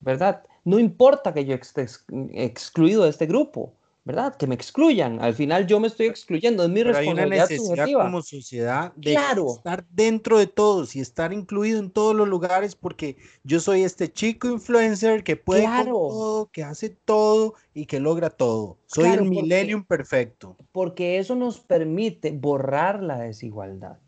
¿Verdad? 0.00 0.42
No 0.64 0.78
importa 0.78 1.32
que 1.32 1.46
yo 1.46 1.54
esté 1.54 1.86
excluido 2.34 3.04
de 3.04 3.10
este 3.10 3.26
grupo. 3.26 3.72
¿Verdad? 4.04 4.36
Que 4.36 4.46
me 4.46 4.54
excluyan. 4.54 5.20
Al 5.20 5.34
final 5.34 5.66
yo 5.66 5.80
me 5.80 5.88
estoy 5.88 6.06
excluyendo, 6.06 6.62
es 6.62 6.68
mi 6.68 6.82
responsabilidad 6.82 7.48
hay 7.50 7.58
una 7.58 8.04
como 8.04 8.22
sociedad 8.22 8.92
de 8.96 9.14
estar 9.14 9.86
dentro 9.90 10.38
de 10.38 10.46
todos 10.46 10.94
y 10.94 11.00
estar 11.00 11.32
incluido 11.32 11.78
en 11.78 11.90
todos 11.90 12.14
los 12.14 12.28
lugares 12.28 12.76
porque 12.76 13.16
yo 13.44 13.60
soy 13.60 13.82
este 13.82 14.12
chico 14.12 14.48
influencer 14.48 15.24
que 15.24 15.36
puede 15.36 15.66
todo, 15.84 16.50
que 16.50 16.62
hace 16.62 16.90
todo 16.90 17.54
y 17.72 17.86
que 17.86 17.98
logra 17.98 18.28
todo. 18.28 18.78
Soy 18.86 19.08
el 19.08 19.24
millennium 19.24 19.84
perfecto. 19.84 20.56
Porque 20.70 21.18
eso 21.18 21.34
nos 21.34 21.60
permite 21.60 22.32
borrar 22.32 23.02
la 23.02 23.18
desigualdad. 23.20 23.98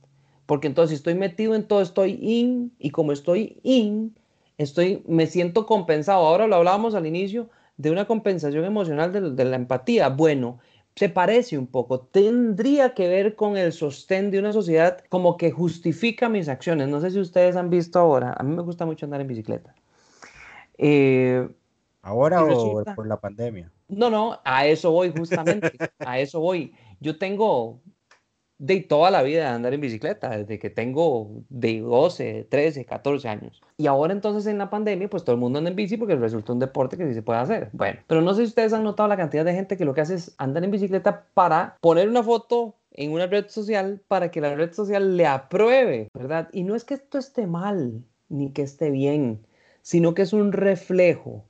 Porque 0.45 0.69
entonces 0.69 0.99
estoy 0.99 1.15
metido 1.15 1.55
en 1.55 1.67
todo, 1.67 1.81
estoy 1.81 2.19
in 2.21 2.73
y 2.79 2.91
como 2.91 3.13
estoy 3.13 3.59
in, 3.63 4.17
estoy 4.59 5.03
me 5.09 5.27
siento 5.27 5.65
compensado. 5.65 6.25
Ahora 6.25 6.47
lo 6.47 6.57
hablábamos 6.57 6.95
al 6.95 7.07
inicio, 7.07 7.49
de 7.77 7.91
una 7.91 8.07
compensación 8.07 8.65
emocional 8.65 9.13
de, 9.13 9.45
la 9.45 9.57
empatía. 9.57 10.09
Bueno, 10.09 10.59
se 10.95 11.09
parece 11.09 11.59
un 11.59 11.67
poco, 11.67 12.01
tendría 12.01 12.95
que 12.95 13.09
ver 13.09 13.37
con 13.37 13.57
el 13.57 13.73
sostén 13.73 14.31
de 14.31 14.39
una 14.39 14.53
sociedad 14.53 15.05
como 15.09 15.37
que 15.37 15.51
justifica 15.51 16.29
mis 16.29 16.49
acciones. 16.49 16.89
No 16.89 17.01
sé 17.01 17.11
si 17.11 17.21
ustedes 17.21 17.57
han 17.57 17.69
visto 17.69 17.99
ahora, 17.99 18.35
a 18.37 18.43
mí 18.43 18.55
me 18.55 18.63
gusta 18.63 18.87
mucho 18.87 19.05
andar 19.05 19.21
en 19.21 19.27
bicicleta. 19.27 19.75
Eh, 20.79 21.49
¿Ahora 22.03 22.45
o 22.45 22.85
por 22.95 23.07
la 23.07 23.21
pandemia? 23.21 23.71
No, 23.89 24.11
no, 24.11 24.41
a 24.45 24.67
eso 24.67 24.91
voy 24.91 25.11
justamente, 25.11 25.73
a 25.99 26.19
eso 26.19 26.41
voy. 26.41 26.75
Yo 27.01 27.19
tengo 27.19 27.81
de 28.59 28.81
toda 28.81 29.11
la 29.11 29.23
vida 29.23 29.41
de 29.41 29.49
andar 29.49 29.75
en 29.75 29.81
bicicleta, 29.81 30.31
desde 30.31 30.59
que 30.59 30.71
tengo 30.71 31.31
de 31.49 31.81
12, 31.81 32.47
13, 32.49 32.85
14 32.87 33.29
años. 33.29 33.61
Y 33.77 33.87
ahora 33.87 34.13
entonces 34.13 34.47
en 34.47 34.59
la 34.59 34.71
pandemia, 34.71 35.11
pues 35.11 35.25
todo 35.25 35.35
el 35.35 35.41
mundo 35.41 35.59
anda 35.59 35.71
en 35.71 35.77
bici 35.77 35.97
porque 35.97 36.17
resulta 36.17 36.53
un 36.53 36.59
deporte 36.59 36.97
que 36.97 37.07
sí 37.07 37.15
se 37.15 37.23
puede 37.23 37.41
hacer. 37.41 37.69
Bueno, 37.73 38.01
pero 38.07 38.23
no 38.23 38.33
sé 38.35 38.43
si 38.43 38.49
ustedes 38.49 38.73
han 38.73 38.85
notado 38.85 39.09
la 39.09 39.17
cantidad 39.17 39.45
de 39.45 39.55
gente 39.55 39.77
que 39.77 39.85
lo 39.85 39.93
que 39.93 40.01
hace 40.01 40.15
es 40.15 40.35
andar 40.39 40.65
en 40.65 40.71
bicicleta 40.71 41.27
para 41.35 41.77
poner 41.81 42.09
una 42.09 42.23
foto 42.23 42.77
en 42.93 43.13
una 43.13 43.27
red 43.27 43.49
social 43.49 44.01
para 44.09 44.31
que 44.31 44.41
la 44.41 44.55
red 44.55 44.73
social 44.73 45.17
le 45.17 45.27
apruebe, 45.27 46.09
¿verdad? 46.15 46.49
Y 46.53 46.63
no 46.63 46.75
es 46.75 46.85
que 46.85 46.95
esto 46.95 47.19
esté 47.19 47.47
mal, 47.47 48.03
ni 48.31 48.53
que 48.53 48.63
esté 48.63 48.91
bien, 48.91 49.47
sino 49.83 50.15
que 50.15 50.23
es 50.23 50.33
un 50.33 50.53
reflejo 50.53 51.45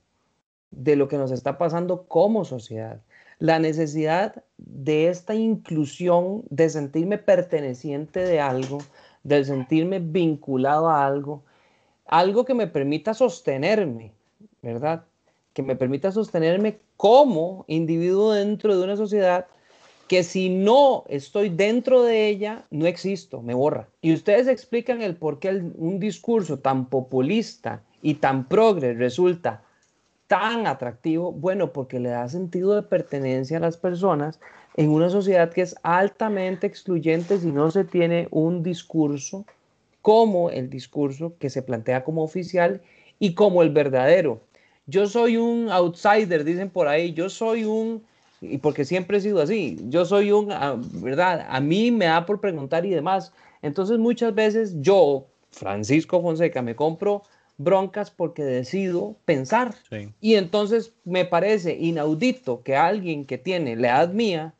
de 0.71 0.97
lo 0.97 1.07
que 1.07 1.17
nos 1.17 1.31
está 1.31 1.57
pasando 1.57 2.05
como 2.07 2.43
sociedad 2.43 3.01
la 3.39 3.59
necesidad 3.59 4.43
de 4.57 5.09
esta 5.09 5.35
inclusión, 5.35 6.43
de 6.49 6.69
sentirme 6.69 7.17
perteneciente 7.17 8.19
de 8.21 8.39
algo, 8.39 8.79
de 9.23 9.45
sentirme 9.45 9.99
vinculado 9.99 10.89
a 10.89 11.05
algo, 11.05 11.43
algo 12.05 12.45
que 12.45 12.53
me 12.53 12.67
permita 12.67 13.13
sostenerme, 13.13 14.13
¿verdad? 14.61 15.03
Que 15.53 15.61
me 15.61 15.75
permita 15.75 16.11
sostenerme 16.11 16.79
como 16.95 17.65
individuo 17.67 18.33
dentro 18.33 18.77
de 18.77 18.83
una 18.83 18.95
sociedad 18.95 19.47
que 20.07 20.23
si 20.23 20.49
no 20.49 21.03
estoy 21.09 21.49
dentro 21.49 22.03
de 22.03 22.29
ella, 22.29 22.65
no 22.71 22.85
existo, 22.85 23.41
me 23.41 23.53
borra. 23.53 23.89
Y 24.01 24.13
ustedes 24.13 24.47
explican 24.47 25.01
el 25.01 25.17
por 25.17 25.39
qué 25.39 25.49
un 25.49 25.99
discurso 25.99 26.59
tan 26.59 26.89
populista 26.89 27.83
y 28.01 28.15
tan 28.15 28.47
progre 28.47 28.93
resulta 28.93 29.63
tan 30.27 30.67
atractivo? 30.67 31.31
Bueno, 31.31 31.73
porque 31.73 31.99
le 31.99 32.09
da 32.09 32.27
sentido 32.29 32.75
de 32.75 32.83
pertenencia 32.83 33.57
a 33.57 33.61
las 33.61 33.77
personas 33.77 34.39
en 34.75 34.89
una 34.89 35.09
sociedad 35.09 35.51
que 35.51 35.61
es 35.61 35.75
altamente 35.83 36.67
excluyente 36.67 37.39
si 37.39 37.51
no 37.51 37.71
se 37.71 37.83
tiene 37.83 38.27
un 38.31 38.61
discurso 38.61 39.45
como 40.01 40.49
el 40.49 40.69
discurso 40.69 41.33
que 41.39 41.49
se 41.49 41.61
plantea 41.63 42.03
como 42.03 42.23
oficial 42.23 42.81
y 43.19 43.33
como 43.33 43.61
el 43.61 43.71
verdadero. 43.71 44.39
Yo 44.85 45.07
soy 45.07 45.35
un 45.35 45.69
outsider, 45.69 46.45
dicen 46.45 46.69
por 46.69 46.87
ahí, 46.87 47.13
yo 47.13 47.29
soy 47.29 47.65
un, 47.65 48.03
y 48.39 48.57
porque 48.59 48.85
siempre 48.85 49.17
he 49.17 49.21
sido 49.21 49.41
así, 49.41 49.77
yo 49.89 50.05
soy 50.05 50.31
un, 50.31 50.51
ah, 50.51 50.79
¿verdad? 50.93 51.45
A 51.49 51.59
mí 51.59 51.91
me 51.91 52.05
da 52.05 52.25
por 52.25 52.39
preguntar 52.39 52.85
y 52.85 52.91
demás. 52.91 53.33
Entonces 53.61 53.97
muchas 53.97 54.33
veces 54.33 54.75
yo, 54.79 55.25
Francisco 55.51 56.21
Fonseca, 56.21 56.61
me 56.61 56.75
compro 56.75 57.23
broncas 57.57 58.11
porque 58.11 58.43
decido 58.43 59.17
pensar. 59.25 59.73
Y 60.21 60.35
entonces 60.35 60.93
me 61.03 61.25
parece 61.25 61.75
inaudito 61.75 62.61
que 62.63 62.75
alguien 62.75 63.25
que 63.25 63.37
tiene 63.37 63.75
la 63.75 63.89
edad 63.89 64.13
mía 64.13 64.53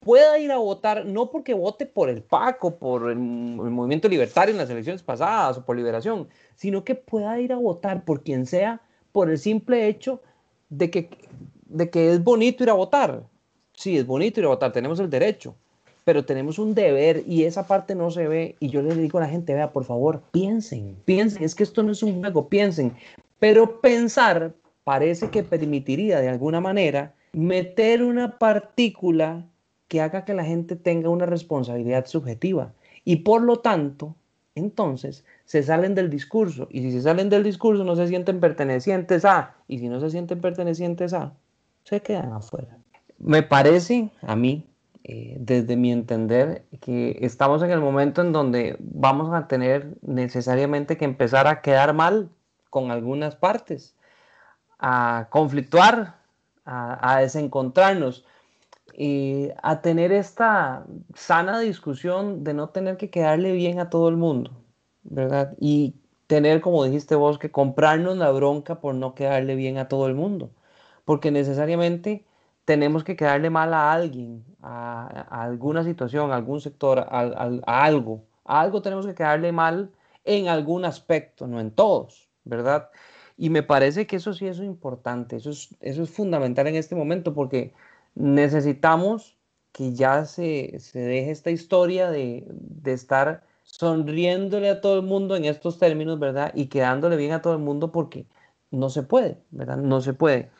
pueda 0.00 0.38
ir 0.38 0.52
a 0.52 0.58
votar, 0.58 1.04
no 1.04 1.30
porque 1.30 1.52
vote 1.52 1.84
por 1.84 2.08
el 2.08 2.22
PACO, 2.22 2.78
por 2.78 3.10
el, 3.10 3.18
movimiento 3.18 4.08
libertario 4.08 4.52
en 4.52 4.58
las 4.58 4.70
elecciones 4.70 5.02
pasadas 5.02 5.58
o 5.58 5.64
por 5.64 5.76
liberación, 5.76 6.28
sino 6.54 6.84
que 6.84 6.94
pueda 6.94 7.40
ir 7.40 7.52
a 7.52 7.56
votar 7.56 8.04
por 8.04 8.22
quien 8.22 8.46
sea 8.46 8.80
por 9.10 9.30
el 9.30 9.38
simple 9.38 9.88
hecho 9.88 10.22
de 10.68 10.90
que, 10.90 11.10
de 11.64 11.90
que 11.90 12.12
es 12.12 12.22
bonito 12.22 12.62
ir 12.62 12.70
a 12.70 12.74
votar. 12.74 13.24
Sí, 13.72 13.96
es 13.96 14.06
bonito 14.06 14.38
ir 14.38 14.46
a 14.46 14.50
votar, 14.50 14.72
tenemos 14.72 15.00
el 15.00 15.10
derecho, 15.10 15.56
pero 16.06 16.24
tenemos 16.24 16.60
un 16.60 16.72
deber 16.72 17.24
y 17.26 17.42
esa 17.42 17.66
parte 17.66 17.96
no 17.96 18.12
se 18.12 18.28
ve. 18.28 18.54
Y 18.60 18.68
yo 18.68 18.80
le 18.80 18.94
digo 18.94 19.18
a 19.18 19.22
la 19.22 19.28
gente, 19.28 19.54
vea, 19.54 19.72
por 19.72 19.82
favor, 19.82 20.22
piensen, 20.30 20.96
piensen, 21.04 21.42
es 21.42 21.56
que 21.56 21.64
esto 21.64 21.82
no 21.82 21.90
es 21.90 22.00
un 22.00 22.20
juego, 22.20 22.48
piensen. 22.48 22.94
Pero 23.40 23.80
pensar 23.80 24.54
parece 24.84 25.30
que 25.30 25.42
permitiría 25.42 26.20
de 26.20 26.28
alguna 26.28 26.60
manera 26.60 27.12
meter 27.32 28.04
una 28.04 28.38
partícula 28.38 29.46
que 29.88 30.00
haga 30.00 30.24
que 30.24 30.34
la 30.34 30.44
gente 30.44 30.76
tenga 30.76 31.10
una 31.10 31.26
responsabilidad 31.26 32.06
subjetiva. 32.06 32.72
Y 33.04 33.16
por 33.16 33.42
lo 33.42 33.56
tanto, 33.56 34.14
entonces 34.54 35.24
se 35.44 35.64
salen 35.64 35.96
del 35.96 36.08
discurso. 36.08 36.68
Y 36.70 36.82
si 36.82 36.92
se 36.92 37.02
salen 37.02 37.30
del 37.30 37.42
discurso 37.42 37.82
no 37.82 37.96
se 37.96 38.06
sienten 38.06 38.38
pertenecientes 38.38 39.24
a, 39.24 39.56
y 39.66 39.80
si 39.80 39.88
no 39.88 39.98
se 39.98 40.10
sienten 40.10 40.40
pertenecientes 40.40 41.12
a, 41.14 41.32
se 41.82 42.00
quedan 42.00 42.32
afuera. 42.32 42.78
Me 43.18 43.42
parece 43.42 44.08
a 44.22 44.36
mí 44.36 44.64
eh, 45.08 45.36
desde 45.38 45.76
mi 45.76 45.92
entender, 45.92 46.64
que 46.80 47.18
estamos 47.20 47.62
en 47.62 47.70
el 47.70 47.80
momento 47.80 48.22
en 48.22 48.32
donde 48.32 48.76
vamos 48.80 49.32
a 49.32 49.46
tener 49.46 49.96
necesariamente 50.02 50.96
que 50.96 51.04
empezar 51.04 51.46
a 51.46 51.60
quedar 51.62 51.94
mal 51.94 52.28
con 52.70 52.90
algunas 52.90 53.36
partes, 53.36 53.94
a 54.80 55.28
conflictuar, 55.30 56.16
a, 56.64 57.20
desencontrarnos, 57.20 58.24
y 58.94 59.50
a 59.62 59.80
tener 59.80 60.10
esta 60.10 60.84
sana 61.14 61.60
discusión 61.60 62.42
de 62.42 62.54
no 62.54 62.70
tener 62.70 62.96
que 62.96 63.08
quedarle 63.08 63.52
bien 63.52 63.78
a 63.78 63.90
todo 63.90 64.08
el 64.08 64.16
mundo, 64.16 64.50
¿verdad? 65.04 65.54
Y 65.60 65.94
tener, 66.26 66.60
como 66.60 66.82
dijiste 66.82 67.14
vos, 67.14 67.38
que 67.38 67.52
comprarnos 67.52 68.16
la 68.16 68.32
bronca 68.32 68.80
por 68.80 68.96
no 68.96 69.14
quedarle 69.14 69.54
bien 69.54 69.78
a 69.78 69.86
todo 69.86 70.08
el 70.08 70.14
mundo, 70.16 70.50
porque 71.04 71.30
necesariamente 71.30 72.24
tenemos 72.66 73.04
que 73.04 73.16
quedarle 73.16 73.48
mal 73.48 73.72
a 73.72 73.92
alguien, 73.92 74.44
a, 74.60 75.06
alguna 75.44 75.84
situación, 75.84 76.32
a 76.32 76.36
algún 76.36 76.60
sector, 76.60 76.98
a, 76.98 77.30
algo. 77.66 78.24
A 78.44 78.60
algo 78.60 78.82
tenemos 78.82 79.06
que 79.06 79.14
quedarle 79.14 79.52
mal 79.52 79.90
en 80.24 80.48
algún 80.48 80.84
aspecto, 80.84 81.46
no 81.46 81.60
en 81.60 81.70
todos, 81.70 82.28
¿verdad? 82.44 82.90
Y 83.38 83.50
me 83.50 83.62
parece 83.62 84.06
que 84.06 84.16
eso 84.16 84.32
sí 84.34 84.46
es 84.48 84.58
importante, 84.58 85.36
eso 85.36 85.50
es, 85.50 85.74
eso 85.80 86.02
es 86.02 86.10
fundamental 86.10 86.66
en 86.66 86.74
este 86.74 86.96
momento, 86.96 87.34
porque 87.34 87.72
necesitamos 88.16 89.36
que 89.72 89.94
ya 89.94 90.24
se, 90.24 90.80
se 90.80 90.98
deje 90.98 91.30
esta 91.30 91.50
historia 91.52 92.10
de, 92.10 92.44
de 92.48 92.92
estar 92.92 93.44
sonriéndole 93.62 94.70
a 94.70 94.80
todo 94.80 94.96
el 94.96 95.02
mundo 95.02 95.36
en 95.36 95.44
estos 95.44 95.78
términos, 95.78 96.18
¿verdad? 96.18 96.52
Y 96.54 96.66
quedándole 96.66 97.16
bien 97.16 97.32
a 97.32 97.42
todo 97.42 97.52
el 97.52 97.60
mundo 97.60 97.92
porque 97.92 98.26
no 98.72 98.90
se 98.90 99.04
puede, 99.04 99.38
¿verdad? 99.50 99.76
No 99.76 100.00
se 100.00 100.14
puede. 100.14 100.50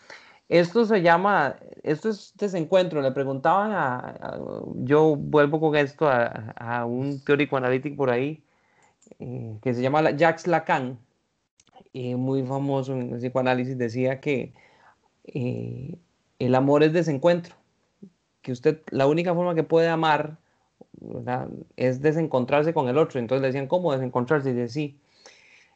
Esto 0.49 0.85
se 0.85 1.03
llama, 1.03 1.57
esto 1.83 2.09
es 2.09 2.35
desencuentro. 2.37 3.03
Le 3.03 3.13
preguntaban 3.13 3.73
a, 3.73 4.39
yo 4.77 5.17
vuelvo 5.17 5.61
con 5.61 5.77
esto 5.77 6.09
a, 6.09 6.85
un 6.87 7.23
teórico 7.25 7.57
analítico 7.57 7.97
por 7.97 8.11
ahí, 8.11 8.45
eh, 9.19 9.59
que 9.63 9.75
se 9.75 9.83
llama 9.83 10.11
Jacques 10.13 10.47
Lacan, 10.47 10.99
muy 12.17 12.43
famoso 12.43 12.93
en 12.93 13.13
el 13.13 13.19
psicoanálisis, 13.19 13.79
decía 13.79 14.21
que 14.21 14.53
eh, 15.25 15.99
el 16.39 16.55
amor 16.55 16.83
es 16.83 16.93
desencuentro, 16.93 17.55
que 18.43 18.53
usted, 18.53 18.83
la 18.91 19.07
única 19.07 19.35
forma 19.35 19.55
que 19.55 19.63
puede 19.63 19.89
amar 19.89 20.39
es 21.77 22.01
desencontrarse 22.01 22.75
con 22.75 22.89
el 22.89 22.99
otro. 22.99 23.19
Entonces 23.21 23.43
le 23.43 23.49
decían, 23.49 23.67
¿cómo 23.67 23.93
desencontrarse? 23.93 24.51
Y 24.51 24.53
decía, 24.55 24.73
sí, 24.73 24.99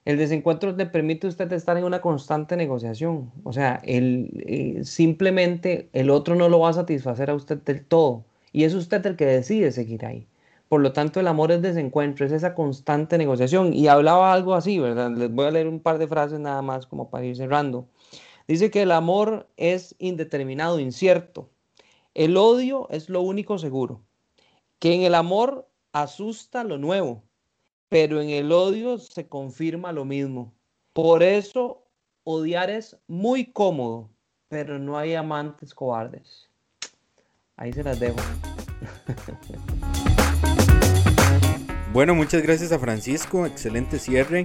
el 0.04 0.16
desencuentro 0.16 0.72
le 0.72 0.86
permite 0.86 1.26
a 1.26 1.30
usted 1.30 1.52
estar 1.52 1.76
en 1.76 1.84
una 1.84 2.00
constante 2.00 2.56
negociación. 2.56 3.30
O 3.44 3.52
sea, 3.52 3.80
el, 3.84 4.30
eh, 4.46 4.84
simplemente 4.84 5.90
el 5.92 6.10
otro 6.10 6.34
no 6.34 6.48
lo 6.48 6.60
va 6.60 6.70
a 6.70 6.72
satisfacer 6.74 7.30
a 7.30 7.34
usted 7.34 7.58
del 7.58 7.84
todo. 7.84 8.24
Y 8.52 8.64
es 8.64 8.74
usted 8.74 9.04
el 9.06 9.16
que 9.16 9.26
decide 9.26 9.72
seguir 9.72 10.04
ahí. 10.06 10.26
Por 10.68 10.80
lo 10.80 10.92
tanto, 10.92 11.20
el 11.20 11.26
amor 11.28 11.52
es 11.52 11.62
desencuentro, 11.62 12.24
es 12.24 12.32
esa 12.32 12.54
constante 12.54 13.18
negociación. 13.18 13.74
Y 13.74 13.88
hablaba 13.88 14.32
algo 14.32 14.54
así, 14.54 14.78
¿verdad? 14.78 15.10
Les 15.10 15.30
voy 15.30 15.46
a 15.46 15.50
leer 15.50 15.68
un 15.68 15.80
par 15.80 15.98
de 15.98 16.08
frases 16.08 16.40
nada 16.40 16.62
más 16.62 16.86
como 16.86 17.10
para 17.10 17.26
ir 17.26 17.36
cerrando. 17.36 17.88
Dice 18.48 18.70
que 18.70 18.82
el 18.82 18.92
amor 18.92 19.48
es 19.56 19.94
indeterminado, 19.98 20.80
incierto. 20.80 21.50
El 22.14 22.36
odio 22.36 22.88
es 22.90 23.08
lo 23.08 23.20
único 23.22 23.58
seguro. 23.58 24.02
Que 24.78 24.94
en 24.94 25.02
el 25.02 25.14
amor 25.14 25.68
asusta 25.92 26.64
lo 26.64 26.78
nuevo 26.78 27.22
pero 27.90 28.22
en 28.22 28.30
el 28.30 28.52
odio 28.52 28.96
se 28.98 29.28
confirma 29.28 29.92
lo 29.92 30.06
mismo. 30.06 30.54
Por 30.94 31.22
eso 31.22 31.84
odiar 32.24 32.70
es 32.70 32.96
muy 33.06 33.44
cómodo, 33.44 34.08
pero 34.48 34.78
no 34.78 34.96
hay 34.96 35.14
amantes 35.14 35.74
cobardes. 35.74 36.48
Ahí 37.56 37.74
se 37.74 37.82
las 37.82 38.00
dejo. 38.00 38.16
Bueno, 41.92 42.14
muchas 42.14 42.40
gracias 42.42 42.70
a 42.70 42.78
Francisco, 42.78 43.46
excelente 43.46 43.98
cierre. 43.98 44.44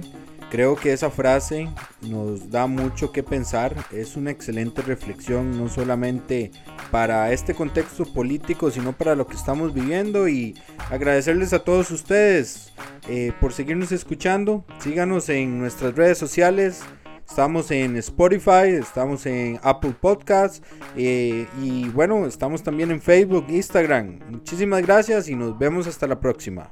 Creo 0.50 0.76
que 0.76 0.92
esa 0.92 1.10
frase 1.10 1.68
nos 2.02 2.50
da 2.50 2.66
mucho 2.66 3.10
que 3.10 3.22
pensar, 3.22 3.74
es 3.92 4.16
una 4.16 4.30
excelente 4.30 4.80
reflexión, 4.80 5.58
no 5.58 5.68
solamente 5.68 6.52
para 6.90 7.32
este 7.32 7.54
contexto 7.54 8.04
político, 8.04 8.70
sino 8.70 8.92
para 8.92 9.16
lo 9.16 9.26
que 9.26 9.34
estamos 9.34 9.74
viviendo 9.74 10.28
y 10.28 10.54
agradecerles 10.90 11.52
a 11.52 11.64
todos 11.64 11.90
ustedes 11.90 12.72
eh, 13.08 13.32
por 13.40 13.52
seguirnos 13.52 13.90
escuchando. 13.90 14.64
Síganos 14.78 15.28
en 15.28 15.58
nuestras 15.58 15.94
redes 15.96 16.18
sociales. 16.18 16.82
Estamos 17.28 17.72
en 17.72 17.96
Spotify, 17.96 18.68
estamos 18.80 19.26
en 19.26 19.58
Apple 19.64 19.96
Podcasts 20.00 20.62
eh, 20.96 21.48
y 21.60 21.88
bueno, 21.88 22.24
estamos 22.24 22.62
también 22.62 22.92
en 22.92 23.02
Facebook, 23.02 23.46
Instagram. 23.48 24.20
Muchísimas 24.30 24.82
gracias 24.82 25.28
y 25.28 25.34
nos 25.34 25.58
vemos 25.58 25.88
hasta 25.88 26.06
la 26.06 26.20
próxima. 26.20 26.70